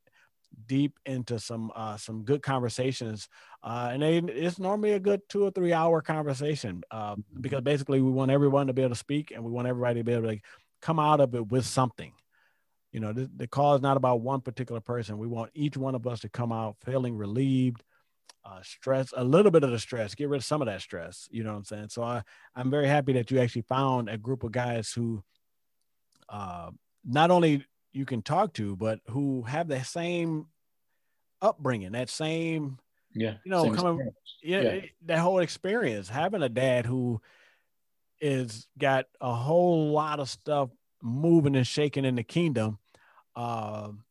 deep 0.68 1.00
into 1.06 1.40
some 1.40 1.72
uh 1.76 1.96
some 1.96 2.24
good 2.24 2.42
conversations 2.42 3.30
uh 3.64 3.90
and 3.94 4.02
they, 4.04 4.18
it's 4.18 4.60
normally 4.60 4.92
a 4.92 5.00
good 5.00 5.22
two 5.30 5.44
or 5.46 5.52
three 5.52 5.72
hour 5.72 6.02
conversation 6.02 6.84
uh 6.92 7.16
because 7.40 7.62
basically 7.62 8.02
we 8.02 8.12
want 8.12 8.30
everyone 8.30 8.68
to 8.68 8.74
be 8.74 8.82
able 8.82 8.90
to 8.90 9.00
speak 9.00 9.32
and 9.32 9.44
we 9.44 9.50
want 9.52 9.68
everybody 9.68 10.02
to 10.02 10.04
be 10.04 10.12
able 10.12 10.24
to 10.24 10.28
like, 10.28 10.44
come 10.82 11.00
out 11.00 11.22
of 11.22 11.34
it 11.36 11.48
with 11.52 11.66
something 11.66 12.12
you 12.92 13.00
know 13.00 13.14
the, 13.14 13.32
the 13.38 13.48
call 13.48 13.76
is 13.76 13.82
not 13.82 13.96
about 13.96 14.20
one 14.20 14.42
particular 14.42 14.82
person 14.82 15.18
we 15.18 15.26
want 15.26 15.50
each 15.54 15.78
one 15.78 15.96
of 15.96 16.06
us 16.06 16.20
to 16.20 16.30
come 16.30 16.52
out 16.52 16.76
feeling 16.84 17.16
relieved 17.16 17.82
uh 18.44 18.62
stress 18.64 19.14
a 19.16 19.24
little 19.24 19.52
bit 19.52 19.64
of 19.64 19.72
the 19.72 19.80
stress 19.80 20.16
get 20.16 20.28
rid 20.30 20.38
of 20.40 20.44
some 20.46 20.62
of 20.62 20.66
that 20.66 20.82
stress 20.82 21.28
you 21.32 21.44
know 21.44 21.52
what 21.52 21.58
i'm 21.58 21.64
saying 21.64 21.88
so 21.90 22.02
i 22.04 22.22
i'm 22.56 22.72
very 22.72 22.88
happy 22.88 23.14
that 23.14 23.30
you 23.30 23.40
actually 23.40 23.62
found 23.62 24.10
a 24.10 24.18
group 24.18 24.44
of 24.44 24.52
guys 24.52 24.92
who 24.92 25.24
uh 26.30 26.72
not 27.06 27.30
only 27.32 27.66
you 27.94 28.06
can 28.06 28.22
talk 28.22 28.54
to 28.54 28.76
but 28.76 29.00
who 29.10 29.44
have 29.44 29.68
the 29.68 29.84
same 29.84 30.48
upbringing 31.42 31.92
that 31.92 32.10
same 32.10 32.78
Yeah. 33.14 33.36
You 33.44 33.52
know, 33.52 33.72
coming- 33.76 34.12
yeah, 34.42 34.62
Yeah. 34.62 34.82
that 35.06 35.20
whole 35.20 35.40
experience 35.40 36.08
having 36.10 36.42
a 36.42 36.50
dad 36.50 36.86
who 36.86 37.22
is 38.20 38.68
got 38.78 39.06
a 39.20 39.34
whole 39.34 39.92
lot 39.92 40.20
of 40.20 40.30
stuff 40.30 40.70
moving 41.02 41.56
and 41.56 41.66
shaking 41.68 42.06
in 42.06 42.16
the 42.16 42.24
kingdom 42.24 42.78
um 43.36 44.04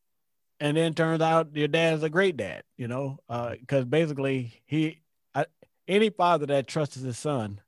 and 0.61 0.77
then 0.77 0.95
turns 0.95 1.23
out 1.23 1.55
your 1.55 1.69
dad's 1.69 2.03
a 2.03 2.11
great 2.11 2.37
dad 2.37 2.63
you 2.77 2.87
know 2.89 3.19
because 3.61 3.85
basically 3.85 4.63
he 4.67 5.01
I, 5.35 5.47
any 5.89 6.11
father 6.11 6.47
that 6.47 6.67
trusts 6.67 6.97
his 6.97 7.19
son 7.19 7.61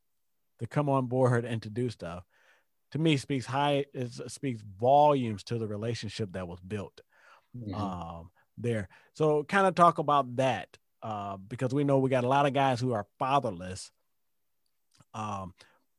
to 0.61 0.66
come 0.66 0.88
on 0.88 1.07
board 1.07 1.44
and 1.44 1.62
to 1.62 1.70
do 1.70 1.90
stuff 1.90 2.24
to 2.92 2.98
me 2.98 3.16
speaks 3.16 3.46
high 3.46 3.87
it 3.94 4.12
speaks 4.31 4.62
volumes 4.78 5.42
to 5.44 5.59
the 5.59 5.66
relationship 5.66 6.33
that 6.33 6.46
was 6.46 6.61
built 6.61 7.00
Mhm. 7.57 7.74
um, 7.74 8.31
there. 8.57 8.88
So 9.14 9.44
kind 9.44 9.66
of 9.66 9.74
talk 9.74 9.98
about 9.98 10.37
that 10.37 10.78
uh, 11.02 11.37
because 11.37 11.74
we 11.74 11.85
know 11.85 11.98
we 11.98 12.09
got 12.11 12.24
a 12.24 12.28
lot 12.28 12.46
of 12.46 12.55
guys 12.55 12.81
who 12.81 12.92
are 12.92 13.07
fatherless. 13.18 13.90
Um, 15.14 15.55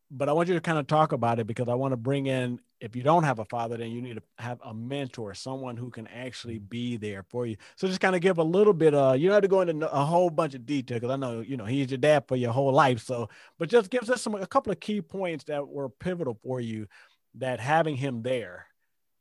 but 0.10 0.30
I 0.30 0.34
want 0.34 0.50
you 0.50 0.56
to 0.56 0.62
kind 0.62 0.78
of 0.80 0.88
talk 0.88 1.12
about 1.12 1.40
it 1.40 1.48
because 1.48 1.68
I 1.68 1.76
want 1.76 1.92
to 1.92 1.98
bring 1.98 2.26
in 2.28 2.60
if 2.84 2.98
you 2.98 3.02
don't 3.02 3.24
have 3.24 3.40
a 3.40 3.46
father, 3.46 3.78
then 3.78 3.92
you 3.92 4.02
need 4.02 4.16
to 4.16 4.24
have 4.40 4.60
a 4.62 4.74
mentor, 4.74 5.34
someone 5.34 5.78
who 5.78 5.90
can 5.90 6.06
actually 6.08 6.60
be 6.60 6.98
there 6.98 7.24
for 7.30 7.46
you. 7.46 7.56
So 7.78 7.88
just 7.88 8.02
kind 8.02 8.14
of 8.14 8.20
give 8.20 8.40
a 8.40 8.44
little 8.44 8.74
bit. 8.74 8.94
Uh, 8.94 9.14
you 9.14 9.30
don't 9.30 9.36
have 9.36 9.42
to 9.42 9.48
go 9.48 9.62
into 9.62 9.90
a 9.90 10.04
whole 10.04 10.30
bunch 10.30 10.54
of 10.54 10.66
detail 10.66 10.98
because 10.98 11.10
I 11.10 11.16
know 11.16 11.40
you 11.40 11.56
know 11.56 11.64
he's 11.64 11.90
your 11.90 11.98
dad 11.98 12.26
for 12.28 12.36
your 12.36 12.52
whole 12.52 12.74
life. 12.74 13.00
So, 13.00 13.30
but 13.58 13.70
just 13.70 13.90
gives 13.90 14.10
us 14.10 14.22
some 14.22 14.36
a 14.36 14.46
couple 14.46 14.74
of 14.74 14.82
key 14.82 15.02
points 15.02 15.46
that 15.46 15.66
were 15.66 15.88
pivotal 15.88 16.38
for 16.44 16.60
you 16.60 16.88
that 17.36 17.62
having 17.62 17.96
him 17.96 18.22
there 18.22 18.68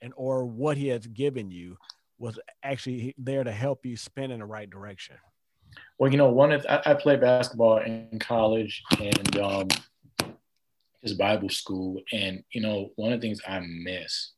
and 0.00 0.12
or 0.16 0.44
what 0.44 0.76
he 0.76 0.88
has 0.88 1.06
given 1.06 1.52
you 1.52 1.78
was 2.18 2.40
actually 2.64 3.14
there 3.16 3.44
to 3.44 3.52
help 3.52 3.86
you 3.86 3.96
spin 3.96 4.32
in 4.32 4.40
the 4.40 4.44
right 4.44 4.68
direction. 4.68 5.14
Well, 5.98 6.10
you 6.10 6.18
know, 6.18 6.30
one 6.30 6.50
of 6.50 6.66
I, 6.68 6.82
I 6.84 6.94
played 6.94 7.20
basketball 7.20 7.78
in 7.78 8.18
college 8.18 8.82
and 8.98 9.36
um, 9.38 9.68
just 11.04 11.18
Bible 11.18 11.48
school, 11.48 12.00
and 12.12 12.44
you 12.52 12.60
know, 12.60 12.90
one 12.96 13.12
of 13.12 13.20
the 13.20 13.26
things 13.26 13.40
I 13.46 13.60
miss 13.60 14.32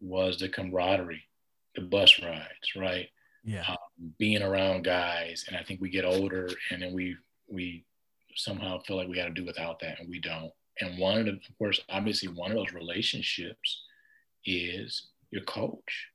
was 0.00 0.38
the 0.38 0.48
camaraderie, 0.48 1.24
the 1.74 1.82
bus 1.82 2.20
rides, 2.22 2.76
right? 2.76 3.08
Yeah. 3.44 3.64
Um, 3.68 4.12
being 4.18 4.42
around 4.42 4.84
guys, 4.84 5.44
and 5.48 5.56
I 5.56 5.62
think 5.62 5.80
we 5.80 5.90
get 5.90 6.04
older, 6.04 6.48
and 6.70 6.82
then 6.82 6.92
we 6.92 7.16
we 7.48 7.84
somehow 8.36 8.80
feel 8.80 8.96
like 8.96 9.08
we 9.08 9.16
got 9.16 9.26
to 9.26 9.34
do 9.34 9.44
without 9.44 9.80
that, 9.80 10.00
and 10.00 10.08
we 10.08 10.20
don't. 10.20 10.52
And 10.80 10.98
one 10.98 11.18
of 11.18 11.26
the, 11.26 11.32
of 11.32 11.58
course, 11.58 11.80
obviously, 11.88 12.28
one 12.28 12.50
of 12.50 12.56
those 12.56 12.72
relationships 12.72 13.82
is 14.44 15.08
your 15.30 15.42
coach. 15.42 16.08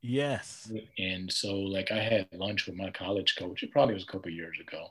Yes. 0.00 0.70
And 0.98 1.32
so, 1.32 1.54
like, 1.56 1.90
I 1.90 2.00
had 2.00 2.28
lunch 2.32 2.66
with 2.66 2.76
my 2.76 2.90
college 2.90 3.36
coach. 3.36 3.62
It 3.62 3.72
probably 3.72 3.94
was 3.94 4.04
a 4.04 4.06
couple 4.06 4.30
years 4.30 4.58
ago, 4.60 4.88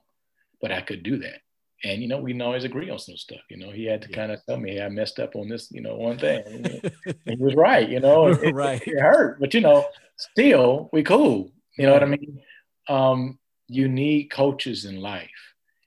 but 0.62 0.72
I 0.72 0.82
could 0.82 1.04
do 1.04 1.18
that. 1.20 1.42
And 1.84 2.02
you 2.02 2.08
know, 2.08 2.18
we 2.20 2.32
can 2.32 2.42
always 2.42 2.64
agree 2.64 2.90
on 2.90 2.98
some 3.00 3.18
stuff. 3.18 3.42
You 3.50 3.58
know, 3.58 3.70
he 3.72 3.86
had 3.86 4.02
to 4.02 4.10
Yeah. 4.10 4.16
kind 4.16 4.32
of 4.32 4.44
tell 4.46 4.58
me, 4.58 4.72
"Hey, 4.74 4.82
I 4.82 4.90
messed 4.90 5.20
up 5.20 5.36
on 5.36 5.48
this, 5.48 5.72
you 5.72 5.82
know, 5.82 5.96
one 5.96 6.18
thing." 6.18 6.44
And 7.06 7.38
he 7.40 7.44
was 7.44 7.56
right. 7.56 7.88
You 7.88 8.00
know, 8.00 8.28
it, 8.28 8.44
it- 8.44 8.56
Right. 8.56 8.82
It, 8.86 9.00
hurt, 9.00 9.40
but 9.40 9.54
you 9.54 9.62
know, 9.62 9.86
still, 10.18 10.90
we 10.92 11.04
cool. 11.04 11.52
You 11.78 11.86
know 11.86 11.94
what 11.94 12.04
I 12.04 12.08
mean? 12.08 12.42
Um, 12.90 13.38
you 13.68 13.88
need 13.88 14.32
coaches 14.32 14.86
in 14.86 14.96
life, 15.02 15.30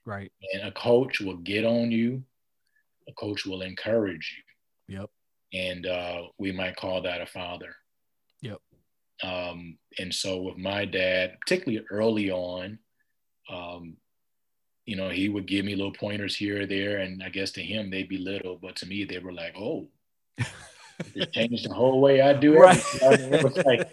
right. 0.05 0.31
and 0.53 0.63
a 0.67 0.71
coach 0.71 1.19
will 1.19 1.37
get 1.37 1.65
on 1.65 1.91
you. 1.91 2.23
A 3.09 3.13
coach 3.13 3.45
will 3.45 3.61
encourage 3.63 4.37
you 4.87 4.99
Yep. 4.99 5.09
and 5.53 5.85
uh, 5.87 6.21
we 6.37 6.51
might 6.51 6.75
call 6.77 7.01
that 7.01 7.19
a 7.19 7.25
father. 7.25 7.75
Yep. 8.41 8.59
Um, 9.23 9.77
and 9.99 10.13
so 10.13 10.41
with 10.43 10.57
my 10.57 10.85
dad, 10.85 11.37
particularly 11.41 11.83
early 11.89 12.31
on, 12.31 12.79
um, 13.49 13.97
you 14.91 14.97
know, 14.97 15.07
he 15.07 15.29
would 15.29 15.45
give 15.45 15.63
me 15.63 15.73
little 15.73 15.93
pointers 15.93 16.35
here 16.35 16.63
or 16.63 16.65
there, 16.65 16.97
and 16.97 17.23
I 17.23 17.29
guess 17.29 17.51
to 17.51 17.63
him 17.63 17.89
they'd 17.89 18.09
be 18.09 18.17
little, 18.17 18.57
but 18.61 18.75
to 18.75 18.85
me 18.85 19.05
they 19.05 19.19
were 19.19 19.31
like, 19.31 19.55
oh, 19.57 19.87
it 21.15 21.31
changed 21.31 21.69
the 21.69 21.73
whole 21.73 22.01
way 22.01 22.19
I 22.19 22.33
do 22.33 22.55
it. 22.55 22.59
Right. 22.59 22.83
It 23.01 23.41
was 23.41 23.55
like, 23.65 23.89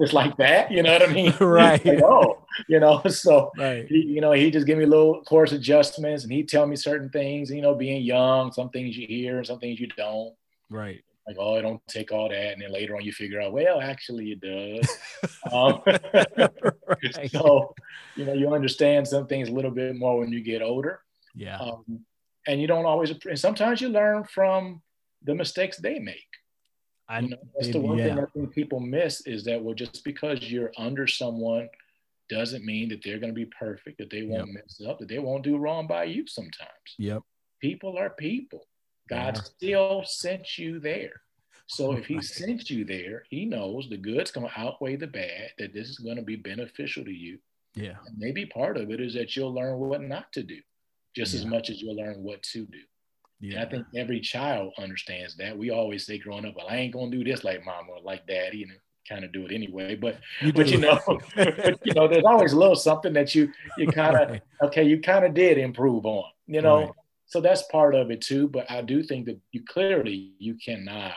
it's 0.00 0.14
like 0.14 0.34
that, 0.38 0.70
you 0.70 0.82
know 0.82 0.90
what 0.94 1.06
I 1.06 1.12
mean? 1.12 1.34
Right. 1.38 1.84
Like, 1.84 2.02
oh, 2.02 2.46
you 2.66 2.80
know, 2.80 3.02
so 3.08 3.50
right. 3.58 3.86
he, 3.86 3.96
you 3.96 4.22
know, 4.22 4.32
he 4.32 4.50
just 4.50 4.66
give 4.66 4.78
me 4.78 4.86
little 4.86 5.22
course 5.24 5.52
adjustments 5.52 6.24
and 6.24 6.32
he 6.32 6.44
tell 6.44 6.66
me 6.66 6.76
certain 6.76 7.10
things, 7.10 7.50
you 7.50 7.60
know, 7.60 7.74
being 7.74 8.00
young, 8.00 8.52
some 8.52 8.70
things 8.70 8.96
you 8.96 9.06
hear 9.06 9.36
and 9.36 9.46
some 9.46 9.58
things 9.58 9.80
you 9.80 9.88
don't. 9.98 10.32
Right. 10.70 11.04
Like, 11.26 11.36
oh, 11.38 11.56
it 11.56 11.62
don't 11.62 11.80
take 11.88 12.10
all 12.10 12.28
that. 12.28 12.52
And 12.52 12.62
then 12.62 12.72
later 12.72 12.96
on 12.96 13.02
you 13.02 13.12
figure 13.12 13.40
out, 13.40 13.52
well, 13.52 13.80
actually 13.80 14.32
it 14.32 14.40
does. 14.40 14.98
um, 15.52 15.80
right. 15.86 17.30
so, 17.30 17.74
you 18.16 18.24
know, 18.24 18.32
you 18.32 18.52
understand 18.52 19.06
some 19.06 19.26
things 19.26 19.48
a 19.48 19.52
little 19.52 19.70
bit 19.70 19.96
more 19.96 20.18
when 20.18 20.32
you 20.32 20.40
get 20.40 20.62
older. 20.62 21.00
Yeah. 21.34 21.58
Um, 21.58 22.00
and 22.46 22.60
you 22.60 22.66
don't 22.66 22.86
always, 22.86 23.12
and 23.24 23.38
sometimes 23.38 23.80
you 23.80 23.88
learn 23.88 24.24
from 24.24 24.82
the 25.22 25.34
mistakes 25.34 25.76
they 25.76 25.98
make. 25.98 26.16
I 27.08 27.20
You 27.20 27.28
know, 27.30 27.36
that's 27.54 27.72
the 27.72 27.80
one 27.80 27.98
thing. 27.98 28.18
I 28.18 28.24
think 28.34 28.52
people 28.52 28.80
miss 28.80 29.26
is 29.26 29.44
that 29.44 29.62
well, 29.62 29.74
just 29.74 30.02
because 30.04 30.50
you're 30.50 30.72
under 30.76 31.06
someone 31.06 31.68
doesn't 32.28 32.64
mean 32.64 32.88
that 32.88 33.02
they're 33.04 33.18
going 33.18 33.32
to 33.32 33.34
be 33.34 33.50
perfect, 33.58 33.98
that 33.98 34.10
they 34.10 34.22
won't 34.22 34.52
mess 34.52 34.80
up, 34.88 34.98
that 34.98 35.08
they 35.08 35.18
won't 35.18 35.44
do 35.44 35.58
wrong 35.58 35.86
by 35.86 36.04
you 36.04 36.26
sometimes. 36.26 36.96
Yep. 36.98 37.22
People 37.60 37.98
are 37.98 38.10
people. 38.10 38.66
God 39.12 39.36
Yeah. 39.36 39.42
still 39.42 40.02
sent 40.04 40.58
you 40.58 40.78
there. 40.80 41.20
So 41.66 41.92
if 41.92 42.06
he 42.06 42.20
sent 42.20 42.68
you 42.70 42.84
there, 42.84 43.24
he 43.30 43.44
knows 43.46 43.88
the 43.88 43.96
good's 43.96 44.30
going 44.30 44.48
to 44.48 44.60
outweigh 44.60 44.96
the 44.96 45.06
bad, 45.06 45.50
that 45.58 45.72
this 45.72 45.88
is 45.88 45.98
going 45.98 46.16
to 46.16 46.22
be 46.22 46.36
beneficial 46.36 47.04
to 47.04 47.12
you. 47.12 47.38
Yeah. 47.74 47.96
And 48.06 48.18
maybe 48.18 48.44
part 48.44 48.76
of 48.76 48.90
it 48.90 49.00
is 49.00 49.14
that 49.14 49.34
you'll 49.36 49.54
learn 49.54 49.78
what 49.78 50.02
not 50.02 50.32
to 50.34 50.42
do 50.42 50.60
just 51.16 51.34
as 51.34 51.44
much 51.46 51.70
as 51.70 51.80
you'll 51.80 51.96
learn 51.96 52.22
what 52.22 52.42
to 52.42 52.66
do. 52.66 52.78
And 53.40 53.52
Yeah. 53.52 53.62
I 53.62 53.66
think 53.66 53.86
every 53.94 54.20
child 54.20 54.72
understands 54.78 55.36
that. 55.36 55.56
We 55.56 55.70
always 55.70 56.04
say 56.06 56.18
growing 56.18 56.46
up, 56.46 56.56
well, 56.56 56.68
I 56.68 56.76
ain't 56.76 56.92
gonna 56.92 57.10
do 57.10 57.24
this 57.24 57.42
like 57.44 57.64
mom 57.64 57.88
or 57.90 58.00
like 58.00 58.26
daddy, 58.26 58.62
and 58.64 58.72
kind 59.08 59.24
of 59.24 59.32
do 59.32 59.44
it 59.46 59.52
anyway. 59.52 59.94
But 59.94 60.18
you 60.40 60.52
but 60.52 60.68
you 60.70 60.78
know, 60.78 60.98
but, 61.36 61.78
you 61.84 61.92
know, 61.94 62.06
there's 62.08 62.24
always 62.24 62.52
a 62.52 62.58
little 62.58 62.76
something 62.76 63.12
that 63.14 63.34
you 63.34 63.52
you 63.78 63.86
kind 63.88 64.16
of 64.16 64.30
Right. 64.30 64.42
okay, 64.62 64.84
you 64.84 65.00
kind 65.00 65.24
of 65.24 65.34
did 65.34 65.58
improve 65.58 66.06
on, 66.06 66.30
you 66.46 66.60
know. 66.62 66.80
Right. 66.80 66.90
So 67.32 67.40
that's 67.40 67.62
part 67.72 67.94
of 67.94 68.10
it 68.10 68.20
too. 68.20 68.46
But 68.46 68.70
I 68.70 68.82
do 68.82 69.02
think 69.02 69.24
that 69.24 69.40
you 69.52 69.62
clearly 69.64 70.34
you 70.38 70.54
cannot 70.62 71.14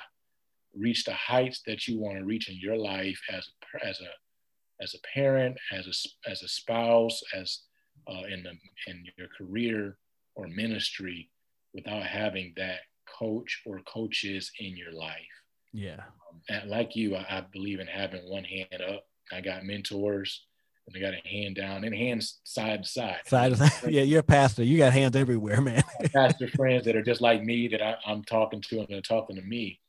reach 0.74 1.04
the 1.04 1.14
heights 1.14 1.62
that 1.68 1.90
you 1.90 2.00
want 2.00 2.18
to 2.18 2.24
reach 2.24 2.48
in 2.48 2.58
your 2.58 2.78
life 2.78 3.20
as 3.30 3.46
a 3.46 3.86
as 3.86 4.00
a 4.00 4.82
as 4.82 4.96
a 4.96 5.08
parent, 5.14 5.58
as 5.74 5.88
a 5.88 6.30
as 6.32 6.42
a 6.42 6.48
spouse, 6.48 7.22
as 7.36 7.64
uh, 8.08 8.24
in 8.30 8.44
the 8.44 8.52
in 8.88 9.04
your 9.18 9.28
career 9.38 9.98
or 10.36 10.48
ministry, 10.48 11.30
without 11.74 12.04
having 12.04 12.54
that 12.56 12.80
coach 13.20 13.62
or 13.66 13.82
coaches 13.82 14.50
in 14.62 14.78
your 14.78 14.94
life. 14.94 15.36
Yeah. 15.74 16.00
Um, 16.30 16.42
and 16.48 16.70
like 16.70 16.96
you, 16.96 17.18
I, 17.18 17.26
I 17.30 17.42
believe 17.52 17.82
in 17.82 17.88
having 17.88 18.22
one 18.30 18.46
hand 18.46 18.82
up. 18.90 19.04
I 19.34 19.42
got 19.42 19.66
mentors, 19.66 20.46
and 20.88 20.96
I 20.96 21.00
got 21.00 21.14
a 21.14 21.28
hand 21.28 21.56
down 21.56 21.84
and 21.84 21.96
hands 21.96 22.40
side 22.44 22.84
to 22.84 22.90
side. 22.90 23.22
Side 23.26 23.54
of 23.54 23.60
that. 23.60 23.84
Yeah, 23.92 24.04
you're 24.04 24.20
a 24.20 24.24
pastor. 24.24 24.64
You 24.64 24.78
got 24.78 24.94
hands 24.94 25.16
everywhere, 25.16 25.62
man. 25.62 25.84
pastor 26.14 26.48
friends 26.50 26.86
that 26.86 26.96
are 26.96 27.02
just 27.04 27.22
like 27.22 27.44
me 27.44 27.68
that 27.70 27.82
I, 27.82 27.96
I'm 28.06 28.24
talking 28.24 28.62
to 28.62 28.80
and 28.80 28.88
they're 28.90 29.02
talking 29.02 29.36
to 29.36 29.42
me. 29.42 29.80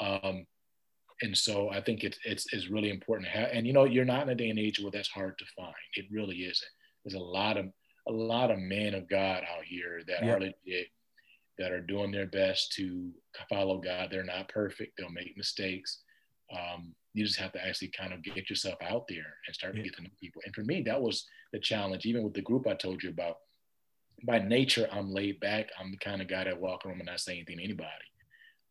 Um, 0.00 0.46
and 1.22 1.36
so 1.36 1.70
I 1.70 1.80
think 1.80 2.02
it's, 2.02 2.18
it's, 2.24 2.46
it's 2.52 2.68
really 2.68 2.90
important 2.90 3.28
to 3.30 3.38
have, 3.38 3.50
and 3.52 3.66
you 3.66 3.72
know, 3.72 3.84
you're 3.84 4.04
not 4.04 4.22
in 4.24 4.30
a 4.30 4.34
day 4.34 4.50
and 4.50 4.58
age 4.58 4.80
where 4.80 4.90
that's 4.90 5.08
hard 5.08 5.38
to 5.38 5.44
find. 5.56 5.74
It 5.94 6.06
really 6.10 6.36
isn't. 6.38 6.68
There's 7.04 7.14
a 7.14 7.24
lot 7.24 7.56
of, 7.56 7.66
a 8.08 8.12
lot 8.12 8.50
of 8.50 8.58
men 8.58 8.94
of 8.94 9.08
God 9.08 9.44
out 9.44 9.64
here 9.64 10.02
that 10.08 10.24
Yeah. 10.24 10.32
are 10.34 10.40
legit, 10.40 10.88
that 11.58 11.70
are 11.70 11.80
doing 11.80 12.10
their 12.10 12.26
best 12.26 12.72
to 12.72 13.12
follow 13.48 13.78
God. 13.78 14.08
They're 14.10 14.24
not 14.24 14.48
perfect. 14.48 14.94
They'll 14.98 15.10
make 15.10 15.36
mistakes. 15.36 16.00
Um, 16.52 16.94
you 17.14 17.24
just 17.24 17.38
have 17.38 17.52
to 17.52 17.64
actually 17.66 17.88
kind 17.88 18.12
of 18.12 18.22
get 18.22 18.48
yourself 18.48 18.76
out 18.82 19.04
there 19.08 19.36
and 19.46 19.54
start 19.54 19.74
Yeah. 19.74 19.82
to 19.82 19.88
get 19.88 19.96
to 19.96 20.02
know 20.02 20.10
people. 20.20 20.42
And 20.44 20.54
for 20.54 20.62
me, 20.64 20.82
that 20.82 21.00
was 21.00 21.26
the 21.52 21.58
challenge, 21.60 22.06
even 22.06 22.22
with 22.22 22.34
the 22.34 22.40
group 22.42 22.66
I 22.66 22.74
told 22.74 23.02
you 23.02 23.10
about 23.10 23.36
by 24.24 24.38
nature, 24.38 24.88
I'm 24.92 25.12
laid 25.12 25.40
back. 25.40 25.68
I'm 25.78 25.90
the 25.90 25.96
kind 25.98 26.22
of 26.22 26.28
guy 26.28 26.44
that 26.44 26.60
walk 26.60 26.86
around 26.86 26.98
and 27.00 27.06
not 27.06 27.20
say 27.20 27.32
anything 27.34 27.58
to 27.58 27.64
anybody. 27.64 27.88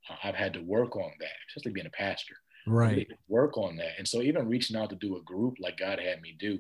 Uh, 0.10 0.16
I've 0.24 0.36
had 0.36 0.54
to 0.54 0.62
work 0.62 0.96
on 0.96 1.12
that, 1.20 1.30
especially 1.50 1.74
being 1.74 1.88
a 1.88 1.92
pastor. 1.92 2.36
Right. 2.66 3.08
Work 3.28 3.58
on 3.58 3.76
that. 3.78 3.98
And 3.98 4.08
so 4.08 4.22
even 4.22 4.48
reaching 4.48 4.78
out 4.78 4.90
to 4.92 4.96
do 4.96 5.18
a 5.18 5.22
group 5.24 5.56
like 5.60 5.78
God 5.78 6.00
had 6.00 6.22
me 6.22 6.36
do, 6.40 6.60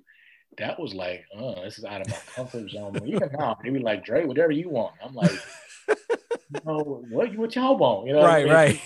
that 0.57 0.77
was 0.79 0.93
like, 0.93 1.23
oh, 1.37 1.63
this 1.63 1.77
is 1.79 1.85
out 1.85 2.01
of 2.01 2.09
my 2.09 2.17
comfort 2.35 2.69
zone. 2.69 3.07
Even 3.07 3.29
now, 3.37 3.57
they 3.63 3.69
be 3.69 3.79
like, 3.79 4.03
Dre, 4.03 4.25
whatever 4.25 4.51
you 4.51 4.69
want. 4.69 4.93
I'm 5.03 5.15
like, 5.15 5.31
you 5.87 6.59
know, 6.65 7.05
what, 7.07 7.33
what 7.37 7.55
y'all 7.55 7.77
want? 7.77 8.07
You 8.07 8.13
know, 8.13 8.21
I 8.21 8.43
Right. 8.43 8.43
mean? 8.43 8.53
Right. 8.53 8.81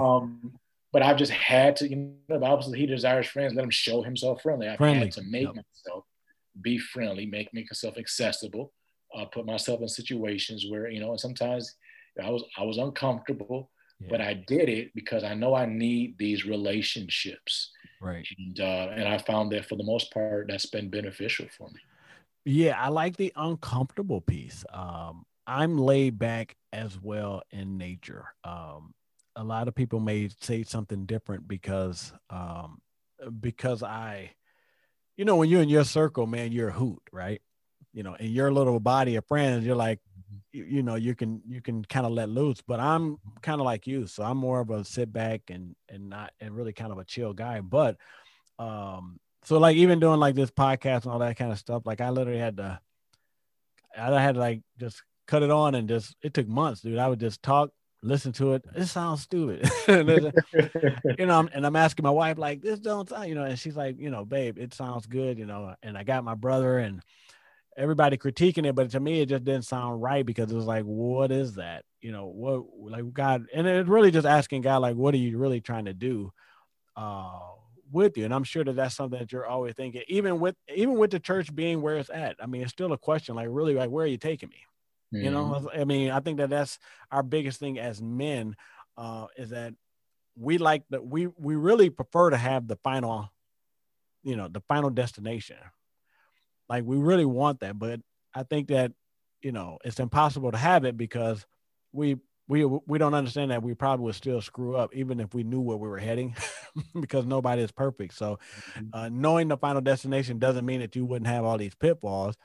Um, 0.00 0.52
but 0.92 1.02
I've 1.02 1.16
just 1.16 1.32
had 1.32 1.76
to, 1.76 1.88
you 1.88 1.96
know, 2.28 2.38
the 2.38 2.60
says 2.62 2.74
he 2.74 2.86
desires 2.86 3.26
friends, 3.26 3.54
let 3.54 3.64
him 3.64 3.70
show 3.70 4.02
himself 4.02 4.42
friendly. 4.42 4.68
I've 4.68 4.78
Friendly. 4.78 5.06
had 5.06 5.12
to 5.12 5.22
make 5.22 5.48
Yep. 5.54 5.56
myself 5.56 6.04
be 6.60 6.78
friendly, 6.78 7.26
make, 7.26 7.52
make 7.54 7.70
myself 7.70 7.96
accessible, 7.96 8.72
uh, 9.14 9.24
put 9.24 9.46
myself 9.46 9.80
in 9.80 9.88
situations 9.88 10.66
where, 10.68 10.88
you 10.88 11.00
know, 11.00 11.10
and 11.10 11.20
sometimes 11.20 11.74
I 12.22 12.28
was, 12.28 12.44
I 12.58 12.64
was 12.64 12.76
uncomfortable, 12.76 13.70
but 14.10 14.20
I 14.20 14.34
did 14.34 14.68
it 14.68 14.92
because 14.94 15.24
I 15.24 15.34
know 15.34 15.54
I 15.54 15.64
need 15.64 16.18
these 16.18 16.44
relationships. 16.44 17.70
Right. 18.00 18.26
And, 18.38 18.60
uh, 18.60 18.90
and 18.94 19.08
I 19.08 19.18
found 19.18 19.52
that 19.52 19.66
for 19.66 19.76
the 19.76 19.84
most 19.84 20.12
part, 20.12 20.48
that's 20.48 20.66
been 20.66 20.90
beneficial 20.90 21.46
for 21.56 21.68
me. 21.70 21.80
Yeah, 22.44 22.78
I 22.78 22.88
like 22.88 23.16
the 23.16 23.32
uncomfortable 23.36 24.20
piece. 24.20 24.64
Um, 24.72 25.24
I'm 25.46 25.78
laid 25.78 26.18
back 26.18 26.56
as 26.72 27.00
well 27.00 27.42
in 27.50 27.78
nature. 27.78 28.34
Um, 28.44 28.92
a 29.36 29.44
lot 29.44 29.68
of 29.68 29.74
people 29.74 30.00
may 30.00 30.28
say 30.40 30.62
something 30.62 31.06
different 31.06 31.48
because 31.48 32.12
um, 32.30 32.80
because 33.40 33.82
I, 33.82 34.32
you 35.16 35.24
know, 35.24 35.36
when 35.36 35.48
you're 35.48 35.62
in 35.62 35.68
your 35.68 35.84
circle, 35.84 36.26
man, 36.26 36.52
you're 36.52 36.68
a 36.68 36.72
hoot, 36.72 37.02
right? 37.12 37.40
You 37.92 38.02
know, 38.02 38.14
in 38.14 38.30
your 38.30 38.52
little 38.52 38.80
body 38.80 39.16
of 39.16 39.26
friends, 39.26 39.64
you're 39.64 39.76
like, 39.76 40.00
you, 40.52 40.64
you 40.64 40.82
know, 40.82 40.94
you 40.94 41.14
can 41.14 41.42
you 41.46 41.60
can 41.60 41.84
kind 41.84 42.06
of 42.06 42.12
let 42.12 42.28
loose. 42.28 42.62
But 42.66 42.80
I'm 42.80 43.18
kind 43.42 43.60
of 43.60 43.64
like 43.64 43.86
you, 43.86 44.06
so 44.06 44.22
I'm 44.22 44.36
more 44.36 44.60
of 44.60 44.70
a 44.70 44.84
sit 44.84 45.12
back 45.12 45.42
and 45.48 45.74
and 45.88 46.08
not 46.08 46.32
and 46.40 46.54
really 46.54 46.72
kind 46.72 46.92
of 46.92 46.98
a 46.98 47.04
chill 47.04 47.32
guy. 47.32 47.60
But 47.60 47.96
um, 48.58 49.18
so 49.44 49.58
like 49.58 49.76
even 49.76 50.00
doing 50.00 50.20
like 50.20 50.34
this 50.34 50.50
podcast 50.50 51.02
and 51.02 51.12
all 51.12 51.18
that 51.20 51.36
kind 51.36 51.52
of 51.52 51.58
stuff, 51.58 51.82
like 51.84 52.00
I 52.00 52.10
literally 52.10 52.38
had 52.38 52.58
to, 52.58 52.80
I 53.96 54.20
had 54.20 54.34
to 54.34 54.40
like 54.40 54.62
just 54.78 55.02
cut 55.26 55.42
it 55.42 55.50
on 55.50 55.74
and 55.74 55.88
just 55.88 56.14
it 56.22 56.34
took 56.34 56.48
months, 56.48 56.80
dude. 56.80 56.98
I 56.98 57.08
would 57.08 57.20
just 57.20 57.42
talk, 57.42 57.70
listen 58.02 58.32
to 58.32 58.54
it. 58.54 58.64
It 58.74 58.86
sounds 58.86 59.22
stupid, 59.22 59.68
you 59.88 61.26
know. 61.26 61.38
I'm, 61.38 61.48
and 61.52 61.66
I'm 61.66 61.76
asking 61.76 62.02
my 62.02 62.10
wife 62.10 62.38
like, 62.38 62.60
this 62.60 62.80
don't 62.80 63.08
sound, 63.08 63.28
you 63.28 63.34
know, 63.34 63.44
and 63.44 63.58
she's 63.58 63.76
like, 63.76 63.98
you 63.98 64.10
know, 64.10 64.24
babe, 64.24 64.58
it 64.58 64.74
sounds 64.74 65.06
good, 65.06 65.38
you 65.38 65.46
know. 65.46 65.74
And 65.82 65.96
I 65.96 66.02
got 66.02 66.24
my 66.24 66.34
brother 66.34 66.78
and 66.78 67.02
everybody 67.76 68.16
critiquing 68.16 68.66
it, 68.66 68.74
but 68.74 68.90
to 68.90 69.00
me, 69.00 69.20
it 69.20 69.28
just 69.28 69.44
didn't 69.44 69.64
sound 69.64 70.02
right 70.02 70.26
because 70.26 70.50
it 70.50 70.56
was 70.56 70.66
like, 70.66 70.84
what 70.84 71.30
is 71.30 71.54
that? 71.54 71.84
You 72.00 72.12
know, 72.12 72.26
what 72.26 72.64
like 72.90 73.12
God, 73.12 73.46
and 73.54 73.66
it's 73.66 73.88
really 73.88 74.10
just 74.10 74.26
asking 74.26 74.62
God 74.62 74.78
like, 74.78 74.96
what 74.96 75.14
are 75.14 75.18
you 75.18 75.38
really 75.38 75.60
trying 75.60 75.86
to 75.86 75.94
do? 75.94 76.32
Uh, 76.96 77.38
with 77.92 78.16
you 78.16 78.24
and 78.24 78.32
i'm 78.32 78.42
sure 78.42 78.64
that 78.64 78.74
that's 78.74 78.94
something 78.94 79.18
that 79.18 79.30
you're 79.32 79.46
always 79.46 79.74
thinking 79.74 80.02
even 80.08 80.40
with 80.40 80.56
even 80.74 80.96
with 80.96 81.10
the 81.10 81.20
church 81.20 81.54
being 81.54 81.82
where 81.82 81.98
it's 81.98 82.08
at 82.08 82.34
i 82.40 82.46
mean 82.46 82.62
it's 82.62 82.72
still 82.72 82.92
a 82.92 82.98
question 82.98 83.34
like 83.34 83.48
really 83.50 83.74
like 83.74 83.90
where 83.90 84.04
are 84.04 84.08
you 84.08 84.16
taking 84.16 84.48
me 84.48 84.56
you 85.12 85.30
know 85.30 85.68
i 85.74 85.84
mean 85.84 86.10
i 86.10 86.20
think 86.20 86.38
that 86.38 86.50
that's 86.50 86.78
our 87.10 87.22
biggest 87.22 87.60
thing 87.60 87.78
as 87.78 88.00
men 88.00 88.56
uh 88.96 89.26
is 89.36 89.50
that 89.50 89.74
we 90.36 90.58
like 90.58 90.82
that 90.90 91.04
we 91.04 91.26
we 91.38 91.54
really 91.54 91.90
prefer 91.90 92.30
to 92.30 92.36
have 92.36 92.66
the 92.66 92.76
final 92.76 93.30
you 94.22 94.36
know 94.36 94.48
the 94.48 94.60
final 94.68 94.90
destination. 94.90 95.56
Like 96.68 96.84
we 96.84 96.96
really 96.96 97.26
want 97.26 97.60
that 97.60 97.78
but 97.78 98.00
i 98.34 98.42
think 98.44 98.68
that 98.68 98.92
you 99.42 99.52
know 99.52 99.78
it's 99.84 100.00
impossible 100.00 100.50
to 100.52 100.56
have 100.56 100.84
it 100.84 100.96
because 100.96 101.44
we 101.92 102.16
we 102.48 102.64
we 102.64 102.98
don't 102.98 103.14
understand 103.14 103.50
that 103.50 103.62
we 103.62 103.74
probably 103.74 104.04
would 104.04 104.14
still 104.14 104.40
screw 104.40 104.76
up 104.76 104.94
even 104.94 105.20
if 105.20 105.34
we 105.34 105.42
knew 105.42 105.60
where 105.60 105.76
we 105.76 105.88
were 105.88 105.98
heading 105.98 106.34
because 107.00 107.26
nobody 107.26 107.62
is 107.62 107.72
perfect. 107.72 108.14
So 108.14 108.38
uh, 108.92 109.08
knowing 109.10 109.48
the 109.48 109.56
final 109.56 109.80
destination 109.80 110.38
doesn't 110.38 110.64
mean 110.64 110.80
that 110.80 110.96
you 110.96 111.04
wouldn't 111.04 111.28
have 111.28 111.44
all 111.44 111.58
these 111.58 111.74
pitfalls 111.74 112.36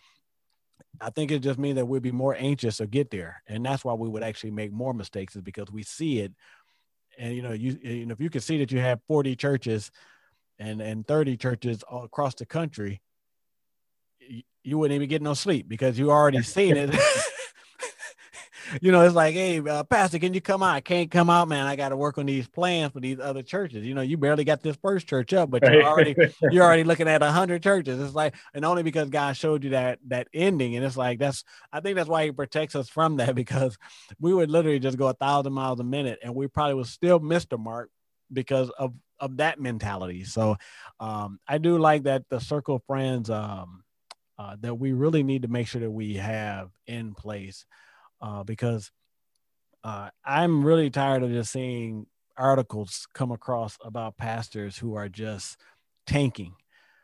I 0.99 1.09
think 1.09 1.31
it 1.31 1.39
just 1.39 1.59
means 1.59 1.75
that 1.75 1.85
we'd 1.85 2.01
be 2.01 2.11
more 2.11 2.35
anxious 2.37 2.77
to 2.77 2.87
get 2.87 3.11
there, 3.11 3.43
and 3.47 3.65
that's 3.65 3.85
why 3.85 3.93
we 3.93 4.09
would 4.09 4.23
actually 4.23 4.51
make 4.51 4.71
more 4.71 4.93
mistakes, 4.93 5.35
is 5.35 5.41
because 5.41 5.71
we 5.71 5.83
see 5.83 6.19
it, 6.19 6.33
and 7.17 7.35
you 7.35 7.41
know, 7.41 7.51
you, 7.51 7.77
you 7.81 8.05
know, 8.05 8.13
if 8.13 8.19
you 8.19 8.29
can 8.29 8.41
see 8.41 8.57
that 8.59 8.71
you 8.71 8.79
have 8.79 8.99
forty 9.07 9.35
churches, 9.35 9.91
and 10.59 10.81
and 10.81 11.07
thirty 11.07 11.37
churches 11.37 11.83
all 11.83 12.03
across 12.03 12.35
the 12.35 12.45
country, 12.45 13.01
you, 14.19 14.41
you 14.63 14.77
wouldn't 14.77 14.95
even 14.95 15.09
get 15.09 15.21
no 15.21 15.33
sleep 15.33 15.67
because 15.67 15.99
you 15.99 16.11
already 16.11 16.41
seen 16.41 16.75
it. 16.77 16.95
you 18.81 18.91
know, 18.91 19.01
it's 19.01 19.15
like, 19.15 19.33
hey, 19.33 19.59
uh, 19.59 19.83
Pastor, 19.83 20.19
can 20.19 20.33
you 20.33 20.41
come 20.41 20.63
out? 20.63 20.75
I 20.75 20.81
can't 20.81 21.09
come 21.09 21.29
out, 21.29 21.47
man. 21.47 21.65
I 21.65 21.75
got 21.75 21.89
to 21.89 21.97
work 21.97 22.17
on 22.17 22.25
these 22.25 22.47
plans 22.47 22.93
for 22.93 22.99
these 22.99 23.19
other 23.19 23.43
churches. 23.43 23.85
You 23.85 23.93
know, 23.93 24.01
you 24.01 24.17
barely 24.17 24.43
got 24.43 24.61
this 24.61 24.77
first 24.77 25.07
church 25.07 25.33
up, 25.33 25.49
but 25.49 25.63
you're 25.63 25.83
already 25.83 26.15
you're 26.51 26.63
already 26.63 26.83
looking 26.83 27.07
at 27.07 27.21
a 27.21 27.31
hundred 27.31 27.63
churches. 27.63 27.99
It's 27.99 28.15
like, 28.15 28.35
and 28.53 28.65
only 28.65 28.83
because 28.83 29.09
God 29.09 29.37
showed 29.37 29.63
you 29.63 29.71
that 29.71 29.99
that 30.07 30.27
ending, 30.33 30.75
and 30.75 30.85
it's 30.85 30.97
like 30.97 31.19
that's 31.19 31.43
I 31.71 31.79
think 31.79 31.95
that's 31.95 32.09
why 32.09 32.25
He 32.25 32.31
protects 32.31 32.75
us 32.75 32.89
from 32.89 33.17
that 33.17 33.35
because 33.35 33.77
we 34.19 34.33
would 34.33 34.49
literally 34.49 34.79
just 34.79 34.97
go 34.97 35.07
a 35.07 35.13
thousand 35.13 35.53
miles 35.53 35.79
a 35.79 35.83
minute, 35.85 36.19
and 36.23 36.35
we 36.35 36.47
probably 36.47 36.75
would 36.75 36.87
still 36.87 37.19
miss 37.19 37.45
the 37.45 37.57
mark 37.57 37.89
because 38.31 38.69
of 38.71 38.93
of 39.19 39.37
that 39.37 39.59
mentality. 39.59 40.23
So 40.23 40.57
um, 40.99 41.39
I 41.47 41.57
do 41.57 41.77
like 41.77 42.03
that 42.03 42.23
the 42.29 42.39
circle 42.39 42.75
of 42.75 42.83
friends 42.85 43.29
um, 43.29 43.83
uh, 44.37 44.55
that 44.61 44.75
we 44.75 44.93
really 44.93 45.23
need 45.23 45.41
to 45.41 45.47
make 45.47 45.67
sure 45.67 45.81
that 45.81 45.91
we 45.91 46.15
have 46.15 46.69
in 46.85 47.13
place 47.15 47.65
uh, 48.21 48.43
because 48.43 48.91
uh, 49.83 50.09
I'm 50.25 50.63
really 50.65 50.89
tired 50.89 51.23
of 51.23 51.31
just 51.31 51.51
seeing 51.51 52.07
articles 52.37 53.07
come 53.13 53.31
across 53.31 53.77
about 53.83 54.17
pastors 54.17 54.77
who 54.77 54.95
are 54.95 55.09
just 55.09 55.57
tanking. 56.05 56.53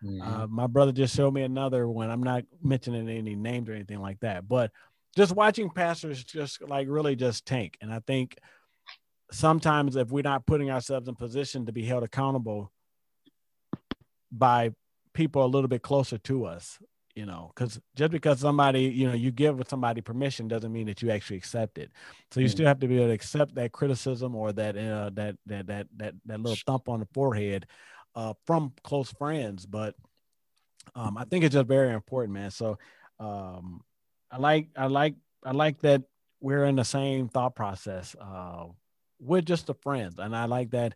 Mm-hmm. 0.03 0.22
Uh, 0.22 0.47
my 0.47 0.68
brother 0.68 0.91
just 0.91 1.16
showed 1.16 1.34
me 1.34 1.43
another 1.43 1.88
one. 1.88 2.09
I'm 2.09 2.24
not 2.24 2.43
mentioning 2.61 3.09
any 3.09 3.36
names 3.36 3.70
or 3.70 3.74
anything 3.74 4.01
like 4.01 4.20
that, 4.20 4.47
but 4.47 4.72
just 5.16 5.36
watching 5.36 5.70
pastors 5.70 6.24
just 6.24 6.61
like 6.68 6.88
really 6.89 7.16
just 7.16 7.45
tank. 7.45 7.78
And 7.82 7.93
I 7.93 7.99
think 7.99 8.38
sometimes 9.32 9.95
if 9.95 10.11
we're 10.11 10.24
not 10.24 10.45
putting 10.45 10.70
ourselves 10.70 11.07
in 11.07 11.16
position 11.16 11.66
to 11.66 11.72
be 11.72 11.84
held 11.84 12.03
accountable 12.03 12.72
by 14.32 14.72
people 15.14 15.45
a 15.45 15.47
little 15.47 15.68
bit 15.68 15.82
closer 15.82 16.18
to 16.18 16.45
us 16.45 16.80
you 17.16 17.26
know 17.26 17.51
because 17.53 17.80
just 17.95 18.11
because 18.11 18.39
somebody 18.39 18.82
you 18.84 19.07
know 19.07 19.14
you 19.14 19.32
give 19.32 19.61
somebody 19.68 20.01
permission 20.01 20.47
doesn't 20.47 20.72
mean 20.72 20.88
that 20.88 21.01
you 21.01 21.11
actually 21.11 21.38
accept 21.38 21.78
it. 21.78 21.91
So 22.32 22.39
you 22.39 22.47
mm. 22.47 22.51
still 22.51 22.66
have 22.66 22.80
to 22.80 22.88
be 22.88 22.97
able 22.97 23.07
to 23.07 23.14
accept 23.14 23.55
that 23.55 23.72
criticism 23.72 24.36
or 24.36 24.51
that 24.53 24.78
uh, 24.78 25.11
that 25.14 25.36
that 25.45 25.68
that 25.68 25.88
that 25.97 26.16
that 26.26 26.39
little 26.39 26.57
thump 26.66 26.89
on 26.89 26.99
the 26.99 27.07
forehead 27.14 27.68
uh, 28.16 28.34
from 28.45 28.74
close 28.84 29.11
friends 29.11 29.66
but 29.66 29.95
um, 30.95 31.18
i 31.18 31.24
think 31.26 31.43
it's 31.43 31.53
just 31.53 31.68
very 31.68 31.93
important 31.93 32.34
man. 32.34 32.51
So 32.51 32.78
um, 33.20 33.82
i 34.32 34.38
like 34.38 34.70
i 34.76 34.86
like 34.88 35.16
i 35.43 35.51
like 35.51 35.80
that 35.82 36.03
we're 36.41 36.66
in 36.66 36.76
the 36.76 36.84
same 36.84 37.30
thought 37.30 37.55
process 37.55 38.16
uh, 38.20 38.66
we're 39.20 39.41
just 39.41 39.68
the 39.68 39.74
friends 39.76 40.20
and 40.20 40.36
i 40.36 40.45
like 40.45 40.72
that. 40.72 40.95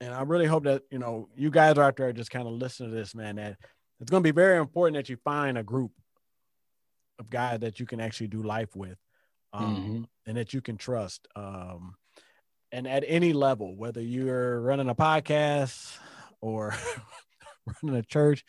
And 0.00 0.14
i 0.14 0.22
really 0.22 0.46
hope 0.46 0.64
that 0.64 0.82
you 0.90 0.98
know 0.98 1.28
you 1.36 1.50
guys 1.50 1.76
are 1.76 1.84
out 1.84 1.96
there 1.96 2.12
just 2.12 2.30
kind 2.30 2.46
of 2.46 2.54
listen 2.54 2.88
to 2.88 2.94
this 2.94 3.14
man 3.14 3.36
that 3.36 3.56
it's 4.00 4.10
going 4.10 4.22
to 4.22 4.26
be 4.26 4.34
very 4.34 4.58
important 4.58 4.96
that 4.96 5.08
you 5.08 5.16
find 5.24 5.58
a 5.58 5.62
group 5.62 5.92
of 7.18 7.30
guys 7.30 7.60
that 7.60 7.80
you 7.80 7.86
can 7.86 8.00
actually 8.00 8.28
do 8.28 8.42
life 8.42 8.74
with 8.76 8.98
um, 9.52 9.76
mm-hmm. 9.76 10.02
and 10.26 10.36
that 10.36 10.54
you 10.54 10.60
can 10.60 10.76
trust 10.76 11.26
um, 11.36 11.94
and 12.72 12.86
at 12.86 13.04
any 13.06 13.32
level 13.32 13.76
whether 13.76 14.00
you're 14.00 14.60
running 14.60 14.88
a 14.88 14.94
podcast 14.94 15.96
or 16.40 16.74
running 17.82 17.98
a 17.98 18.02
church 18.02 18.44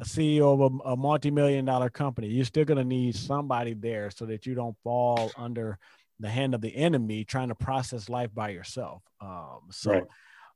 a 0.00 0.04
ceo 0.04 0.54
of 0.54 0.60
a, 0.60 0.90
a 0.90 0.96
multi-million 0.96 1.64
dollar 1.64 1.90
company 1.90 2.28
you're 2.28 2.44
still 2.44 2.64
going 2.64 2.78
to 2.78 2.84
need 2.84 3.14
somebody 3.16 3.74
there 3.74 4.10
so 4.10 4.26
that 4.26 4.46
you 4.46 4.54
don't 4.54 4.76
fall 4.82 5.30
under 5.36 5.78
the 6.20 6.28
hand 6.28 6.54
of 6.54 6.60
the 6.60 6.74
enemy 6.74 7.24
trying 7.24 7.48
to 7.48 7.54
process 7.54 8.08
life 8.08 8.32
by 8.34 8.50
yourself 8.50 9.02
um, 9.20 9.60
so 9.70 9.92
right. 9.92 10.04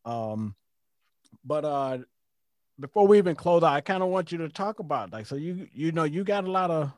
um, 0.05 0.55
but 1.45 1.65
uh 1.65 1.99
before 2.81 3.07
we 3.07 3.19
even 3.19 3.35
close 3.35 3.63
out, 3.63 3.73
I 3.73 3.81
kind 3.81 4.03
of 4.03 4.09
want 4.09 4.33
you 4.33 4.39
to 4.39 4.49
talk 4.49 4.79
about 4.79 5.13
like 5.13 5.27
so 5.27 5.37
you 5.37 5.69
you 5.73 5.93
know 5.93 6.05
you 6.05 6.25
got 6.25 6.45
a 6.45 6.51
lot 6.51 6.71
of 6.71 6.93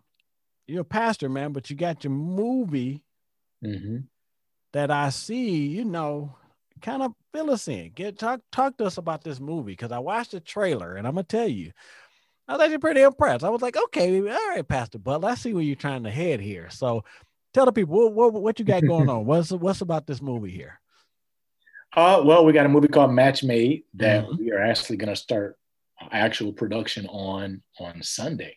you're 0.66 0.82
a 0.82 0.84
pastor 0.84 1.28
man, 1.28 1.52
but 1.52 1.70
you 1.70 1.76
got 1.76 2.04
your 2.04 2.12
movie 2.12 3.02
mm-hmm. 3.64 3.98
that 4.72 4.90
I 4.90 5.10
see. 5.10 5.66
You 5.66 5.84
know, 5.84 6.36
kind 6.80 7.02
of 7.02 7.12
fill 7.32 7.50
us 7.50 7.68
in. 7.68 7.90
Get 7.94 8.18
talk 8.18 8.40
talk 8.52 8.76
to 8.78 8.84
us 8.84 8.98
about 8.98 9.24
this 9.24 9.40
movie 9.40 9.72
because 9.72 9.92
I 9.92 9.98
watched 9.98 10.32
the 10.32 10.40
trailer 10.40 10.94
and 10.94 11.06
I'm 11.06 11.14
gonna 11.14 11.24
tell 11.24 11.48
you. 11.48 11.72
I 12.48 12.54
was 12.54 12.62
actually 12.62 12.78
pretty 12.78 13.02
impressed. 13.02 13.44
I 13.44 13.48
was 13.48 13.62
like, 13.62 13.76
okay, 13.76 14.18
all 14.18 14.48
right, 14.48 14.66
Pastor 14.66 14.98
Butler, 14.98 15.28
I 15.28 15.34
see 15.36 15.54
where 15.54 15.62
you're 15.62 15.76
trying 15.76 16.02
to 16.02 16.10
head 16.10 16.40
here. 16.40 16.68
So 16.68 17.04
tell 17.54 17.64
the 17.64 17.70
people 17.70 17.94
what, 17.94 18.32
what, 18.32 18.42
what 18.42 18.58
you 18.58 18.64
got 18.64 18.84
going 18.84 19.08
on. 19.08 19.24
What's 19.26 19.52
what's 19.52 19.82
about 19.82 20.06
this 20.08 20.20
movie 20.20 20.50
here? 20.50 20.80
Uh, 21.94 22.22
well, 22.24 22.44
we 22.44 22.52
got 22.52 22.66
a 22.66 22.68
movie 22.68 22.88
called 22.88 23.12
Match 23.12 23.42
Made 23.42 23.84
that 23.94 24.24
mm-hmm. 24.24 24.36
we 24.36 24.52
are 24.52 24.60
actually 24.60 24.96
going 24.96 25.08
to 25.08 25.16
start 25.16 25.58
actual 26.12 26.52
production 26.52 27.06
on 27.06 27.62
on 27.78 28.02
Sunday. 28.02 28.56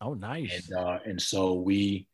Oh, 0.00 0.14
nice. 0.14 0.68
And 0.68 0.78
uh, 0.78 0.98
and 1.04 1.20
so 1.20 1.54
we, 1.54 2.08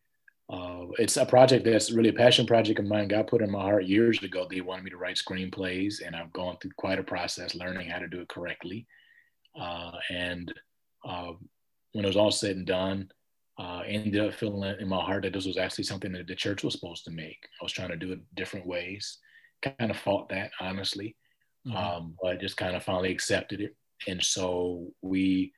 uh, 0.50 0.84
it's 0.98 1.16
a 1.16 1.24
project 1.24 1.64
that's 1.64 1.90
really 1.90 2.10
a 2.10 2.14
passion 2.14 2.46
project 2.46 2.78
of 2.78 2.86
mine. 2.86 3.08
God 3.08 3.26
put 3.26 3.42
in 3.42 3.50
my 3.50 3.62
heart 3.62 3.86
years 3.86 4.22
ago. 4.22 4.46
They 4.48 4.60
wanted 4.60 4.84
me 4.84 4.90
to 4.90 4.98
write 4.98 5.16
screenplays, 5.16 6.06
and 6.06 6.14
I've 6.14 6.32
gone 6.32 6.58
through 6.60 6.72
quite 6.76 6.98
a 6.98 7.04
process 7.04 7.54
learning 7.54 7.88
how 7.88 7.98
to 7.98 8.08
do 8.08 8.20
it 8.20 8.28
correctly. 8.28 8.86
Uh, 9.58 9.92
and 10.10 10.52
uh, 11.04 11.32
when 11.92 12.04
it 12.04 12.08
was 12.08 12.16
all 12.16 12.30
said 12.30 12.56
and 12.56 12.66
done, 12.66 13.08
uh, 13.58 13.82
ended 13.86 14.20
up 14.20 14.34
feeling 14.34 14.76
in 14.78 14.88
my 14.88 15.02
heart 15.02 15.22
that 15.22 15.32
this 15.32 15.46
was 15.46 15.56
actually 15.56 15.84
something 15.84 16.12
that 16.12 16.26
the 16.26 16.34
church 16.34 16.62
was 16.62 16.74
supposed 16.74 17.04
to 17.04 17.10
make. 17.10 17.38
I 17.60 17.64
was 17.64 17.72
trying 17.72 17.88
to 17.88 17.96
do 17.96 18.12
it 18.12 18.20
different 18.34 18.66
ways. 18.66 19.18
Kind 19.62 19.90
of 19.90 19.96
fought 19.96 20.28
that 20.28 20.50
honestly, 20.60 21.16
mm-hmm. 21.66 21.76
um, 21.76 22.14
but 22.22 22.40
just 22.40 22.56
kind 22.56 22.76
of 22.76 22.84
finally 22.84 23.10
accepted 23.10 23.60
it 23.60 23.74
and 24.06 24.22
so 24.22 24.92
we 25.02 25.52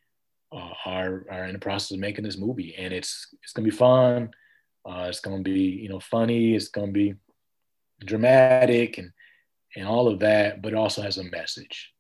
uh, 0.53 0.71
are 0.87 1.27
are 1.31 1.45
in 1.45 1.53
the 1.53 1.59
process 1.59 1.93
of 1.93 1.99
making 1.99 2.25
this 2.25 2.39
movie, 2.39 2.75
and 2.77 2.93
it's 2.93 3.29
it's 3.43 3.53
gonna 3.53 3.69
be 3.69 3.77
fun. 3.77 4.31
Uh, 4.89 5.07
it's 5.09 5.21
gonna 5.21 5.43
be 5.43 5.61
you 5.61 5.89
know 5.89 6.01
funny. 6.01 6.55
It's 6.55 6.69
gonna 6.69 6.93
be 6.93 7.15
dramatic 8.05 8.99
and 8.99 9.13
and 9.77 9.87
all 9.87 10.09
of 10.09 10.21
that, 10.21 10.63
but 10.63 10.73
it 10.73 10.77
also 10.77 11.03
has 11.03 11.19
a 11.19 11.25
message. 11.25 11.93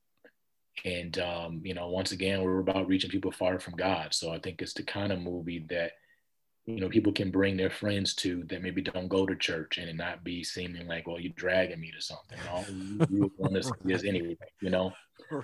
And 0.84 1.18
um, 1.18 1.60
you 1.64 1.74
know, 1.74 1.88
once 1.88 2.12
again, 2.12 2.42
we're 2.42 2.60
about 2.60 2.88
reaching 2.88 3.10
people 3.10 3.32
far 3.32 3.60
from 3.60 3.76
God. 3.76 4.14
So 4.14 4.32
I 4.32 4.38
think 4.38 4.62
it's 4.62 4.74
the 4.74 4.82
kind 4.82 5.12
of 5.12 5.20
movie 5.20 5.66
that 5.70 5.92
you 6.66 6.80
know 6.80 6.88
people 6.88 7.12
can 7.12 7.30
bring 7.30 7.56
their 7.56 7.70
friends 7.70 8.14
to 8.14 8.44
that 8.48 8.62
maybe 8.62 8.82
don't 8.82 9.08
go 9.08 9.26
to 9.26 9.34
church 9.34 9.78
and 9.78 9.88
it 9.88 9.96
not 9.96 10.24
be 10.24 10.42
seeming 10.42 10.86
like, 10.86 11.06
well, 11.06 11.20
you're 11.20 11.32
dragging 11.36 11.80
me 11.80 11.92
to 11.92 12.00
something. 12.00 12.38
All 12.50 12.64
you, 12.68 13.06
you 13.10 13.32
want 13.38 13.54
to 13.54 13.62
see 13.62 13.92
is 13.92 14.04
anyway, 14.04 14.36
you 14.60 14.70
know. 14.70 14.92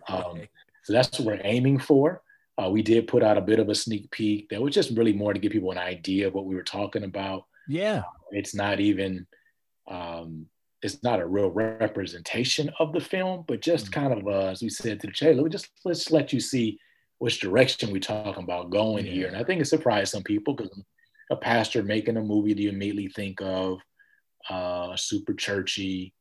Um, 0.08 0.40
so 0.86 0.92
that's 0.92 1.18
what 1.18 1.26
we're 1.26 1.40
aiming 1.42 1.80
for. 1.80 2.22
Uh, 2.56 2.70
we 2.70 2.80
did 2.80 3.08
put 3.08 3.24
out 3.24 3.36
a 3.36 3.40
bit 3.40 3.58
of 3.58 3.68
a 3.68 3.74
sneak 3.74 4.08
peek 4.12 4.48
that 4.50 4.62
was 4.62 4.72
just 4.72 4.96
really 4.96 5.12
more 5.12 5.34
to 5.34 5.40
give 5.40 5.50
people 5.50 5.72
an 5.72 5.78
idea 5.78 6.28
of 6.28 6.32
what 6.32 6.44
we 6.44 6.54
were 6.54 6.62
talking 6.62 7.02
about. 7.02 7.42
Yeah. 7.68 8.04
It's 8.30 8.54
not 8.54 8.78
even, 8.78 9.26
um, 9.88 10.46
it's 10.82 11.02
not 11.02 11.18
a 11.18 11.26
real 11.26 11.50
representation 11.50 12.70
of 12.78 12.92
the 12.92 13.00
film, 13.00 13.44
but 13.48 13.60
just 13.62 13.90
mm-hmm. 13.90 14.00
kind 14.00 14.12
of, 14.12 14.28
uh, 14.28 14.50
as 14.50 14.62
we 14.62 14.68
said 14.68 15.00
to 15.00 15.08
the 15.08 15.12
trailer, 15.12 15.42
we 15.42 15.50
just 15.50 15.70
let's 15.84 16.12
let 16.12 16.32
you 16.32 16.38
see 16.38 16.78
which 17.18 17.40
direction 17.40 17.90
we're 17.90 17.98
talking 17.98 18.44
about 18.44 18.70
going 18.70 19.06
yeah. 19.06 19.12
here. 19.12 19.26
And 19.26 19.36
I 19.36 19.42
think 19.42 19.60
it 19.60 19.64
surprised 19.64 20.12
some 20.12 20.22
people 20.22 20.54
because 20.54 20.70
a 21.32 21.36
pastor 21.36 21.82
making 21.82 22.16
a 22.16 22.22
movie, 22.22 22.54
do 22.54 22.62
you 22.62 22.68
immediately 22.68 23.08
think 23.08 23.42
of 23.42 23.80
uh, 24.48 24.90
a 24.92 24.96
super 24.96 25.34
churchy 25.34 26.14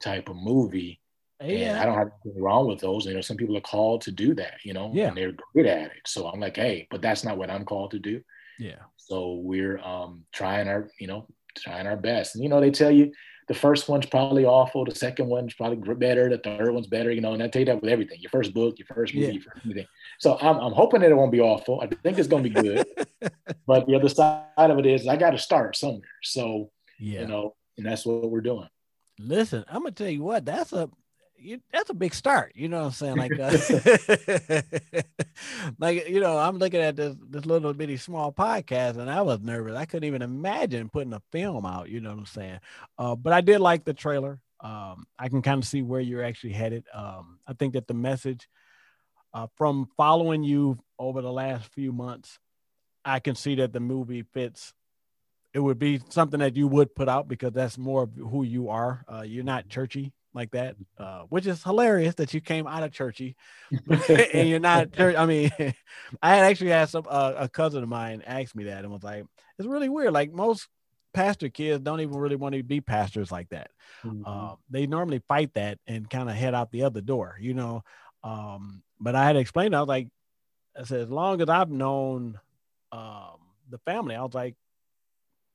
type 0.00 0.28
of 0.28 0.34
movie? 0.34 0.99
Yeah. 1.42 1.70
And 1.70 1.78
I 1.78 1.84
don't 1.84 1.94
have 1.94 2.10
anything 2.24 2.42
wrong 2.42 2.66
with 2.68 2.80
those. 2.80 3.06
You 3.06 3.14
know, 3.14 3.20
some 3.20 3.36
people 3.36 3.56
are 3.56 3.62
called 3.62 4.02
to 4.02 4.12
do 4.12 4.34
that, 4.34 4.58
you 4.64 4.72
know, 4.72 4.90
yeah. 4.94 5.08
and 5.08 5.16
they're 5.16 5.32
good 5.54 5.66
at 5.66 5.86
it. 5.86 6.02
So 6.06 6.26
I'm 6.26 6.40
like, 6.40 6.56
hey, 6.56 6.86
but 6.90 7.02
that's 7.02 7.24
not 7.24 7.38
what 7.38 7.50
I'm 7.50 7.64
called 7.64 7.92
to 7.92 7.98
do. 7.98 8.22
Yeah. 8.58 8.76
So 8.96 9.40
we're 9.42 9.78
um 9.78 10.24
trying 10.32 10.68
our, 10.68 10.90
you 10.98 11.06
know, 11.06 11.26
trying 11.56 11.86
our 11.86 11.96
best. 11.96 12.34
And 12.34 12.44
you 12.44 12.50
know, 12.50 12.60
they 12.60 12.70
tell 12.70 12.90
you 12.90 13.12
the 13.48 13.54
first 13.54 13.88
one's 13.88 14.06
probably 14.06 14.44
awful, 14.44 14.84
the 14.84 14.94
second 14.94 15.26
one's 15.26 15.54
probably 15.54 15.94
better, 15.94 16.28
the 16.28 16.38
third 16.38 16.72
one's 16.72 16.86
better, 16.86 17.10
you 17.10 17.20
know, 17.20 17.32
and 17.32 17.42
I 17.42 17.48
tell 17.48 17.60
you 17.60 17.66
that 17.66 17.82
with 17.82 17.90
everything. 17.90 18.20
Your 18.20 18.30
first 18.30 18.54
book, 18.54 18.78
your 18.78 18.86
first 18.86 19.14
movie, 19.14 19.26
yeah. 19.26 19.32
your 19.32 19.42
first 19.42 19.64
anything. 19.64 19.86
So 20.20 20.38
I'm, 20.40 20.58
I'm 20.58 20.72
hoping 20.72 21.00
that 21.00 21.10
it 21.10 21.16
won't 21.16 21.32
be 21.32 21.40
awful. 21.40 21.80
I 21.80 21.88
think 21.88 22.18
it's 22.18 22.28
gonna 22.28 22.42
be 22.42 22.50
good. 22.50 22.86
but 23.66 23.86
the 23.86 23.96
other 23.96 24.08
side 24.08 24.44
of 24.58 24.78
it 24.78 24.86
is 24.86 25.08
I 25.08 25.16
gotta 25.16 25.38
start 25.38 25.76
somewhere. 25.76 26.02
So 26.22 26.70
yeah, 26.98 27.22
you 27.22 27.26
know, 27.26 27.56
and 27.78 27.86
that's 27.86 28.04
what 28.04 28.30
we're 28.30 28.40
doing. 28.40 28.68
Listen, 29.18 29.64
I'm 29.68 29.82
gonna 29.82 29.92
tell 29.92 30.08
you 30.08 30.22
what, 30.22 30.44
that's 30.44 30.72
a 30.72 30.88
you, 31.40 31.60
that's 31.72 31.90
a 31.90 31.94
big 31.94 32.14
start. 32.14 32.52
You 32.54 32.68
know 32.68 32.80
what 32.80 32.86
I'm 32.86 32.92
saying? 32.92 33.16
Like, 33.16 33.38
uh, 33.38 33.50
like 35.78 36.08
you 36.08 36.20
know, 36.20 36.38
I'm 36.38 36.58
looking 36.58 36.80
at 36.80 36.96
this 36.96 37.16
this 37.28 37.46
little 37.46 37.72
bitty 37.72 37.96
small 37.96 38.32
podcast, 38.32 38.98
and 38.98 39.10
I 39.10 39.22
was 39.22 39.40
nervous. 39.40 39.76
I 39.76 39.84
couldn't 39.84 40.06
even 40.06 40.22
imagine 40.22 40.88
putting 40.88 41.12
a 41.12 41.22
film 41.32 41.66
out. 41.66 41.88
You 41.88 42.00
know 42.00 42.10
what 42.10 42.18
I'm 42.18 42.26
saying? 42.26 42.60
Uh, 42.98 43.16
but 43.16 43.32
I 43.32 43.40
did 43.40 43.60
like 43.60 43.84
the 43.84 43.94
trailer. 43.94 44.40
Um, 44.60 45.06
I 45.18 45.28
can 45.28 45.42
kind 45.42 45.62
of 45.62 45.68
see 45.68 45.82
where 45.82 46.00
you're 46.00 46.24
actually 46.24 46.52
headed. 46.52 46.84
Um, 46.92 47.38
I 47.46 47.54
think 47.54 47.72
that 47.72 47.88
the 47.88 47.94
message 47.94 48.48
uh, 49.32 49.46
from 49.56 49.88
following 49.96 50.42
you 50.42 50.78
over 50.98 51.22
the 51.22 51.32
last 51.32 51.72
few 51.72 51.92
months, 51.92 52.38
I 53.04 53.20
can 53.20 53.34
see 53.34 53.56
that 53.56 53.72
the 53.72 53.80
movie 53.80 54.22
fits 54.22 54.74
it 55.52 55.58
would 55.58 55.78
be 55.78 56.00
something 56.10 56.40
that 56.40 56.56
you 56.56 56.68
would 56.68 56.94
put 56.94 57.08
out 57.08 57.26
because 57.26 57.52
that's 57.52 57.76
more 57.76 58.04
of 58.04 58.10
who 58.14 58.44
you 58.44 58.68
are. 58.68 59.04
Uh, 59.12 59.22
you're 59.22 59.42
not 59.42 59.68
churchy 59.68 60.12
like 60.34 60.52
that, 60.52 60.76
uh, 60.98 61.22
which 61.28 61.46
is 61.46 61.62
hilarious 61.62 62.14
that 62.16 62.32
you 62.32 62.40
came 62.40 62.66
out 62.66 62.82
of 62.82 62.92
churchy 62.92 63.36
and 64.34 64.48
you're 64.48 64.60
not 64.60 64.92
church. 64.92 65.16
I 65.16 65.26
mean, 65.26 65.50
I 66.22 66.36
had 66.36 66.44
actually 66.44 66.70
had 66.70 66.88
some 66.88 67.04
uh, 67.08 67.34
a 67.36 67.48
cousin 67.48 67.82
of 67.82 67.88
mine 67.88 68.22
ask 68.26 68.54
me 68.54 68.64
that 68.64 68.84
and 68.84 68.92
was 68.92 69.02
like, 69.02 69.24
"It's 69.58 69.68
really 69.68 69.88
weird. 69.88 70.12
Like 70.12 70.32
most 70.32 70.68
pastor 71.12 71.48
kids 71.48 71.82
don't 71.82 72.00
even 72.00 72.16
really 72.16 72.36
want 72.36 72.54
to 72.54 72.62
be 72.62 72.80
pastors 72.80 73.32
like 73.32 73.48
that. 73.50 73.70
Mm-hmm. 74.04 74.22
Uh, 74.24 74.54
they 74.68 74.86
normally 74.86 75.22
fight 75.28 75.52
that 75.54 75.78
and 75.86 76.08
kind 76.08 76.28
of 76.28 76.36
head 76.36 76.54
out 76.54 76.70
the 76.70 76.84
other 76.84 77.00
door, 77.00 77.36
you 77.40 77.54
know. 77.54 77.82
Um, 78.22 78.82
but 79.00 79.14
I 79.14 79.24
had 79.26 79.36
explained, 79.36 79.74
I 79.74 79.80
was 79.80 79.88
like, 79.88 80.08
I 80.78 80.84
said, 80.84 81.00
as 81.00 81.10
long 81.10 81.40
as 81.40 81.48
I've 81.48 81.70
known 81.70 82.38
um, 82.92 83.38
the 83.68 83.78
family, 83.78 84.14
I 84.14 84.22
was 84.22 84.34
like, 84.34 84.54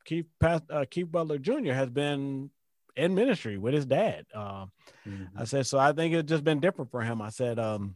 Keith, 0.04 0.28
uh, 0.42 0.86
Keith 0.90 1.12
Butler 1.12 1.40
Jr. 1.40 1.74
has 1.74 1.90
been 1.90 2.52
in 2.96 3.16
ministry 3.16 3.58
with 3.58 3.74
his 3.74 3.86
dad. 3.86 4.26
Uh, 4.34 4.66
mm-hmm. 5.08 5.38
I 5.38 5.46
said, 5.46 5.68
so 5.68 5.78
I 5.78 5.92
think 5.92 6.14
it's 6.14 6.30
just 6.30 6.44
been 6.44 6.60
different 6.60 6.92
for 6.92 7.02
him. 7.02 7.22
I 7.22 7.30
said, 7.30 7.60
um, 7.60 7.96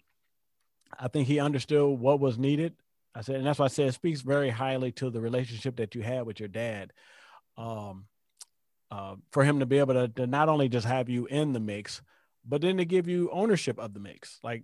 I 0.98 1.08
think 1.08 1.28
he 1.28 1.40
understood 1.40 2.00
what 2.00 2.20
was 2.20 2.38
needed. 2.38 2.74
I 3.16 3.22
said, 3.22 3.36
and 3.36 3.46
that's 3.46 3.60
why 3.60 3.66
I 3.66 3.70
said 3.70 3.88
it 3.88 3.94
speaks 3.94 4.22
very 4.22 4.50
highly 4.50 4.92
to 4.94 5.10
the 5.10 5.22
relationship 5.22 5.78
that 5.78 5.96
you 5.96 6.02
had 6.02 6.26
with 6.26 6.40
your 6.40 6.50
dad. 6.50 6.92
Um, 7.58 8.06
uh, 8.92 9.16
for 9.32 9.44
him 9.44 9.60
to 9.60 9.66
be 9.66 9.78
able 9.78 9.94
to, 9.94 10.08
to 10.08 10.26
not 10.26 10.50
only 10.50 10.68
just 10.68 10.88
have 10.88 11.10
you 11.10 11.28
in 11.28 11.54
the 11.54 11.60
mix, 11.60 12.02
but 12.48 12.62
then 12.62 12.78
to 12.78 12.86
give 12.86 13.08
you 13.08 13.30
ownership 13.32 13.78
of 13.78 13.94
the 13.94 14.00
mix. 14.00 14.40
Like 14.44 14.64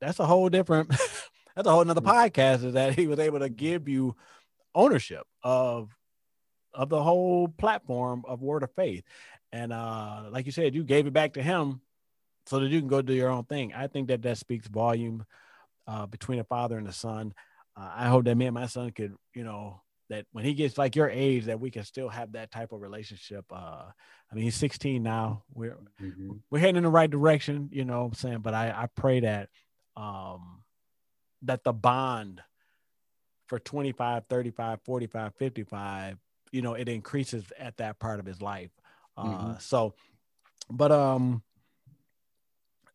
that's 0.00 0.20
a 0.20 0.26
whole 0.26 0.48
different, 0.48 0.88
that's 1.56 1.66
a 1.66 1.70
whole 1.70 1.84
nother 1.84 2.00
mm-hmm. 2.00 2.10
podcast 2.10 2.64
is 2.64 2.74
that 2.74 2.94
he 2.94 3.06
was 3.06 3.18
able 3.18 3.40
to 3.40 3.48
give 3.48 3.88
you 3.88 4.14
ownership 4.74 5.26
of 5.42 5.90
of 6.72 6.88
the 6.88 7.02
whole 7.02 7.48
platform 7.48 8.22
of 8.28 8.42
word 8.42 8.62
of 8.62 8.70
faith 8.76 9.02
and 9.52 9.72
uh 9.72 10.24
like 10.30 10.46
you 10.46 10.52
said 10.52 10.74
you 10.74 10.84
gave 10.84 11.06
it 11.06 11.12
back 11.12 11.34
to 11.34 11.42
him 11.42 11.80
so 12.46 12.58
that 12.58 12.68
you 12.68 12.80
can 12.80 12.88
go 12.88 13.02
do 13.02 13.12
your 13.12 13.30
own 13.30 13.44
thing. 13.44 13.72
I 13.74 13.86
think 13.86 14.08
that 14.08 14.22
that 14.22 14.38
speaks 14.38 14.66
volume 14.68 15.24
uh 15.86 16.06
between 16.06 16.38
a 16.38 16.44
father 16.44 16.78
and 16.78 16.88
a 16.88 16.92
son. 16.92 17.34
Uh, 17.76 17.90
i 17.94 18.08
hope 18.08 18.24
that 18.24 18.36
me 18.36 18.46
and 18.46 18.54
my 18.54 18.66
son 18.66 18.90
could 18.90 19.14
you 19.34 19.44
know 19.44 19.80
that 20.08 20.26
when 20.32 20.44
he 20.44 20.54
gets 20.54 20.76
like 20.76 20.96
your 20.96 21.08
age 21.08 21.44
that 21.44 21.60
we 21.60 21.70
can 21.70 21.84
still 21.84 22.08
have 22.08 22.32
that 22.32 22.50
type 22.50 22.72
of 22.72 22.80
relationship. 22.80 23.44
Uh 23.50 23.84
i 24.30 24.34
mean 24.34 24.44
he's 24.44 24.56
16 24.56 25.02
now. 25.02 25.44
We're 25.52 25.78
mm-hmm. 26.00 26.32
we're 26.50 26.58
heading 26.58 26.76
in 26.76 26.84
the 26.84 26.88
right 26.88 27.10
direction 27.10 27.68
you 27.72 27.84
know 27.84 28.04
i'm 28.04 28.14
saying? 28.14 28.40
But 28.40 28.54
i 28.54 28.70
i 28.70 28.88
pray 28.94 29.20
that 29.20 29.48
um 29.96 30.62
that 31.42 31.64
the 31.64 31.72
bond 31.72 32.42
for 33.48 33.58
25 33.58 34.24
35 34.28 34.78
45 34.84 35.34
55 35.34 36.18
you 36.52 36.62
know 36.62 36.74
it 36.74 36.88
increases 36.88 37.44
at 37.58 37.76
that 37.78 37.98
part 37.98 38.20
of 38.20 38.26
his 38.26 38.40
life 38.40 38.70
uh 39.20 39.24
mm-hmm. 39.24 39.52
so 39.58 39.94
but 40.70 40.92
um 40.92 41.42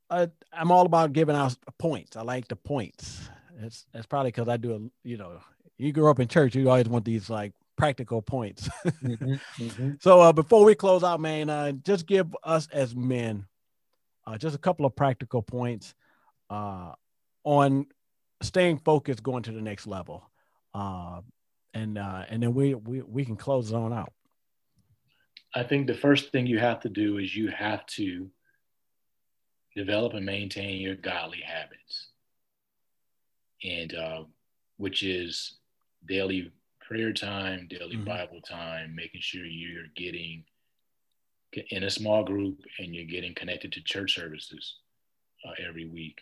I, 0.10 0.30
i'm 0.54 0.72
all 0.72 0.86
about 0.86 1.14
giving 1.14 1.36
out 1.36 1.56
points 1.78 2.16
i 2.16 2.22
like 2.22 2.48
the 2.48 2.56
points 2.56 3.30
it's 3.62 3.86
it's 3.94 4.06
probably 4.06 4.32
because 4.32 4.48
i 4.48 4.58
do 4.58 4.74
a 4.76 5.08
you 5.08 5.18
know 5.18 5.40
you 5.78 5.92
grew 5.92 6.10
up 6.10 6.20
in 6.20 6.28
church 6.28 6.56
you 6.56 6.70
always 6.70 6.88
want 6.88 7.06
these 7.06 7.30
like 7.30 7.54
practical 7.76 8.22
points 8.22 8.70
mm-hmm. 8.86 9.34
Mm-hmm. 9.64 9.92
so 10.00 10.22
uh 10.22 10.32
before 10.32 10.64
we 10.64 10.76
close 10.76 11.04
out 11.04 11.20
man 11.20 11.50
uh 11.50 11.72
just 11.72 12.08
give 12.08 12.34
us 12.44 12.68
as 12.72 12.96
men 12.96 13.46
uh 14.26 14.38
just 14.38 14.56
a 14.56 14.60
couple 14.60 14.86
of 14.86 14.96
practical 14.96 15.42
points 15.42 15.94
uh 16.50 16.92
on 17.44 17.86
staying 18.42 18.78
focused 18.78 19.24
going 19.24 19.44
to 19.44 19.52
the 19.52 19.62
next 19.62 19.88
level 19.88 20.30
uh 20.74 21.20
and 21.76 21.98
uh, 21.98 22.24
and 22.30 22.42
then 22.42 22.54
we, 22.54 22.74
we 22.74 23.02
we 23.02 23.26
can 23.26 23.36
close 23.36 23.70
it 23.70 23.76
on 23.76 23.94
out. 23.94 24.14
I 25.56 25.64
think 25.64 25.88
the 25.88 25.96
first 25.96 26.32
thing 26.32 26.46
you 26.46 26.60
have 26.60 26.82
to 26.82 26.90
do 26.90 27.18
is 27.18 27.36
you 27.36 27.50
have 27.50 27.86
to 27.88 28.30
develop 29.76 30.14
and 30.14 30.26
maintain 30.26 30.82
your 30.82 30.96
godly 30.96 31.42
habits, 31.42 32.10
and 33.64 33.94
uh, 33.96 34.24
which 34.78 35.04
is 35.04 35.58
daily 36.08 36.52
prayer 36.82 37.14
time, 37.14 37.68
daily 37.70 37.96
mm-hmm. 37.96 38.06
Bible 38.06 38.42
time, 38.42 38.94
making 38.96 39.22
sure 39.22 39.46
you're 39.46 39.88
getting 39.96 40.44
in 41.70 41.84
a 41.84 41.90
small 41.90 42.24
group 42.24 42.60
and 42.80 42.94
you're 42.94 43.06
getting 43.06 43.34
connected 43.34 43.72
to 43.72 43.82
church 43.82 44.16
services 44.16 44.76
uh, 45.48 45.54
every 45.66 45.88
week. 45.88 46.20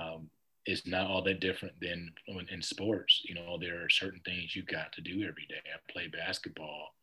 Um, 0.00 0.30
is 0.66 0.86
not 0.86 1.10
all 1.10 1.22
that 1.22 1.40
different 1.40 1.74
than 1.80 2.12
in 2.50 2.60
sports. 2.60 3.22
You 3.24 3.34
know, 3.34 3.56
there 3.58 3.82
are 3.82 3.88
certain 3.88 4.20
things 4.26 4.54
you 4.54 4.62
got 4.62 4.92
to 4.92 5.00
do 5.00 5.22
every 5.22 5.46
day. 5.48 5.62
I 5.64 5.92
play 5.92 6.08
basketball. 6.08 6.94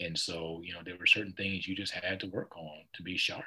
And 0.00 0.18
so, 0.18 0.60
you 0.64 0.72
know, 0.72 0.80
there 0.84 0.96
were 0.98 1.06
certain 1.06 1.32
things 1.32 1.68
you 1.68 1.76
just 1.76 1.92
had 1.92 2.20
to 2.20 2.26
work 2.26 2.56
on 2.56 2.80
to 2.94 3.02
be 3.02 3.16
sharp. 3.16 3.44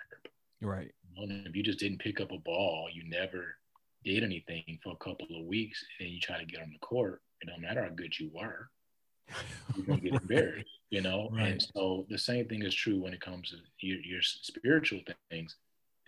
Right. 0.61 0.91
You 1.15 1.27
know, 1.27 1.43
if 1.45 1.55
you 1.55 1.63
just 1.63 1.79
didn't 1.79 1.99
pick 1.99 2.21
up 2.21 2.31
a 2.31 2.37
ball, 2.37 2.87
you 2.91 3.03
never 3.09 3.55
did 4.03 4.23
anything 4.23 4.79
for 4.83 4.93
a 4.93 5.03
couple 5.03 5.27
of 5.37 5.45
weeks, 5.45 5.83
and 5.99 6.09
you 6.09 6.19
try 6.19 6.39
to 6.39 6.45
get 6.45 6.61
on 6.61 6.71
the 6.71 6.79
court, 6.79 7.21
it 7.41 7.47
don't 7.47 7.61
matter 7.61 7.83
how 7.83 7.89
good 7.89 8.17
you 8.17 8.31
were, 8.33 8.69
you're 9.75 9.85
gonna 9.85 9.99
get 9.99 10.13
embarrassed, 10.21 10.69
you 10.89 11.01
know. 11.01 11.29
Right. 11.31 11.51
And 11.51 11.69
so 11.75 12.05
the 12.09 12.17
same 12.17 12.47
thing 12.47 12.63
is 12.63 12.73
true 12.73 13.01
when 13.01 13.13
it 13.13 13.21
comes 13.21 13.49
to 13.51 13.87
your, 13.87 13.99
your 13.99 14.21
spiritual 14.21 15.01
things 15.29 15.55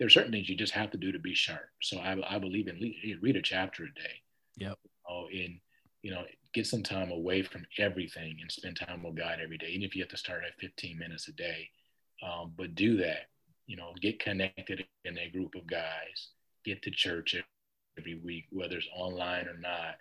there 0.00 0.06
are 0.06 0.10
certain 0.10 0.32
things 0.32 0.48
you 0.48 0.56
just 0.56 0.72
have 0.72 0.90
to 0.90 0.96
do 0.96 1.12
to 1.12 1.18
be 1.18 1.34
sharp. 1.34 1.68
So 1.82 1.98
I, 1.98 2.16
I 2.26 2.38
believe 2.38 2.68
in 2.68 2.80
read 3.20 3.36
a 3.36 3.42
chapter 3.42 3.84
a 3.84 3.94
day. 3.94 4.22
Yep. 4.56 4.78
Oh, 5.08 5.26
in 5.30 5.60
you 6.02 6.10
know, 6.10 6.22
get 6.54 6.66
some 6.66 6.82
time 6.82 7.10
away 7.10 7.42
from 7.42 7.64
everything 7.78 8.38
and 8.40 8.50
spend 8.50 8.78
time 8.78 9.02
with 9.02 9.16
God 9.16 9.38
every 9.42 9.58
day, 9.58 9.68
even 9.68 9.82
if 9.82 9.94
you 9.94 10.02
have 10.02 10.10
to 10.10 10.16
start 10.16 10.42
at 10.46 10.58
15 10.60 10.98
minutes 10.98 11.28
a 11.28 11.32
day. 11.32 11.68
Um, 12.22 12.52
but 12.56 12.74
do 12.74 12.96
that. 12.98 13.28
You 13.66 13.76
know, 13.76 13.92
get 14.00 14.18
connected 14.18 14.84
in 15.04 15.18
a 15.18 15.30
group 15.30 15.54
of 15.54 15.66
guys. 15.66 16.28
Get 16.64 16.82
to 16.82 16.90
church 16.90 17.36
every 17.98 18.16
week, 18.16 18.46
whether 18.50 18.76
it's 18.76 18.88
online 18.94 19.46
or 19.46 19.58
not. 19.58 19.96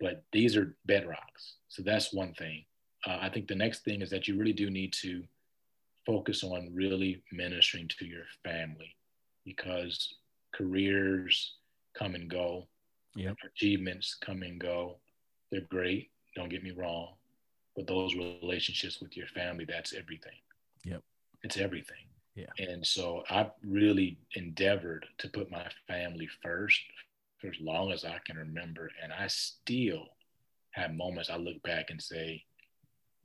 But 0.00 0.24
these 0.32 0.56
are 0.56 0.76
bedrocks. 0.88 1.54
So 1.68 1.82
that's 1.82 2.12
one 2.12 2.32
thing. 2.34 2.64
Uh, 3.06 3.18
I 3.20 3.28
think 3.28 3.48
the 3.48 3.54
next 3.54 3.84
thing 3.84 4.02
is 4.02 4.10
that 4.10 4.28
you 4.28 4.38
really 4.38 4.52
do 4.52 4.70
need 4.70 4.92
to 5.02 5.22
focus 6.06 6.42
on 6.42 6.72
really 6.74 7.22
ministering 7.32 7.88
to 7.98 8.06
your 8.06 8.24
family 8.44 8.96
because 9.44 10.14
careers 10.54 11.54
come 11.94 12.14
and 12.14 12.28
go. 12.28 12.66
Yep. 13.16 13.36
Achievements 13.44 14.16
come 14.20 14.42
and 14.42 14.60
go. 14.60 14.98
They're 15.50 15.62
great. 15.62 16.10
Don't 16.36 16.48
get 16.48 16.62
me 16.62 16.70
wrong. 16.70 17.14
But 17.76 17.86
those 17.86 18.14
relationships 18.14 19.00
with 19.00 19.16
your 19.16 19.26
family, 19.28 19.64
that's 19.64 19.92
everything. 19.92 20.38
Yep. 20.84 21.02
It's 21.42 21.56
everything. 21.56 21.96
Yeah. 22.34 22.46
And 22.58 22.86
so 22.86 23.24
I've 23.30 23.50
really 23.64 24.18
endeavored 24.34 25.06
to 25.18 25.28
put 25.28 25.50
my 25.50 25.66
family 25.86 26.28
first 26.42 26.80
for 27.38 27.48
as 27.48 27.60
long 27.60 27.92
as 27.92 28.04
I 28.04 28.18
can 28.24 28.36
remember. 28.36 28.90
And 29.02 29.12
I 29.12 29.26
still 29.28 30.06
have 30.72 30.94
moments 30.94 31.30
I 31.30 31.36
look 31.36 31.62
back 31.62 31.90
and 31.90 32.00
say, 32.00 32.44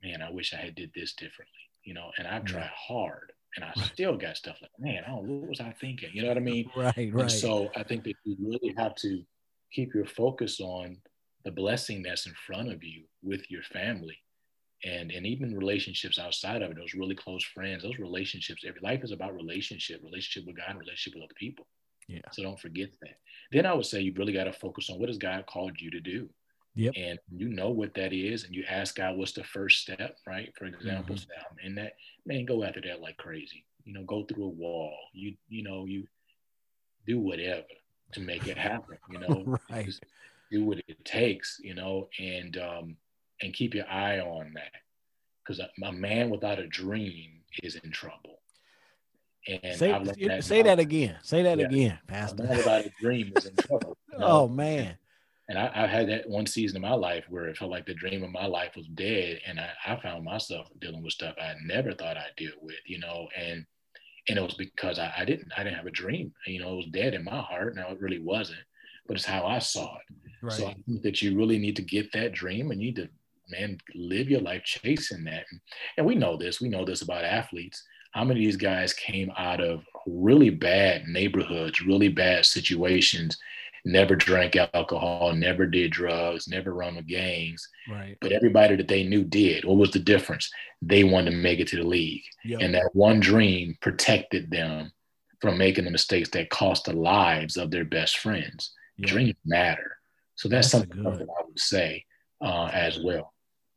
man, 0.02 0.22
I 0.22 0.30
wish 0.30 0.52
I 0.52 0.58
had 0.58 0.74
did 0.74 0.90
this 0.94 1.12
differently, 1.12 1.54
you 1.84 1.94
know, 1.94 2.10
and 2.18 2.26
I've 2.26 2.44
tried 2.44 2.70
hard 2.74 3.32
and 3.56 3.64
I 3.64 3.72
still 3.84 4.16
got 4.16 4.36
stuff 4.36 4.56
like, 4.60 4.70
man, 4.78 5.02
oh, 5.08 5.16
what 5.16 5.48
was 5.48 5.60
I 5.60 5.74
thinking? 5.80 6.10
You 6.12 6.22
know 6.22 6.28
what 6.28 6.36
I 6.36 6.40
mean? 6.40 6.70
Right, 6.76 6.94
right. 6.96 7.22
And 7.22 7.32
so 7.32 7.70
I 7.74 7.82
think 7.82 8.04
that 8.04 8.14
you 8.24 8.36
really 8.40 8.74
have 8.76 8.94
to 8.96 9.22
keep 9.72 9.94
your 9.94 10.06
focus 10.06 10.60
on 10.60 10.98
the 11.46 11.52
blessing 11.52 12.02
that's 12.02 12.26
in 12.26 12.34
front 12.44 12.72
of 12.72 12.82
you 12.82 13.04
with 13.22 13.48
your 13.50 13.62
family. 13.62 14.18
And, 14.84 15.12
and 15.12 15.24
even 15.24 15.56
relationships 15.56 16.18
outside 16.18 16.60
of 16.60 16.72
it, 16.72 16.76
those 16.76 16.92
really 16.92 17.14
close 17.14 17.44
friends, 17.44 17.84
those 17.84 17.98
relationships, 17.98 18.64
every 18.66 18.80
life 18.82 19.04
is 19.04 19.12
about 19.12 19.34
relationship, 19.34 20.00
relationship 20.02 20.44
with 20.46 20.56
God, 20.56 20.76
relationship 20.76 21.14
with 21.14 21.24
other 21.24 21.38
people. 21.38 21.66
Yeah. 22.08 22.20
So 22.32 22.42
don't 22.42 22.58
forget 22.58 22.90
that. 23.00 23.18
Then 23.52 23.64
I 23.64 23.72
would 23.74 23.86
say 23.86 24.00
you 24.00 24.12
really 24.16 24.32
got 24.32 24.44
to 24.44 24.52
focus 24.52 24.90
on 24.90 24.98
what 24.98 25.08
has 25.08 25.18
God 25.18 25.46
called 25.46 25.80
you 25.80 25.90
to 25.92 26.00
do. 26.00 26.28
Yep. 26.74 26.94
And 26.96 27.18
you 27.30 27.48
know 27.48 27.70
what 27.70 27.94
that 27.94 28.12
is, 28.12 28.44
and 28.44 28.54
you 28.54 28.64
ask 28.68 28.96
God, 28.96 29.16
what's 29.16 29.32
the 29.32 29.44
first 29.44 29.80
step, 29.80 30.18
right? 30.26 30.52
For 30.58 30.66
example, 30.66 31.14
mm-hmm. 31.14 31.66
and 31.66 31.78
that 31.78 31.94
man, 32.26 32.44
go 32.44 32.64
after 32.64 32.82
that 32.82 33.00
like 33.00 33.16
crazy. 33.16 33.64
You 33.84 33.94
know, 33.94 34.04
go 34.04 34.24
through 34.24 34.44
a 34.44 34.48
wall. 34.48 34.94
You 35.14 35.36
you 35.48 35.62
know 35.62 35.86
you 35.86 36.06
do 37.06 37.18
whatever 37.18 37.64
to 38.12 38.20
make 38.20 38.46
it 38.46 38.58
happen. 38.58 38.98
You 39.10 39.18
know, 39.20 39.58
right. 39.70 39.88
Do 40.50 40.64
what 40.64 40.78
it 40.86 41.04
takes. 41.04 41.58
You 41.62 41.74
know, 41.74 42.08
and 42.18 42.56
um, 42.58 42.96
and 43.42 43.54
keep 43.54 43.74
your 43.74 43.88
eye 43.88 44.20
on 44.20 44.52
that 44.54 44.72
because 45.44 45.60
a, 45.60 45.68
a 45.84 45.92
man 45.92 46.30
without 46.30 46.58
a 46.58 46.66
dream 46.66 47.42
is 47.62 47.76
in 47.76 47.90
trouble. 47.90 48.40
And 49.48 49.76
say, 49.76 49.92
that, 49.92 50.42
say 50.42 50.62
that 50.62 50.80
again. 50.80 51.18
Say 51.22 51.42
that 51.42 51.58
yeah. 51.58 51.66
again, 51.66 51.98
Pastor. 52.08 52.42
A 52.42 52.46
man 52.46 52.56
without 52.56 52.84
a 52.84 52.92
dream 53.00 53.32
is 53.36 53.46
in 53.46 53.54
trouble. 53.56 53.96
You 54.12 54.18
know? 54.18 54.26
oh 54.26 54.48
man 54.48 54.98
and 55.48 55.58
I, 55.58 55.70
I, 55.74 55.86
had 55.86 56.08
that 56.08 56.28
one 56.28 56.46
season 56.46 56.76
of 56.76 56.82
my 56.82 56.94
life 56.94 57.24
where 57.28 57.46
it 57.46 57.56
felt 57.56 57.70
like 57.70 57.86
the 57.86 57.94
dream 57.94 58.24
of 58.24 58.32
my 58.32 58.46
life 58.46 58.72
was 58.76 58.86
dead, 58.88 59.40
and 59.46 59.60
I, 59.60 59.70
I 59.86 60.00
found 60.00 60.24
myself 60.24 60.68
dealing 60.80 61.02
with 61.02 61.12
stuff 61.12 61.36
I 61.40 61.54
never 61.64 61.92
thought 61.92 62.16
I'd 62.16 62.36
deal 62.36 62.52
with, 62.60 62.76
you 62.84 62.98
know, 62.98 63.28
and 63.36 63.64
and 64.28 64.38
it 64.38 64.42
was 64.42 64.54
because 64.54 64.98
I, 64.98 65.12
I 65.16 65.24
didn't 65.24 65.52
I 65.56 65.62
didn't 65.62 65.76
have 65.76 65.86
a 65.86 65.92
dream, 65.92 66.32
you 66.46 66.60
know, 66.60 66.72
it 66.72 66.76
was 66.76 66.86
dead 66.86 67.14
in 67.14 67.24
my 67.24 67.40
heart. 67.40 67.76
Now 67.76 67.90
it 67.90 68.00
really 68.00 68.18
wasn't, 68.18 68.60
but 69.06 69.16
it's 69.16 69.26
how 69.26 69.46
I 69.46 69.60
saw 69.60 69.96
it. 69.96 70.25
Right. 70.42 70.52
So 70.52 70.66
I 70.66 70.76
think 70.86 71.02
that 71.02 71.22
you 71.22 71.36
really 71.36 71.58
need 71.58 71.76
to 71.76 71.82
get 71.82 72.12
that 72.12 72.32
dream, 72.32 72.70
and 72.70 72.80
you 72.80 72.88
need 72.88 72.96
to 72.96 73.08
man 73.48 73.78
live 73.94 74.28
your 74.28 74.40
life 74.40 74.64
chasing 74.64 75.24
that. 75.24 75.44
And 75.96 76.06
we 76.06 76.14
know 76.14 76.36
this, 76.36 76.60
we 76.60 76.68
know 76.68 76.84
this 76.84 77.02
about 77.02 77.24
athletes. 77.24 77.82
How 78.12 78.24
many 78.24 78.40
of 78.40 78.44
these 78.44 78.56
guys 78.56 78.92
came 78.92 79.30
out 79.36 79.60
of 79.60 79.84
really 80.06 80.50
bad 80.50 81.06
neighborhoods, 81.06 81.82
really 81.82 82.08
bad 82.08 82.46
situations, 82.46 83.36
never 83.84 84.16
drank 84.16 84.56
alcohol, 84.56 85.32
never 85.32 85.64
did 85.66 85.92
drugs, 85.92 86.48
never 86.48 86.74
run 86.74 86.96
with 86.96 87.06
gangs. 87.06 87.68
Right. 87.88 88.16
But 88.20 88.32
everybody 88.32 88.74
that 88.76 88.88
they 88.88 89.04
knew 89.04 89.22
did. 89.22 89.64
What 89.64 89.76
was 89.76 89.92
the 89.92 90.00
difference? 90.00 90.50
They 90.82 91.04
wanted 91.04 91.30
to 91.30 91.36
make 91.36 91.60
it 91.60 91.68
to 91.68 91.76
the 91.76 91.84
league. 91.84 92.24
Yep. 92.44 92.60
And 92.62 92.74
that 92.74 92.90
one 92.94 93.20
dream 93.20 93.76
protected 93.80 94.50
them 94.50 94.92
from 95.40 95.56
making 95.56 95.84
the 95.84 95.90
mistakes 95.90 96.30
that 96.30 96.50
cost 96.50 96.86
the 96.86 96.94
lives 96.94 97.56
of 97.56 97.70
their 97.70 97.84
best 97.84 98.18
friends. 98.18 98.72
Yep. 98.98 99.08
Dreams 99.08 99.36
matter. 99.44 99.95
So 100.36 100.48
that's, 100.48 100.70
That's 100.70 100.84
something 100.84 101.02
good. 101.02 101.22
I 101.22 101.44
would 101.46 101.58
say 101.58 102.04
uh, 102.40 102.70
as 102.72 103.00
well. 103.00 103.32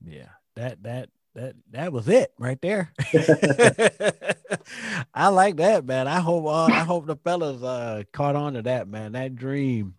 Yeah. 0.06 0.30
That 0.56 0.84
that 0.84 1.10
that 1.36 1.56
that 1.72 1.94
was 1.94 2.10
it 2.10 2.34
right 2.38 2.60
there. 2.62 2.92
I 5.14 5.30
like 5.30 5.58
that, 5.58 5.86
man. 5.86 6.08
I 6.08 6.20
hope 6.20 6.46
uh, 6.46 6.66
I 6.66 6.84
hope 6.84 7.06
the 7.06 7.16
fellas 7.16 7.64
uh 7.64 8.04
caught 8.12 8.36
on 8.36 8.54
to 8.54 8.62
that, 8.64 8.88
man. 8.88 9.14
That 9.14 9.36
dream, 9.36 9.96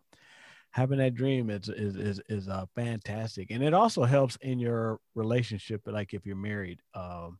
having 0.70 0.98
that 0.98 1.14
dream 1.14 1.48
is 1.48 1.68
is 1.68 1.96
is 1.96 2.20
is 2.28 2.48
uh 2.48 2.66
fantastic. 2.74 3.50
And 3.50 3.62
it 3.62 3.72
also 3.72 4.04
helps 4.04 4.36
in 4.42 4.58
your 4.58 5.00
relationship, 5.14 5.82
like 5.86 6.12
if 6.12 6.26
you're 6.26 6.36
married. 6.36 6.80
Um, 6.94 7.38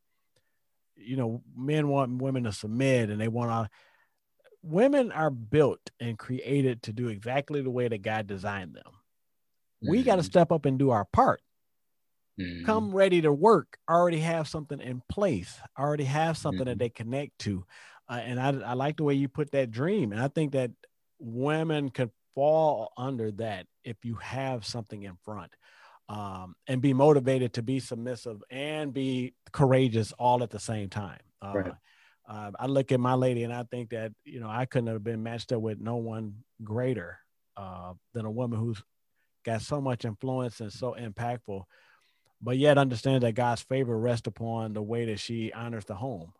you 0.96 1.16
know, 1.16 1.42
men 1.56 1.88
want 1.88 2.22
women 2.22 2.44
to 2.44 2.52
submit 2.52 3.10
and 3.10 3.20
they 3.20 3.28
want 3.28 3.50
to 3.50 3.70
women 4.62 5.12
are 5.12 5.30
built 5.30 5.80
and 5.98 6.18
created 6.18 6.82
to 6.82 6.92
do 6.92 7.08
exactly 7.08 7.62
the 7.62 7.70
way 7.70 7.88
that 7.88 8.02
God 8.02 8.26
designed 8.26 8.74
them. 8.74 8.92
We 9.84 10.02
got 10.04 10.16
to 10.16 10.22
Mhm. 10.22 10.24
step 10.24 10.52
up 10.52 10.66
and 10.66 10.78
do 10.78 10.90
our 10.90 11.04
part 11.06 11.40
Mhm. 12.36 12.64
come 12.64 12.94
ready 12.94 13.20
to 13.22 13.32
work 13.32 13.78
already 13.88 14.20
have 14.20 14.46
something 14.46 14.80
in 14.80 15.02
place 15.08 15.58
already 15.78 16.04
have 16.04 16.36
something 16.36 16.66
that 16.66 16.78
Mhm. 16.78 16.78
they 16.78 16.90
connect 16.90 17.38
to 17.38 17.64
uh, 18.08 18.20
and 18.22 18.38
I, 18.38 18.48
I 18.70 18.72
like 18.74 18.96
the 18.96 19.04
way 19.04 19.14
you 19.14 19.28
put 19.28 19.50
that 19.52 19.70
dream 19.70 20.12
and 20.12 20.20
i 20.20 20.28
think 20.28 20.52
that 20.52 20.70
women 21.18 21.88
could 21.90 22.10
fall 22.34 22.92
under 22.96 23.30
that 23.32 23.66
if 23.84 24.04
you 24.04 24.14
have 24.16 24.64
something 24.66 25.02
in 25.02 25.16
front 25.24 25.54
um, 26.08 26.54
and 26.66 26.82
be 26.82 26.92
motivated 26.94 27.54
to 27.54 27.62
be 27.62 27.80
submissive 27.80 28.42
and 28.50 28.92
be 28.92 29.34
courageous 29.52 30.12
all 30.12 30.42
at 30.42 30.50
the 30.50 30.60
same 30.60 30.90
time 30.90 31.20
uh, 31.42 31.46
Right. 31.52 31.74
uh, 32.28 32.50
i 32.58 32.66
look 32.66 32.92
at 32.92 33.00
my 33.00 33.14
lady 33.14 33.44
and 33.44 33.52
i 33.54 33.64
think 33.70 33.90
that 33.90 34.12
you 34.24 34.40
know 34.40 34.50
i 34.50 34.66
couldn't 34.66 34.88
have 34.88 35.04
been 35.04 35.22
matched 35.22 35.52
up 35.52 35.62
with 35.62 35.80
no 35.80 35.96
one 35.96 36.44
greater 36.62 37.18
uh, 37.56 37.94
than 38.14 38.26
a 38.26 38.30
woman 38.30 38.58
who's 38.58 38.82
got 39.52 39.62
so 39.62 39.80
much 39.80 40.04
influence 40.04 40.60
and 40.60 40.72
so 40.72 40.94
impactful 40.98 41.64
but 42.42 42.56
yet 42.56 42.78
understand 42.78 43.22
that 43.22 43.34
God's 43.34 43.60
favor 43.60 43.98
rests 43.98 44.26
upon 44.26 44.72
the 44.72 44.82
way 44.82 45.04
that 45.04 45.20
she 45.20 45.52
honors 45.52 45.84
the 45.84 45.94
home. 45.94 46.32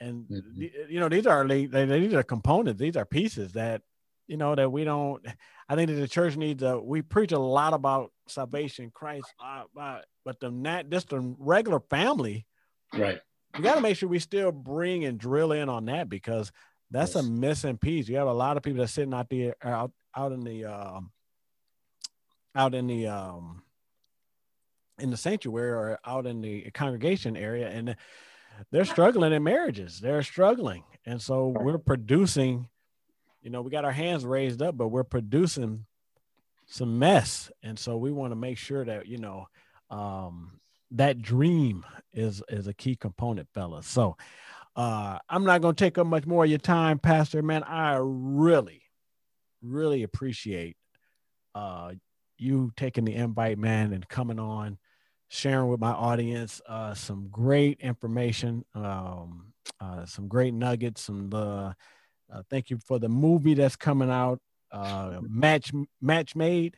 And 0.00 0.26
Mhm. 0.28 0.90
you 0.90 0.98
know, 0.98 1.08
these 1.08 1.26
are 1.28 1.46
these 1.46 2.14
are 2.14 2.22
components, 2.24 2.80
these 2.80 2.96
are 2.96 3.04
pieces 3.04 3.52
that 3.52 3.82
you 4.26 4.36
know 4.36 4.54
that 4.56 4.72
we 4.72 4.82
don't. 4.82 5.24
I 5.68 5.76
think 5.76 5.88
that 5.90 5.94
the 5.94 6.08
church 6.08 6.36
needs 6.36 6.62
a. 6.64 6.80
We 6.80 7.02
preach 7.02 7.30
a 7.30 7.38
lot 7.38 7.72
about 7.72 8.12
salvation, 8.26 8.90
Christ, 8.92 9.32
uh, 9.40 9.64
uh, 9.78 10.00
but 10.24 10.40
the 10.40 10.50
not 10.50 10.90
just 10.90 11.10
the 11.10 11.20
regular 11.38 11.78
family. 11.78 12.46
Right. 12.92 13.20
We 13.56 13.62
got 13.62 13.76
to 13.76 13.80
make 13.80 13.96
sure 13.96 14.08
we 14.08 14.18
still 14.18 14.50
bring 14.50 15.04
and 15.04 15.18
drill 15.20 15.52
in 15.52 15.68
on 15.68 15.84
that 15.84 16.08
because 16.08 16.50
that's 16.90 17.14
Yes. 17.14 17.24
a 17.24 17.30
missing 17.30 17.78
piece. 17.78 18.08
You 18.08 18.16
have 18.16 18.26
a 18.28 18.32
lot 18.32 18.56
of 18.56 18.64
people 18.64 18.80
that 18.80 18.88
sitting 18.88 19.14
out 19.14 19.30
there 19.30 19.54
out 19.62 19.92
out 20.16 20.32
in 20.32 20.40
the 20.40 20.64
um, 20.64 21.12
out 22.54 22.74
in 22.74 22.86
the 22.86 23.06
um, 23.06 23.62
in 24.98 25.10
the 25.10 25.16
sanctuary 25.16 25.70
or 25.70 25.98
out 26.04 26.26
in 26.26 26.40
the 26.40 26.70
congregation 26.72 27.36
area 27.36 27.68
and 27.68 27.96
they're 28.70 28.84
struggling 28.84 29.32
in 29.32 29.42
marriages. 29.42 29.98
They're 29.98 30.22
struggling. 30.22 30.84
And 31.06 31.20
so 31.20 31.48
we're 31.48 31.78
producing 31.78 32.68
you 33.42 33.50
know 33.50 33.62
we 33.62 33.70
got 33.70 33.84
our 33.84 33.92
hands 33.92 34.24
raised 34.24 34.62
up 34.62 34.76
but 34.76 34.88
we're 34.88 35.02
producing 35.04 35.86
some 36.66 36.98
mess. 36.98 37.50
And 37.62 37.78
so 37.78 37.96
we 37.96 38.12
want 38.12 38.30
to 38.32 38.36
make 38.36 38.58
sure 38.58 38.84
that 38.84 39.06
you 39.06 39.18
know 39.18 39.48
um 39.90 40.60
that 40.92 41.20
dream 41.20 41.84
is 42.12 42.42
is 42.48 42.66
a 42.66 42.74
key 42.74 42.94
component 42.94 43.48
fellas 43.54 43.86
so 43.86 44.16
uh 44.76 45.18
i'm 45.28 45.44
not 45.44 45.62
going 45.62 45.74
to 45.74 45.84
take 45.84 45.96
up 45.96 46.06
much 46.06 46.26
more 46.26 46.44
of 46.44 46.50
your 46.50 46.58
time 46.58 46.98
pastor 46.98 47.42
man. 47.42 47.62
I 47.62 47.98
really 48.00 48.82
really 49.62 50.02
appreciate 50.02 50.76
uh 51.54 51.92
you 52.42 52.72
taking 52.76 53.04
the 53.04 53.14
invite 53.14 53.58
man 53.58 53.92
and 53.92 54.06
coming 54.08 54.38
on 54.38 54.78
sharing 55.28 55.68
with 55.68 55.80
my 55.80 55.92
audience 55.92 56.60
uh, 56.66 56.92
some 56.92 57.28
great 57.30 57.80
information, 57.80 58.64
um, 58.74 59.52
uh, 59.80 60.04
some 60.04 60.28
great 60.28 60.52
nuggets. 60.52 61.02
Some 61.02 61.30
uh, 61.32 61.72
uh, 62.32 62.42
thank 62.50 62.68
you 62.68 62.78
for 62.86 62.98
the 62.98 63.08
movie 63.08 63.54
that's 63.54 63.76
coming 63.76 64.10
out, 64.10 64.40
uh, 64.70 65.20
match 65.22 65.72
match 66.00 66.36
made. 66.36 66.76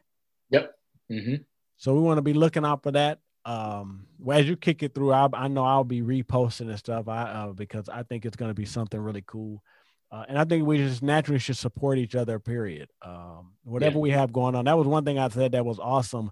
Yep 0.51 0.75
hmm 1.09 1.35
So 1.77 1.95
we 1.95 2.01
want 2.01 2.19
to 2.19 2.23
be 2.23 2.35
looking 2.35 2.65
out 2.65 2.83
for 2.83 2.93
that. 2.93 3.19
Um, 3.45 4.07
well, 4.19 4.39
as 4.39 4.49
you 4.49 4.57
kick 4.57 4.83
it 4.83 4.95
through, 4.95 5.13
I'll, 5.13 5.31
I 5.35 5.49
know 5.49 5.65
I'll 5.65 5.85
be 5.85 6.01
reposting 6.01 6.71
and 6.71 6.79
stuff. 6.79 7.09
I 7.09 7.23
uh, 7.25 7.53
because 7.53 7.89
I 7.89 8.03
think 8.03 8.25
it's 8.25 8.37
going 8.37 8.51
to 8.51 8.55
be 8.55 8.65
something 8.65 8.99
really 8.99 9.25
cool. 9.27 9.63
Uh, 10.15 10.25
and 10.29 10.39
I 10.39 10.45
think 10.45 10.65
we 10.65 10.79
just 10.79 11.03
naturally 11.03 11.41
should 11.41 11.57
support 11.57 11.99
each 11.99 12.15
other. 12.15 12.39
Period. 12.39 12.89
Um, 13.03 13.55
whatever 13.65 13.97
Yeah. 13.97 14.03
we 14.03 14.11
have 14.11 14.33
going 14.33 14.55
on, 14.55 14.67
that 14.67 14.79
was 14.79 14.87
one 14.87 15.05
thing 15.05 15.19
I 15.19 15.29
said 15.29 15.53
that 15.53 15.67
was 15.67 15.81
awesome 15.81 16.31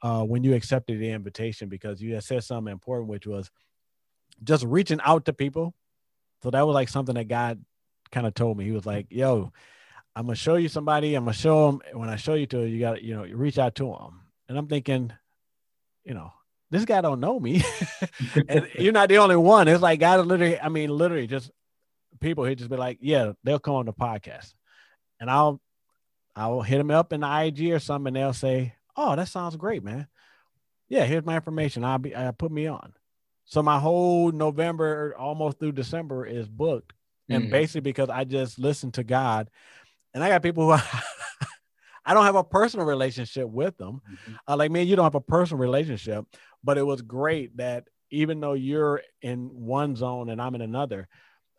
uh, 0.00 0.24
when 0.24 0.44
you 0.44 0.54
accepted 0.54 0.98
the 0.98 1.10
invitation 1.10 1.68
because 1.68 2.00
you 2.00 2.14
had 2.14 2.24
said 2.24 2.42
something 2.42 2.72
important, 2.72 3.10
which 3.10 3.26
was 3.26 3.50
just 4.42 4.64
reaching 4.64 4.98
out 5.04 5.26
to 5.26 5.34
people. 5.34 5.74
So 6.42 6.50
that 6.50 6.66
was 6.66 6.72
like 6.72 6.88
something 6.88 7.14
that 7.16 7.28
God 7.28 7.62
kind 8.10 8.26
of 8.26 8.32
told 8.32 8.56
me. 8.56 8.64
He 8.64 8.72
was 8.72 8.86
like, 8.86 9.08
"Yo, 9.10 9.52
I'm 10.16 10.24
gonna 10.24 10.34
show 10.34 10.54
you 10.56 10.68
somebody. 10.70 11.14
I'm 11.14 11.24
gonna 11.24 11.34
show 11.34 11.66
them. 11.70 11.80
When 11.92 12.08
I 12.08 12.16
show 12.16 12.32
you 12.34 12.46
to, 12.46 12.64
you 12.66 12.80
got 12.80 12.94
to, 12.94 13.04
you 13.04 13.14
know, 13.14 13.24
you 13.24 13.36
reach 13.36 13.58
out 13.58 13.74
to 13.76 13.84
them." 13.84 14.22
And 14.48 14.56
I'm 14.56 14.68
thinking, 14.68 15.12
you 16.04 16.14
know, 16.14 16.32
this 16.70 16.86
guy 16.86 17.02
don't 17.02 17.20
know 17.20 17.38
me, 17.38 17.62
and 18.48 18.68
you're 18.78 18.92
not 18.92 19.10
the 19.10 19.18
only 19.18 19.36
one. 19.36 19.68
It's 19.68 19.82
like 19.82 20.00
God 20.00 20.26
literally, 20.26 20.58
I 20.58 20.70
mean, 20.70 20.88
literally, 20.90 21.26
just 21.26 21.50
people. 22.22 22.44
He 22.44 22.54
just 22.54 22.70
be 22.70 22.76
like, 22.76 22.98
"Yeah, 23.00 23.32
they'll 23.44 23.58
come 23.58 23.74
on 23.74 23.86
the 23.86 23.92
podcast," 23.92 24.54
and 25.20 25.30
I'll, 25.30 25.60
I'll 26.34 26.62
hit 26.62 26.78
them 26.78 26.90
up 26.90 27.12
in 27.12 27.20
the 27.20 27.26
IG 27.46 27.70
or 27.72 27.78
something, 27.78 28.08
and 28.08 28.16
they'll 28.16 28.32
say, 28.32 28.74
"Oh, 28.96 29.14
that 29.16 29.28
sounds 29.28 29.56
great, 29.56 29.82
man. 29.84 30.08
Yeah, 30.88 31.04
here's 31.04 31.24
my 31.24 31.34
information. 31.36 31.84
I'll 31.84 31.98
be, 31.98 32.14
uh, 32.14 32.32
put 32.32 32.50
me 32.52 32.66
on." 32.66 32.94
So 33.44 33.62
my 33.62 33.78
whole 33.78 34.30
November, 34.32 35.14
almost 35.18 35.58
through 35.58 35.72
December, 35.72 36.24
is 36.24 36.48
booked 36.48 36.92
and 37.28 37.44
Mhm. 37.44 37.50
basically 37.50 37.80
because 37.82 38.08
I 38.08 38.24
just 38.24 38.58
listen 38.58 38.92
to 38.92 39.04
God, 39.04 39.50
and 40.14 40.22
I 40.24 40.28
got 40.28 40.42
people 40.42 40.64
who 40.64 40.72
I 42.04 42.14
don't 42.14 42.24
have 42.24 42.34
a 42.36 42.44
personal 42.44 42.86
relationship 42.86 43.48
with 43.48 43.76
them. 43.78 44.00
Mhm. 44.10 44.36
Uh, 44.48 44.56
like 44.56 44.70
me, 44.70 44.82
you 44.82 44.96
don't 44.96 45.04
have 45.04 45.14
a 45.14 45.20
personal 45.20 45.60
relationship, 45.60 46.24
but 46.64 46.76
it 46.78 46.82
was 46.82 47.00
great 47.02 47.56
that 47.58 47.84
even 48.10 48.40
though 48.40 48.54
you're 48.54 49.02
in 49.22 49.48
one 49.48 49.94
zone 49.96 50.28
and 50.28 50.40
I'm 50.42 50.54
in 50.54 50.60
another, 50.62 51.08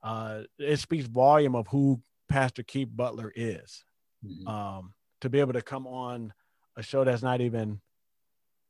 uh, 0.04 0.42
it 0.60 0.78
speaks 0.78 1.06
volume 1.08 1.56
of 1.56 1.68
who 1.68 2.02
Pastor 2.30 2.64
Keith 2.64 2.90
Butler 2.94 3.32
is. 3.36 3.84
Mhm. 4.26 4.48
Um, 4.48 4.94
to 5.22 5.30
be 5.30 5.40
able 5.40 5.54
to 5.54 5.62
come 5.62 5.88
on 5.88 6.34
a 6.76 6.84
show 6.84 7.04
that's 7.04 7.24
not 7.24 7.42
even 7.42 7.80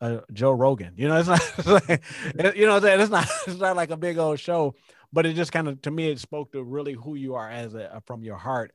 uh, 0.02 0.20
Joe 0.34 0.52
Rogan, 0.52 0.94
you 0.98 1.08
know, 1.08 1.18
it's 1.18 1.30
not, 1.30 1.42
it's 1.58 1.68
like, 1.68 1.90
it- 1.90 2.56
you 2.58 2.66
know, 2.66 2.74
what 2.74 2.84
I'm 2.84 2.90
saying? 2.90 3.02
it's 3.02 3.12
not, 3.12 3.28
it's 3.48 3.60
not 3.60 3.76
like 3.78 3.90
a 3.90 3.96
big 3.98 4.18
old 4.18 4.38
show, 4.40 4.76
but 5.14 5.26
it 5.26 5.34
just 5.34 5.54
kind 5.54 5.68
of, 5.70 5.82
to 5.84 5.92
me, 5.92 6.10
it 6.10 6.20
spoke 6.20 6.52
to 6.52 6.62
really 6.62 6.94
who 6.94 7.16
you 7.16 7.36
are 7.36 7.50
as 7.50 7.74
a, 7.74 8.02
from 8.06 8.22
your 8.24 8.36
heart, 8.38 8.74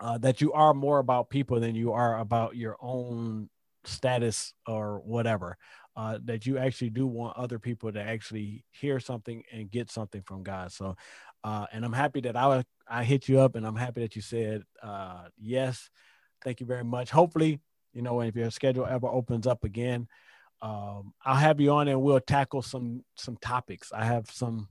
uh, 0.00 0.16
that 0.18 0.40
you 0.40 0.52
are 0.54 0.72
more 0.72 0.98
about 0.98 1.28
people 1.28 1.60
than 1.60 1.74
you 1.74 1.92
are 1.92 2.18
about 2.18 2.56
your 2.56 2.76
own 2.80 3.50
status 3.84 4.54
or 4.66 5.00
whatever. 5.00 5.58
Uh, 5.96 6.18
that 6.24 6.46
you 6.46 6.56
actually 6.56 6.88
do 6.88 7.06
want 7.06 7.36
other 7.36 7.58
people 7.58 7.92
to 7.92 8.00
actually 8.00 8.64
hear 8.70 8.98
something 9.00 9.42
and 9.52 9.70
get 9.70 9.90
something 9.90 10.22
from 10.22 10.42
God. 10.42 10.72
So, 10.72 10.96
uh, 11.44 11.66
and 11.72 11.84
I'm 11.84 11.92
happy 11.92 12.20
that 12.22 12.36
I 12.36 12.64
I 12.88 13.04
hit 13.04 13.28
you 13.28 13.40
up, 13.40 13.56
and 13.56 13.66
I'm 13.66 13.76
happy 13.76 14.00
that 14.02 14.16
you 14.16 14.22
said 14.22 14.62
uh, 14.82 15.24
yes. 15.38 15.90
Thank 16.42 16.60
you 16.60 16.66
very 16.66 16.84
much. 16.84 17.10
Hopefully, 17.10 17.60
you 17.92 18.02
know, 18.02 18.20
if 18.22 18.34
your 18.34 18.50
schedule 18.50 18.86
ever 18.86 19.06
opens 19.06 19.46
up 19.46 19.62
again, 19.62 20.08
um, 20.62 21.12
I'll 21.24 21.36
have 21.36 21.60
you 21.60 21.70
on 21.72 21.88
and 21.88 22.00
we'll 22.00 22.20
tackle 22.20 22.62
some 22.62 23.04
some 23.14 23.36
topics. 23.36 23.92
I 23.92 24.04
have 24.04 24.30
some 24.30 24.68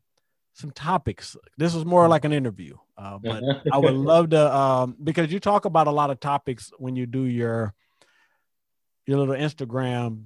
some 0.53 0.71
topics. 0.71 1.35
This 1.57 1.73
was 1.73 1.85
more 1.85 2.07
like 2.07 2.25
an 2.25 2.33
interview, 2.33 2.75
uh, 2.97 3.17
but 3.17 3.43
I 3.71 3.77
would 3.77 3.93
love 4.11 4.31
to 4.31 4.55
um, 4.55 4.97
because 5.03 5.31
you 5.31 5.39
talk 5.39 5.65
about 5.65 5.87
a 5.87 5.91
lot 5.91 6.09
of 6.09 6.19
topics 6.19 6.71
when 6.77 6.95
you 6.95 7.05
do 7.05 7.23
your 7.23 7.73
your 9.05 9.17
little 9.17 9.35
Instagram 9.35 10.25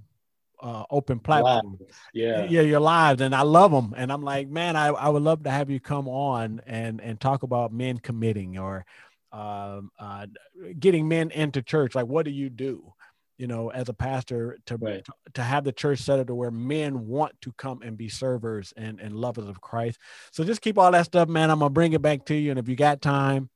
uh, 0.64 0.86
open 0.90 1.20
platform. 1.20 1.78
Yeah. 2.14 2.46
Yeah, 2.46 2.62
your 2.62 2.80
lives, 2.80 3.22
and 3.22 3.36
I 3.36 3.42
love 3.42 3.72
them. 3.72 3.94
And 3.96 4.12
I'm 4.12 4.24
like, 4.24 4.48
man, 4.48 4.76
I, 4.76 4.88
I 4.88 5.10
would 5.10 5.22
love 5.22 5.44
to 5.44 5.52
have 5.52 5.70
you 5.70 5.80
come 5.80 6.08
on 6.08 6.62
and 6.66 7.00
and 7.02 7.20
talk 7.20 7.44
about 7.44 7.72
men 7.74 7.98
committing 7.98 8.58
or 8.58 8.86
um, 9.32 9.92
uh, 10.00 10.26
getting 10.80 11.08
men 11.08 11.32
into 11.32 11.62
church. 11.62 11.94
Like, 11.96 12.08
what 12.08 12.26
do 12.26 12.32
you 12.32 12.50
do? 12.50 12.94
You 13.38 13.48
know, 13.48 13.70
as 13.70 13.90
a 13.90 13.94
pastor, 13.94 14.58
to 14.68 14.78
Right. 14.78 15.06
to 15.34 15.44
have 15.44 15.64
the 15.64 15.72
church 15.72 16.00
set 16.00 16.20
up 16.20 16.28
to 16.28 16.36
where 16.36 16.52
men 16.52 17.08
want 17.08 17.34
to 17.42 17.52
come 17.52 17.82
and 17.82 17.98
be 17.98 18.10
servers 18.10 18.74
and 18.78 19.00
and 19.00 19.16
lovers 19.16 19.48
of 19.48 19.60
Christ. 19.60 20.00
So 20.32 20.44
just 20.44 20.62
keep 20.62 20.78
all 20.78 20.92
that 20.92 21.06
stuff, 21.06 21.28
man. 21.28 21.52
I'm 21.52 21.60
gonna 21.60 21.70
bring 21.70 21.94
it 21.94 22.02
back 22.02 22.26
to 22.26 22.36
you, 22.36 22.52
and 22.52 22.60
if 22.60 22.70
you 22.70 22.76
got 22.76 23.02
time, 23.02 23.50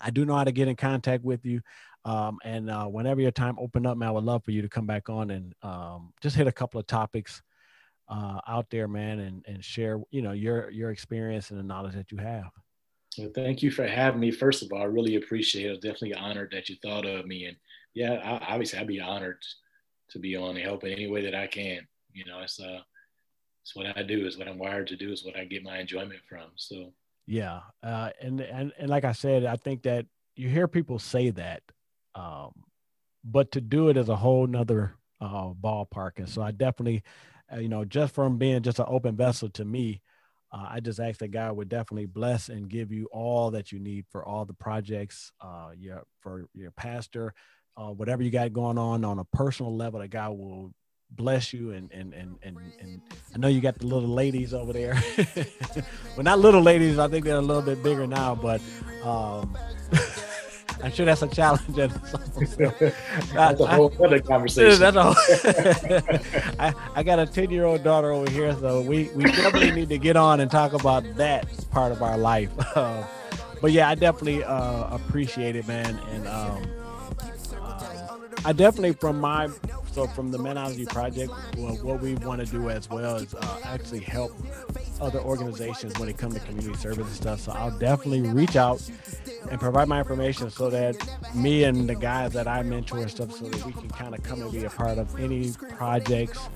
I 0.00 0.10
do 0.10 0.24
know 0.24 0.36
how 0.36 0.44
to 0.44 0.52
get 0.52 0.68
in 0.68 0.76
contact 0.76 1.24
with 1.24 1.44
you. 1.44 1.62
Um, 2.04 2.38
and 2.44 2.70
uh, 2.70 2.86
whenever 2.86 3.20
your 3.20 3.30
time 3.30 3.56
open 3.58 3.86
up, 3.86 3.98
man, 3.98 4.08
I 4.08 4.12
would 4.12 4.24
love 4.24 4.44
for 4.44 4.50
you 4.50 4.62
to 4.62 4.68
come 4.68 4.86
back 4.86 5.08
on 5.08 5.30
and 5.30 5.54
um, 5.62 6.12
just 6.22 6.36
hit 6.36 6.46
a 6.46 6.52
couple 6.52 6.80
of 6.80 6.86
topics 6.86 7.42
uh, 8.08 8.40
out 8.46 8.70
there, 8.70 8.88
man, 8.88 9.18
and 9.20 9.44
and 9.46 9.64
share 9.64 10.00
you 10.10 10.22
know 10.22 10.32
your 10.32 10.70
your 10.70 10.90
experience 10.90 11.50
and 11.50 11.58
the 11.58 11.64
knowledge 11.64 11.94
that 11.94 12.10
you 12.10 12.18
have. 12.18 12.50
Well, 13.18 13.30
thank 13.34 13.62
you 13.62 13.70
for 13.70 13.86
having 13.86 14.20
me. 14.20 14.30
First 14.30 14.62
of 14.62 14.72
all, 14.72 14.80
I 14.80 14.86
really 14.86 15.16
appreciate 15.16 15.66
it. 15.66 15.74
I'm 15.74 15.80
definitely 15.80 16.14
honored 16.14 16.50
that 16.52 16.68
you 16.68 16.76
thought 16.82 17.04
of 17.04 17.26
me, 17.26 17.46
and 17.46 17.56
yeah, 17.94 18.14
I, 18.14 18.52
obviously 18.52 18.78
I'd 18.78 18.86
be 18.86 19.00
honored 19.00 19.38
to 20.10 20.18
be 20.18 20.36
on 20.36 20.56
and 20.56 20.64
help 20.64 20.84
in 20.84 20.92
any 20.92 21.08
way 21.08 21.22
that 21.22 21.34
I 21.34 21.46
can. 21.46 21.86
You 22.12 22.24
know, 22.24 22.40
it's 22.40 22.60
uh, 22.60 22.80
it's 23.62 23.76
what 23.76 23.96
I 23.96 24.02
do. 24.02 24.26
Is 24.26 24.38
what 24.38 24.48
I'm 24.48 24.58
wired 24.58 24.86
to 24.88 24.96
do. 24.96 25.12
Is 25.12 25.24
what 25.24 25.36
I 25.36 25.44
get 25.44 25.62
my 25.62 25.78
enjoyment 25.78 26.20
from. 26.28 26.50
So 26.56 26.92
yeah, 27.26 27.60
uh, 27.82 28.10
and 28.22 28.40
and 28.40 28.72
and 28.78 28.88
like 28.88 29.04
I 29.04 29.12
said, 29.12 29.44
I 29.44 29.56
think 29.56 29.82
that 29.82 30.06
you 30.34 30.48
hear 30.48 30.68
people 30.68 30.98
say 30.98 31.30
that, 31.30 31.62
um, 32.14 32.52
but 33.24 33.52
to 33.52 33.60
do 33.60 33.88
it 33.88 33.96
is 33.96 34.08
a 34.08 34.16
whole 34.16 34.46
nother 34.46 34.94
uh, 35.20 35.50
ballpark. 35.52 36.12
And 36.18 36.28
so 36.28 36.42
I 36.42 36.50
definitely, 36.50 37.02
uh, 37.52 37.58
you 37.58 37.68
know, 37.68 37.84
just 37.84 38.14
from 38.14 38.38
being 38.38 38.62
just 38.62 38.78
an 38.78 38.86
open 38.88 39.16
vessel 39.16 39.48
to 39.50 39.64
me, 39.64 40.00
uh, 40.50 40.66
I 40.70 40.80
just 40.80 40.98
ask 40.98 41.18
that 41.18 41.28
God 41.28 41.56
would 41.56 41.68
definitely 41.68 42.06
bless 42.06 42.48
and 42.48 42.68
give 42.68 42.90
you 42.90 43.06
all 43.12 43.50
that 43.50 43.70
you 43.70 43.78
need 43.78 44.06
for 44.10 44.24
all 44.24 44.44
the 44.44 44.54
projects, 44.54 45.30
uh, 45.42 45.70
your 45.76 46.04
for 46.20 46.48
your 46.54 46.70
pastor, 46.70 47.34
uh, 47.76 47.90
whatever 47.90 48.22
you 48.22 48.30
got 48.30 48.52
going 48.52 48.78
on 48.78 49.04
on 49.04 49.18
a 49.18 49.24
personal 49.24 49.76
level. 49.76 50.00
That 50.00 50.08
God 50.08 50.30
will 50.30 50.72
bless 51.10 51.52
you 51.52 51.72
and 51.72 51.92
and 51.92 52.14
and 52.14 52.36
and, 52.42 52.56
and 52.80 53.02
I 53.34 53.38
know 53.38 53.48
you 53.48 53.60
got 53.60 53.78
the 53.78 53.86
little 53.86 54.08
ladies 54.08 54.54
over 54.54 54.72
there. 54.72 55.02
well, 56.16 56.24
not 56.24 56.38
little 56.38 56.62
ladies. 56.62 56.98
I 56.98 57.08
think 57.08 57.26
they're 57.26 57.36
a 57.36 57.42
little 57.42 57.62
bit 57.62 57.82
bigger 57.82 58.06
now, 58.06 58.34
but. 58.34 58.62
Um, 59.04 59.56
I'm 60.82 60.92
sure 60.92 61.06
that's 61.06 61.22
a 61.22 61.28
challenge. 61.28 61.62
that's 63.32 63.60
a 63.60 63.66
whole 63.66 63.92
other 64.02 64.20
conversation. 64.20 64.80
That's 64.80 64.96
a 64.96 65.02
whole, 65.02 65.14
I, 66.58 66.74
I 66.94 67.02
got 67.02 67.18
a 67.18 67.26
10 67.26 67.50
year 67.50 67.64
old 67.64 67.82
daughter 67.82 68.12
over 68.12 68.30
here, 68.30 68.56
so 68.58 68.82
we, 68.82 69.04
we 69.14 69.24
definitely 69.24 69.72
need 69.72 69.88
to 69.88 69.98
get 69.98 70.16
on 70.16 70.40
and 70.40 70.50
talk 70.50 70.72
about 70.72 71.04
that 71.16 71.46
part 71.70 71.92
of 71.92 72.02
our 72.02 72.16
life. 72.16 72.50
Uh, 72.76 73.04
but 73.60 73.72
yeah, 73.72 73.88
I 73.88 73.94
definitely 73.94 74.44
uh, 74.44 74.94
appreciate 74.94 75.56
it, 75.56 75.66
man. 75.66 75.98
And 76.10 76.28
um, 76.28 76.62
I 78.44 78.52
definitely, 78.52 78.92
from 78.92 79.20
my 79.20 79.48
so 79.92 80.06
from 80.06 80.30
the 80.30 80.38
Manology 80.38 80.86
Project, 80.86 81.32
well, 81.56 81.74
what 81.76 82.00
we 82.00 82.14
want 82.14 82.40
to 82.40 82.46
do 82.46 82.70
as 82.70 82.88
well 82.88 83.16
is 83.16 83.34
uh, 83.34 83.60
actually 83.64 84.00
help 84.00 84.32
other 85.00 85.18
organizations 85.18 85.98
when 85.98 86.08
it 86.08 86.16
comes 86.16 86.34
to 86.34 86.40
community 86.40 86.76
service 86.76 87.06
and 87.06 87.16
stuff. 87.16 87.40
So 87.40 87.52
I'll 87.52 87.76
definitely 87.78 88.22
reach 88.22 88.54
out 88.54 88.88
and 89.50 89.58
provide 89.58 89.88
my 89.88 89.98
information 89.98 90.50
so 90.50 90.70
that 90.70 90.96
me 91.34 91.64
and 91.64 91.88
the 91.88 91.96
guys 91.96 92.32
that 92.34 92.46
I 92.46 92.62
mentor 92.62 92.98
and 92.98 93.10
stuff, 93.10 93.32
so 93.32 93.48
that 93.48 93.66
we 93.66 93.72
can 93.72 93.88
kind 93.88 94.14
of 94.14 94.22
come 94.22 94.40
and 94.40 94.52
be 94.52 94.64
a 94.64 94.70
part 94.70 94.98
of 94.98 95.18
any 95.18 95.52
projects, 95.76 96.48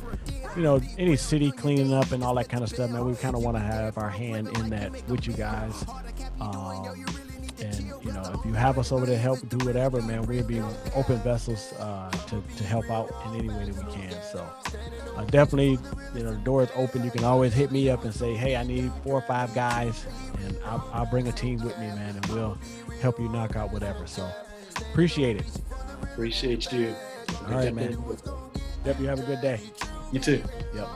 you 0.54 0.62
know, 0.62 0.80
any 0.98 1.16
city 1.16 1.50
cleaning 1.50 1.92
up 1.92 2.12
and 2.12 2.22
all 2.22 2.34
that 2.36 2.48
kind 2.48 2.62
of 2.62 2.68
stuff. 2.68 2.90
Man, 2.90 3.04
we 3.04 3.14
kind 3.16 3.34
of 3.34 3.42
want 3.42 3.56
to 3.56 3.62
have 3.62 3.98
our 3.98 4.10
hand 4.10 4.56
in 4.58 4.70
that 4.70 4.92
with 5.08 5.26
you 5.26 5.32
guys. 5.32 5.84
Um, 6.40 7.04
and 7.60 7.91
know, 8.22 8.32
if 8.38 8.44
you 8.46 8.52
have 8.52 8.78
us 8.78 8.92
over 8.92 9.06
to 9.06 9.16
help 9.16 9.46
do 9.48 9.64
whatever, 9.66 10.00
man, 10.02 10.22
we'll 10.26 10.44
be 10.44 10.60
open 10.94 11.18
vessels 11.18 11.72
uh, 11.74 12.10
to 12.28 12.42
to 12.56 12.64
help 12.64 12.90
out 12.90 13.10
in 13.26 13.40
any 13.40 13.48
way 13.48 13.70
that 13.70 13.86
we 13.86 13.92
can. 13.92 14.12
So 14.22 14.46
uh, 15.16 15.24
definitely, 15.26 15.78
you 16.14 16.22
know, 16.22 16.32
the 16.32 16.38
door 16.44 16.62
is 16.62 16.70
open. 16.74 17.04
You 17.04 17.10
can 17.10 17.24
always 17.24 17.52
hit 17.52 17.70
me 17.70 17.90
up 17.90 18.04
and 18.04 18.14
say, 18.14 18.34
hey, 18.34 18.56
I 18.56 18.62
need 18.62 18.90
four 19.04 19.14
or 19.14 19.22
five 19.22 19.54
guys, 19.54 20.06
and 20.44 20.56
I'll, 20.64 20.88
I'll 20.92 21.06
bring 21.06 21.28
a 21.28 21.32
team 21.32 21.62
with 21.62 21.78
me, 21.78 21.86
man, 21.86 22.16
and 22.16 22.26
we'll 22.26 22.58
help 23.00 23.18
you 23.18 23.28
knock 23.28 23.56
out 23.56 23.72
whatever. 23.72 24.06
So 24.06 24.28
appreciate 24.90 25.36
it. 25.36 25.46
Appreciate 26.02 26.72
you. 26.72 26.94
All 27.46 27.54
right, 27.54 27.74
man. 27.74 27.98
Yep, 28.84 29.00
you 29.00 29.06
have 29.06 29.20
a 29.20 29.22
good 29.22 29.40
day. 29.40 29.60
You 30.12 30.20
too. 30.20 30.42
Yep. 30.74 30.88